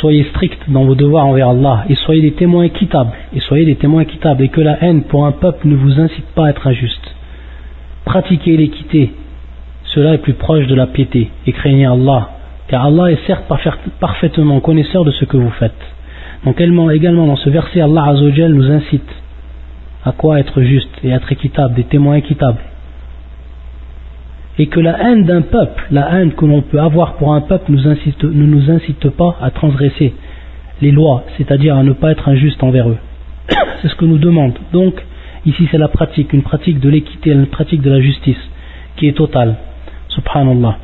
soyez 0.00 0.24
stricts 0.30 0.68
dans 0.68 0.84
vos 0.84 0.94
devoirs 0.94 1.26
envers 1.26 1.48
Allah 1.48 1.84
et 1.88 1.94
soyez 1.94 2.22
des 2.22 2.32
témoins 2.32 2.64
équitables 2.64 3.12
et 3.34 3.40
soyez 3.40 3.64
des 3.64 3.76
témoins 3.76 4.02
équitables 4.02 4.42
et 4.42 4.48
que 4.48 4.60
la 4.60 4.82
haine 4.82 5.04
pour 5.04 5.26
un 5.26 5.32
peuple 5.32 5.68
ne 5.68 5.76
vous 5.76 6.00
incite 6.00 6.26
pas 6.34 6.46
à 6.46 6.50
être 6.50 6.66
injuste. 6.66 7.14
Pratiquez 8.04 8.56
l'équité, 8.56 9.12
cela 9.84 10.14
est 10.14 10.18
plus 10.18 10.34
proche 10.34 10.66
de 10.66 10.74
la 10.74 10.86
piété 10.86 11.30
et 11.46 11.52
craignez 11.52 11.86
Allah, 11.86 12.30
car 12.68 12.86
Allah 12.86 13.12
est 13.12 13.26
certes 13.26 13.44
parfaitement 14.00 14.60
connaisseur 14.60 15.04
de 15.04 15.10
ce 15.10 15.24
que 15.24 15.36
vous 15.36 15.50
faites. 15.50 15.72
Donc 16.44 16.60
également 16.60 17.26
dans 17.26 17.36
ce 17.36 17.50
verset, 17.50 17.80
Allah 17.80 18.04
Azzawajal 18.04 18.52
nous 18.52 18.70
incite 18.70 19.10
à 20.04 20.12
quoi? 20.12 20.38
Être 20.38 20.62
juste 20.62 20.90
et 21.02 21.10
être 21.10 21.32
équitable, 21.32 21.74
des 21.74 21.84
témoins 21.84 22.16
équitables 22.16 22.60
Et 24.59 24.67
que 24.67 24.79
la 24.79 24.97
haine 25.01 25.25
d'un 25.25 25.41
peuple, 25.41 25.87
la 25.91 26.13
haine 26.13 26.33
que 26.33 26.45
l'on 26.45 26.61
peut 26.61 26.79
avoir 26.79 27.13
pour 27.13 27.33
un 27.33 27.41
peuple 27.41 27.71
nous 27.71 27.87
incite, 27.87 28.23
ne 28.23 28.45
nous 28.45 28.69
incite 28.69 29.09
pas 29.09 29.37
à 29.41 29.49
transgresser 29.49 30.13
les 30.81 30.91
lois, 30.91 31.23
c'est-à-dire 31.37 31.75
à 31.77 31.83
ne 31.83 31.93
pas 31.93 32.11
être 32.11 32.27
injuste 32.27 32.61
envers 32.63 32.89
eux. 32.89 32.97
c'est 33.81 33.87
ce 33.87 33.95
que 33.95 34.05
nous 34.05 34.17
demande. 34.17 34.53
Donc, 34.73 35.01
ici 35.45 35.67
c'est 35.71 35.77
la 35.77 35.87
pratique, 35.87 36.33
une 36.33 36.43
pratique 36.43 36.79
de 36.79 36.89
l'équité, 36.89 37.31
une 37.31 37.47
pratique 37.47 37.81
de 37.81 37.91
la 37.91 38.01
justice, 38.01 38.41
qui 38.97 39.07
est 39.07 39.17
totale. 39.17 39.55
Subhanallah. 40.09 40.77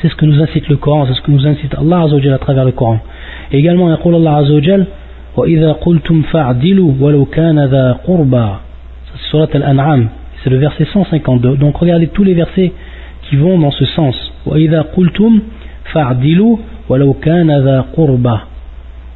C'est 0.00 0.08
ce 0.08 0.16
que 0.16 0.26
nous 0.26 0.40
incite 0.40 0.68
le 0.68 0.76
Coran, 0.76 1.06
c'est 1.06 1.14
ce 1.14 1.22
que 1.22 1.30
nous 1.30 1.46
incite 1.46 1.74
Allah 1.74 2.06
à 2.34 2.38
travers 2.38 2.64
le 2.64 2.72
Coran. 2.72 2.98
Et 3.50 3.58
également, 3.58 3.88
il 3.88 4.14
Allah 4.14 4.86
وإذا 5.36 5.72
قلتم 5.72 6.22
فاعدلوا 6.22 6.92
ولو 7.00 7.24
كان 7.24 7.64
ذا 7.64 7.92
قربى 7.92 8.48
c'est 9.06 9.30
surat 9.30 9.48
al-An'am 9.54 10.08
c'est 10.43 10.49
le 10.49 10.57
verset 10.57 10.85
152. 10.91 11.57
Donc 11.57 11.77
regardez 11.77 12.07
tous 12.07 12.23
les 12.23 12.33
versets 12.33 12.73
qui 13.23 13.35
vont 13.35 13.59
dans 13.59 13.71
ce 13.71 13.85
sens. 13.85 14.15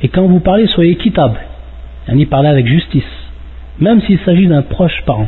Et 0.04 0.08
quand 0.08 0.26
vous 0.26 0.40
parlez, 0.40 0.68
soyez 0.68 0.92
équitable. 0.92 1.40
Yani 2.08 2.26
parlez 2.26 2.50
avec 2.50 2.66
justice. 2.68 3.04
Même 3.80 4.02
s'il 4.02 4.20
s'agit 4.20 4.48
d'un 4.48 4.64
proche 4.64 5.04
parent. 5.06 5.28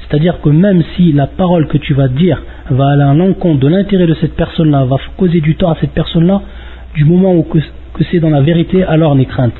C'est-à-dire 0.00 0.40
que 0.40 0.48
même 0.48 0.82
si 0.96 1.12
la 1.12 1.26
parole 1.26 1.66
que 1.68 1.78
tu 1.78 1.94
vas 1.94 2.08
dire 2.08 2.42
va 2.70 2.88
aller 2.90 3.02
à 3.02 3.14
l'encontre 3.14 3.60
de 3.60 3.68
l'intérêt 3.68 4.06
de 4.06 4.14
cette 4.14 4.34
personne-là, 4.36 4.84
va 4.84 4.96
causer 5.16 5.40
du 5.40 5.56
tort 5.56 5.70
à 5.72 5.76
cette 5.80 5.92
personne-là, 5.92 6.40
du 6.94 7.04
moment 7.04 7.34
où 7.34 7.42
que, 7.42 7.58
c'est 8.10 8.20
dans 8.20 8.30
la 8.30 8.40
vérité, 8.40 8.84
alors 8.84 9.14
n'aie 9.14 9.26
crainte. 9.26 9.58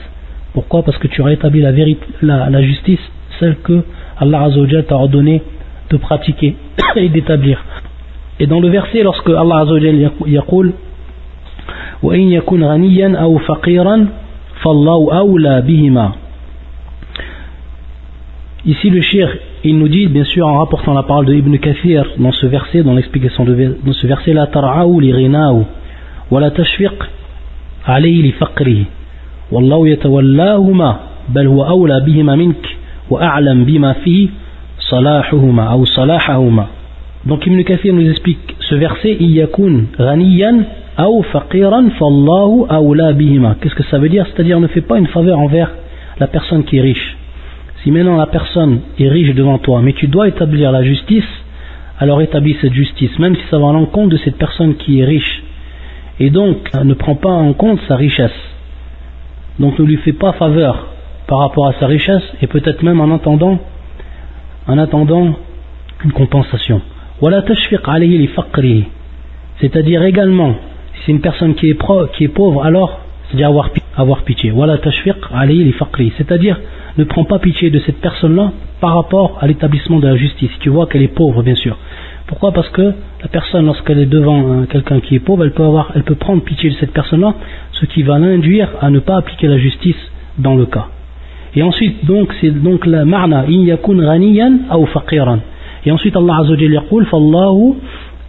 Pourquoi? 0.54 0.82
Parce 0.82 0.96
que 0.98 1.08
tu 1.08 1.20
auras 1.20 1.32
établi 1.32 1.60
la, 1.60 1.72
vérité, 1.72 2.06
la, 2.22 2.62
justice, 2.62 3.00
celle 3.38 3.56
que 3.56 3.82
Allah 4.18 4.48
t'a 4.88 4.94
ordonnée 4.94 5.42
de 5.89 5.97
pratiquer 5.97 6.55
et 6.95 7.09
d'établir. 7.09 7.63
Et 8.39 8.47
dans 8.47 8.59
le 8.59 8.69
verset, 8.69 9.03
lorsque 9.03 9.29
Allah 9.29 9.59
Azzawajal 9.59 10.11
yaqul 10.27 10.73
وإن 12.03 12.31
يكن 12.31 12.63
غنيا 12.63 13.17
أو 13.17 13.37
فقيرا 13.37 14.07
فالله 14.61 15.17
أولى 15.19 15.61
بهما 15.61 16.11
Ici 18.65 18.89
le 18.89 19.01
shir, 19.01 19.27
il 19.65 19.77
nous 19.77 19.89
dit, 19.89 20.07
bien 20.07 20.23
sûr 20.23 20.47
en 20.47 20.59
rapportant 20.59 20.93
la 20.93 21.03
parole 21.03 21.25
de 21.25 21.33
Ibn 21.33 21.57
Kathir 21.57 22.05
dans 22.17 22.31
ce 22.31 22.45
verset, 22.45 22.81
dans 22.81 22.93
l'explication 22.93 23.43
de 23.43 23.75
dans 23.85 23.91
ce 23.91 24.07
verset, 24.07 24.31
la 24.31 24.47
tar'aou 24.47 25.01
li 25.01 25.11
ghinaou, 25.11 25.65
wa 26.31 26.39
la 26.39 26.49
tashfiq 26.49 26.93
alayhi 27.85 28.21
li 28.21 28.31
faqrihi. 28.31 28.85
والله 29.51 29.87
يتولاهما 29.87 30.99
بل 31.29 31.47
هو 31.47 31.63
أولى 31.63 32.03
بهما 32.05 32.35
منك 32.35 32.77
وأعلم 33.09 33.65
بما 33.65 33.93
فيه 33.93 34.29
salahuhuma 34.88 35.76
ou 35.76 35.86
salahahuma. 35.86 36.68
Donc 37.26 37.46
Ibn 37.46 37.62
Kathir 37.62 37.92
nous 37.94 38.08
explique 38.08 38.56
ce 38.60 38.74
verset 38.74 39.16
Iyakun 39.20 39.86
ghaniyan 39.98 40.64
ou 41.06 41.22
faqiran 41.22 41.90
fallahu 41.98 42.66
awla 42.68 43.12
bihima. 43.12 43.56
Qu'est-ce 43.60 43.74
que 43.74 43.84
ça 43.84 43.98
veut 43.98 44.08
dire? 44.08 44.26
C'est-à-dire 44.26 44.60
ne 44.60 44.66
fais 44.68 44.80
pas 44.80 44.98
une 44.98 45.06
faveur 45.08 45.38
envers 45.38 45.70
la 46.18 46.26
personne 46.26 46.64
qui 46.64 46.78
est 46.78 46.82
riche. 46.82 47.16
Si 47.82 47.90
maintenant 47.90 48.16
la 48.16 48.26
personne 48.26 48.80
est 48.98 49.08
riche 49.08 49.34
devant 49.34 49.58
toi, 49.58 49.80
mais 49.82 49.92
tu 49.92 50.08
dois 50.08 50.28
établir 50.28 50.72
la 50.72 50.82
justice, 50.82 51.28
alors 51.98 52.20
établis 52.20 52.56
cette 52.60 52.72
justice, 52.72 53.16
même 53.18 53.36
si 53.36 53.42
ça 53.50 53.58
va 53.58 53.68
à 53.68 53.72
l'encontre 53.72 54.10
de 54.10 54.16
cette 54.18 54.36
personne 54.36 54.74
qui 54.76 55.00
est 55.00 55.04
riche. 55.04 55.42
Et 56.20 56.30
donc, 56.30 56.56
euh, 56.74 56.84
ne 56.84 56.94
prends 56.94 57.14
pas 57.14 57.30
en 57.30 57.52
compte 57.52 57.78
sa 57.86 57.96
richesse. 57.96 58.38
Donc 59.58 59.78
ne 59.78 59.84
lui 59.84 59.96
fais 59.98 60.12
pas 60.12 60.32
faveur 60.32 60.88
par 61.26 61.38
rapport 61.40 61.66
à 61.66 61.74
sa 61.74 61.86
richesse, 61.86 62.22
et 62.42 62.46
peut-être 62.46 62.82
même 62.82 63.00
en 63.00 63.14
attendant 63.14 63.58
en 64.68 64.78
attendant 64.78 65.34
une 66.04 66.12
compensation. 66.12 66.80
C'est-à-dire 69.60 70.02
également, 70.04 70.54
si 70.94 71.00
c'est 71.04 71.12
une 71.12 71.20
personne 71.20 71.54
qui 71.54 71.70
est, 71.70 71.78
qui 72.14 72.24
est 72.24 72.28
pauvre, 72.28 72.64
alors 72.64 73.00
c'est-à-dire 73.26 73.48
avoir, 73.48 73.70
avoir 73.96 74.22
pitié. 74.22 74.52
C'est-à-dire 76.16 76.60
ne 76.96 77.04
prends 77.04 77.24
pas 77.24 77.38
pitié 77.38 77.70
de 77.70 77.78
cette 77.80 78.00
personne-là 78.00 78.52
par 78.80 78.94
rapport 78.94 79.38
à 79.40 79.46
l'établissement 79.46 79.98
de 79.98 80.08
la 80.08 80.16
justice. 80.16 80.50
Tu 80.60 80.68
vois 80.68 80.86
qu'elle 80.86 81.02
est 81.02 81.08
pauvre, 81.14 81.42
bien 81.42 81.54
sûr. 81.54 81.76
Pourquoi? 82.26 82.52
Parce 82.52 82.68
que 82.70 82.82
la 83.22 83.28
personne, 83.30 83.66
lorsqu'elle 83.66 84.00
est 84.00 84.06
devant 84.06 84.64
quelqu'un 84.66 85.00
qui 85.00 85.14
est 85.16 85.20
pauvre, 85.20 85.44
elle 85.44 85.52
peut, 85.52 85.64
avoir, 85.64 85.92
elle 85.94 86.04
peut 86.04 86.14
prendre 86.14 86.42
pitié 86.42 86.70
de 86.70 86.76
cette 86.76 86.92
personne-là, 86.92 87.34
ce 87.72 87.86
qui 87.86 88.02
va 88.02 88.18
l'induire 88.18 88.68
à 88.80 88.90
ne 88.90 88.98
pas 88.98 89.16
appliquer 89.16 89.46
la 89.48 89.58
justice 89.58 89.96
dans 90.38 90.54
le 90.54 90.66
cas. 90.66 90.88
Et 91.54 91.62
ensuite, 91.62 92.04
donc, 92.04 92.32
c'est 92.40 92.50
donc 92.50 92.86
la 92.86 93.04
marna, 93.04 93.44
in 93.48 93.64
yakun 93.64 93.96
ghaniyan 93.96 94.58
ou 94.78 94.86
faqiran. 94.86 95.38
Et 95.84 95.90
ensuite, 95.90 96.16
Allah 96.16 96.38
Azza 96.40 96.50
wa 96.50 96.58
Jalla 96.58 96.82
fallahu 97.10 97.76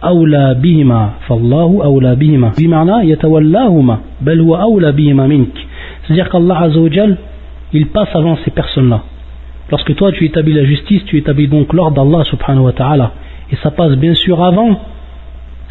awla 0.02 0.54
bihima, 0.54 1.14
fallahu 1.28 1.82
awla 1.82 2.14
bihima. 2.16 2.52
Bimarna 2.56 3.04
yatawallahuma, 3.04 4.00
bal 4.20 4.40
huwa 4.40 4.60
awla 4.62 4.92
bihima 4.92 5.26
mink. 5.28 5.52
C'est-à-dire 6.02 6.28
qu'Allah 6.30 6.60
Azza 6.62 6.80
wa 6.80 6.88
il 7.72 7.86
passe 7.88 8.08
avant 8.14 8.36
ces 8.44 8.50
personnes-là. 8.50 9.02
Lorsque 9.70 9.94
toi 9.94 10.10
tu 10.12 10.24
établis 10.24 10.54
la 10.54 10.64
justice, 10.64 11.04
tu 11.04 11.18
établis 11.18 11.46
donc 11.46 11.72
l'ordre 11.72 12.02
d'Allah 12.02 12.24
subhanahu 12.24 12.64
wa 12.64 12.72
ta'ala. 12.72 13.12
Et 13.52 13.56
ça 13.56 13.70
passe 13.70 13.92
bien 13.96 14.14
sûr 14.14 14.42
avant 14.42 14.80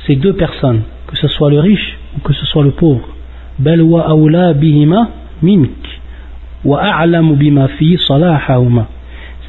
ces 0.06 0.16
deux 0.16 0.34
personnes, 0.34 0.82
que 1.08 1.18
ce 1.18 1.28
soit 1.28 1.50
le 1.50 1.60
riche 1.60 1.97
ou 2.16 2.22
que 2.22 2.34
ce 2.34 2.45
soit 2.45 2.64
le 2.64 2.72
pauvre. 2.72 3.08
Bel 3.58 3.82
wa 3.82 4.08
awla 4.08 4.54
bihima 4.54 5.10
mink 5.41 5.89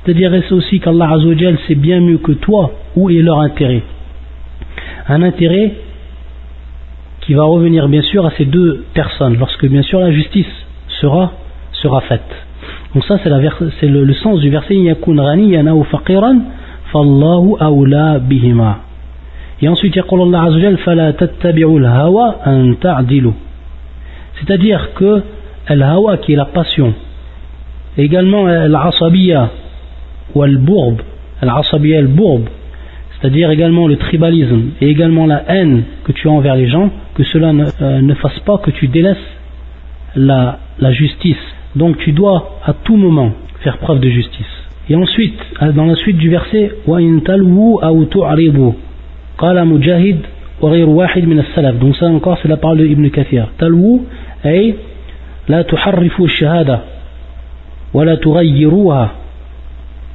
c'est-à-dire, 0.03 0.33
c'est 0.49 0.55
aussi 0.55 0.81
qu'Allah 0.81 1.11
Azzawajal 1.13 1.59
sait 1.67 1.75
bien 1.75 2.01
mieux 2.01 2.19
que 2.19 2.33
toi 2.33 2.73
où 2.97 3.11
est 3.11 3.23
leur 3.23 3.41
intérêt? 3.41 3.83
Un 5.09 5.23
intérêt 5.23 5.75
qui 7.21 7.35
va 7.35 7.45
revenir 7.45 7.89
bien 7.89 8.03
sûr 8.03 8.25
à 8.27 8.31
ces 8.39 8.45
deux 8.45 8.85
personnes, 8.95 9.37
lorsque 9.39 9.67
bien 9.67 9.83
sûr 9.83 10.01
la 10.01 10.13
justice 10.13 10.47
sera, 11.01 11.33
sera 11.73 12.01
faite. 12.03 12.23
Donc 12.95 13.05
ça 13.05 13.19
c'est 13.23 13.89
le, 13.89 14.13
sens 14.15 14.41
du 14.41 14.51
verset 14.51 14.75
Et 19.63 19.69
ensuite 19.69 19.95
il 19.95 19.99
C'est-à-dire 24.39 24.95
que 24.95 25.23
al-hawa 25.71 26.19
qui 26.19 26.33
est 26.33 26.37
la 26.37 26.47
passion, 26.47 26.93
également 27.97 28.47
al-asabiya 28.47 29.51
ou 30.35 30.43
al-bourb, 30.43 31.01
al-asabiya 31.41 31.99
al-bourb, 31.99 32.43
c'est-à-dire 33.13 33.51
également 33.51 33.87
le 33.87 33.97
tribalisme 33.97 34.71
et 34.81 34.89
également 34.89 35.27
la 35.27 35.45
haine 35.49 35.85
que 36.05 36.13
tu 36.13 36.29
as 36.29 36.33
envers 36.33 36.57
les 36.57 36.69
gens, 36.69 36.91
que 37.15 37.23
cela 37.23 37.53
ne, 37.53 37.67
euh, 37.81 38.01
ne 38.01 38.15
fasse 38.15 38.39
pas 38.41 38.59
que 38.59 38.71
tu 38.71 38.89
délaisses 38.89 39.17
la, 40.17 40.59
la 40.79 40.93
justice. 40.93 41.37
Donc 41.77 41.99
tu 41.99 42.13
dois 42.13 42.59
à 42.65 42.73
tout 42.73 42.97
moment 42.97 43.33
faire 43.61 43.79
preuve 43.79 44.01
de 44.01 44.09
justice. 44.09 44.47
Et 44.89 44.97
ensuite, 44.97 45.39
dans 45.77 45.85
la 45.85 45.95
suite 45.95 46.17
du 46.17 46.31
verset, 46.31 46.73
donc 46.85 47.29
ça 51.97 52.07
encore 52.07 52.39
c'est 52.43 52.49
la 52.49 52.57
parole 52.57 52.79
de 52.79 52.87
Ibn 52.87 53.09
Kathir. 53.11 53.51
Talwu, 53.57 54.01
لا 55.51 55.63
تحرفوا 55.63 56.25
الشهادة 56.25 56.79
ولا 57.95 58.15
تغيروها. 58.15 59.11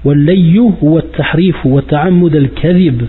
واللي 0.06 0.60
هو 0.84 0.98
التحريف 0.98 1.66
وتعمد 1.66 2.36
الكذب. 2.36 3.08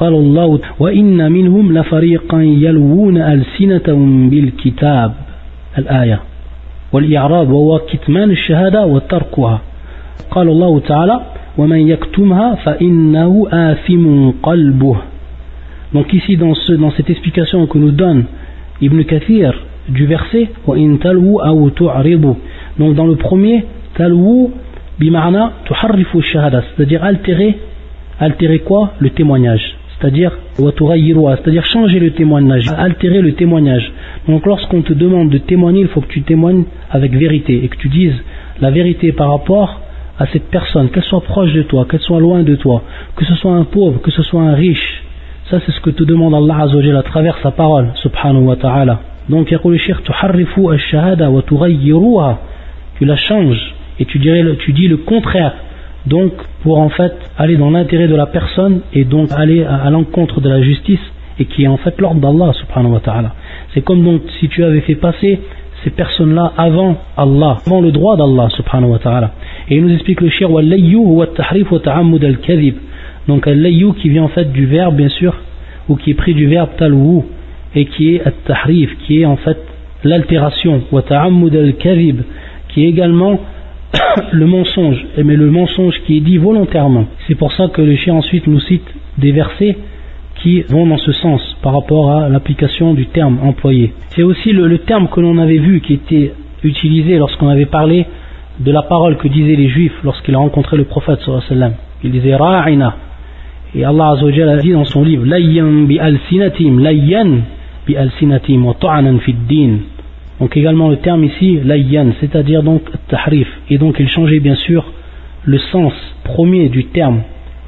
قال 0.00 0.14
الله 0.14 0.60
وإن 0.78 1.32
منهم 1.32 1.78
لفريقا 1.78 2.42
يلوون 2.42 3.16
ألسنتهم 3.18 4.30
بالكتاب. 4.30 5.14
الآية. 5.78 6.20
والإعراب 6.92 7.50
وهو 7.50 7.78
كتمان 7.78 8.30
الشهادة 8.30 8.86
وتركها. 8.86 9.60
قال 10.30 10.48
الله 10.48 10.80
تعالى 10.80 11.20
ومن 11.58 11.88
يكتمها 11.88 12.54
فإنه 12.54 13.46
آثم 13.52 14.30
قلبه. 14.42 14.96
Donc 15.92 16.12
ici 16.12 16.36
dans, 16.36 16.54
ce, 16.54 16.72
dans 16.72 16.90
cette 16.90 17.10
explication 17.10 17.66
que 17.66 17.78
nous 17.78 17.90
donne 17.90 18.24
Ibn 18.80 19.02
Kathir, 19.04 19.52
du 19.88 20.06
verset 20.06 20.48
donc 22.78 22.94
dans 22.94 23.06
le 23.06 23.16
premier 23.16 23.64
talwu 23.96 24.50
bima'na 24.98 25.52
tuharrifu 25.64 26.22
shahada 26.22 26.62
c'est-à-dire 26.76 27.02
altérer 27.04 27.56
altérer 28.20 28.60
quoi? 28.60 28.92
Le 28.98 29.10
témoignage. 29.10 29.76
C'est-à-dire 29.98 30.32
c'est-à-dire 30.56 31.64
changer 31.66 31.98
le 31.98 32.12
témoignage 32.12 32.68
altérer 32.76 33.20
le 33.20 33.32
témoignage. 33.34 33.92
Donc 34.28 34.46
lorsqu'on 34.46 34.82
te 34.82 34.92
demande 34.92 35.30
de 35.30 35.38
témoigner 35.38 35.82
il 35.82 35.88
faut 35.88 36.00
que 36.00 36.08
tu 36.08 36.22
témoignes 36.22 36.64
avec 36.90 37.12
vérité 37.12 37.64
et 37.64 37.68
que 37.68 37.76
tu 37.76 37.88
dises 37.88 38.14
la 38.60 38.70
vérité 38.70 39.12
par 39.12 39.30
rapport 39.30 39.80
à 40.18 40.26
cette 40.26 40.50
personne 40.50 40.88
qu'elle 40.90 41.04
soit 41.04 41.20
proche 41.20 41.52
de 41.52 41.62
toi 41.62 41.86
qu'elle 41.88 42.00
soit 42.00 42.20
loin 42.20 42.42
de 42.42 42.54
toi 42.56 42.82
que 43.16 43.24
ce 43.24 43.34
soit 43.34 43.52
un 43.52 43.64
pauvre 43.64 44.00
que 44.00 44.10
ce 44.10 44.22
soit 44.22 44.42
un 44.42 44.54
riche. 44.54 45.02
Ça 45.50 45.60
c'est 45.64 45.72
ce 45.72 45.80
que 45.80 45.90
te 45.90 46.04
demande 46.04 46.34
Allah 46.34 46.66
à 46.98 47.02
travers 47.02 47.38
sa 47.42 47.50
parole 47.50 47.88
subhanahu 47.96 48.44
wa 48.44 48.56
ta'ala 48.56 49.00
donc, 49.28 49.48
tu 52.98 53.04
la 53.04 53.16
changes 53.16 53.74
et 54.00 54.04
tu, 54.04 54.18
dirais, 54.18 54.44
tu 54.58 54.72
dis 54.72 54.88
le 54.88 54.96
contraire. 54.98 55.52
Donc, 56.06 56.32
pour 56.62 56.78
en 56.78 56.88
fait 56.88 57.12
aller 57.36 57.56
dans 57.56 57.70
l'intérêt 57.70 58.08
de 58.08 58.14
la 58.14 58.26
personne 58.26 58.80
et 58.94 59.04
donc 59.04 59.30
aller 59.32 59.64
à, 59.64 59.90
l'encontre 59.90 60.40
de 60.40 60.48
la 60.48 60.62
justice 60.62 61.00
et 61.38 61.44
qui 61.44 61.64
est 61.64 61.68
en 61.68 61.76
fait 61.76 62.00
l'ordre 62.00 62.20
d'Allah 62.20 62.52
subhanahu 62.54 62.92
wa 62.92 63.00
ta'ala. 63.00 63.34
C'est 63.74 63.82
comme 63.82 64.02
donc 64.02 64.22
si 64.40 64.48
tu 64.48 64.64
avais 64.64 64.80
fait 64.80 64.94
passer 64.94 65.40
ces 65.84 65.90
personnes-là 65.90 66.52
avant 66.56 66.96
Allah, 67.16 67.58
avant 67.66 67.80
le 67.80 67.92
droit 67.92 68.16
d'Allah 68.16 68.48
subhanahu 68.50 68.92
wa 68.92 68.98
ta'ala. 68.98 69.32
Et 69.68 69.76
il 69.76 69.84
nous 69.84 69.92
explique 69.92 70.20
le 70.20 70.30
shir 70.30 70.48
Donc, 73.28 73.46
al-layyu 73.46 73.92
qui 73.94 74.08
vient 74.08 74.22
en 74.24 74.28
fait 74.28 74.50
du 74.50 74.66
verbe, 74.66 74.96
bien 74.96 75.08
sûr, 75.10 75.36
ou 75.88 75.96
qui 75.96 76.10
est 76.12 76.14
pris 76.14 76.34
du 76.34 76.46
verbe 76.46 76.70
talwu, 76.76 77.24
et 77.74 77.86
qui 77.86 78.14
est 78.14 78.26
al-tahrif, 78.26 78.90
qui 79.06 79.20
est 79.20 79.26
en 79.26 79.36
fait 79.36 79.58
l'altération, 80.04 80.82
wa 80.92 81.02
ta'ammud 81.02 81.54
al-kadhib, 81.54 82.22
qui 82.68 82.84
est 82.84 82.88
également 82.88 83.40
le 84.32 84.46
mensonge, 84.46 85.04
mais 85.22 85.36
le 85.36 85.50
mensonge 85.50 86.00
qui 86.06 86.18
est 86.18 86.20
dit 86.20 86.38
volontairement. 86.38 87.06
C'est 87.26 87.34
pour 87.34 87.52
ça 87.52 87.68
que 87.68 87.82
le 87.82 87.96
chien 87.96 88.14
ensuite 88.14 88.46
nous 88.46 88.60
cite 88.60 88.86
des 89.18 89.32
versets 89.32 89.76
qui 90.42 90.62
vont 90.62 90.86
dans 90.86 90.98
ce 90.98 91.12
sens 91.12 91.56
par 91.62 91.72
rapport 91.72 92.10
à 92.10 92.28
l'application 92.28 92.94
du 92.94 93.06
terme 93.06 93.38
employé. 93.42 93.92
C'est 94.10 94.22
aussi 94.22 94.52
le, 94.52 94.78
terme 94.78 95.08
que 95.08 95.20
l'on 95.20 95.38
avait 95.38 95.58
vu 95.58 95.80
qui 95.80 95.94
était 95.94 96.32
utilisé 96.62 97.18
lorsqu'on 97.18 97.48
avait 97.48 97.66
parlé 97.66 98.06
de 98.60 98.70
la 98.70 98.82
parole 98.82 99.16
que 99.16 99.28
disaient 99.28 99.56
les 99.56 99.68
juifs 99.68 99.98
lorsqu'ils 100.04 100.36
ont 100.36 100.40
rencontré 100.42 100.76
le 100.76 100.84
prophète 100.84 101.20
sallallahu 101.20 101.72
Il 102.04 102.12
disait 102.12 102.36
ra'ina. 102.36 102.96
Et 103.74 103.84
Allah 103.84 104.14
a 104.18 104.56
dit 104.56 104.72
dans 104.72 104.84
son 104.84 105.04
livre 105.04 105.26
layyan 105.26 105.84
bi 105.86 105.98
al-sinatim, 105.98 106.78
layyan 106.80 107.42
bi 107.87 107.95
al-sinatim 107.95 108.65
wa 108.65 108.73
ta'anan 108.73 109.19
fi 109.19 109.33
din. 109.33 109.79
Donc 110.39 110.57
également 110.57 110.89
le 110.89 110.97
terme 110.97 111.23
ici, 111.23 111.59
layyan, 111.63 112.13
c'est-à-dire 112.19 112.63
donc 112.63 112.81
tahrif. 113.07 113.47
Et 113.69 113.77
donc 113.77 113.97
il 113.99 114.07
changeait 114.07 114.39
bien 114.39 114.55
sûr 114.55 114.85
le 115.45 115.57
sens 115.57 115.93
premier 116.23 116.69
du 116.69 116.85
terme. 116.85 117.21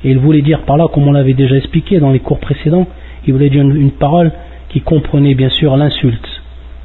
Et 0.04 0.12
il 0.12 0.20
voulait 0.20 0.42
dire 0.42 0.62
par 0.62 0.78
là, 0.78 0.88
comme 0.92 1.08
on 1.08 1.12
l'avait 1.12 1.34
déjà 1.34 1.56
expliqué 1.56 2.00
dans 2.00 2.12
les 2.12 2.20
cours 2.20 2.40
précédents, 2.40 2.88
il 3.26 3.34
voulait 3.34 3.50
dire 3.50 3.62
une, 3.62 3.92
parole 3.92 4.32
qui 4.70 4.82
comprenait 4.82 5.36
bien 5.36 5.50
sûr 5.50 5.76
l'insulte. 5.78 6.28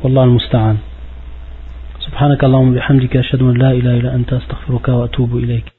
Wallah 0.03 0.23
al-musta'an. 0.23 0.77
سبحانك 2.11 2.45
اللهم 2.45 2.69
وبحمدك 2.73 3.17
أشهد 3.17 3.43
أن 3.43 3.55
لا 3.55 3.71
إله 3.73 3.97
إلا 4.01 4.15
أنت 4.15 4.33
أستغفرك 4.33 4.89
وأتوب 4.89 5.37
إليك 5.37 5.74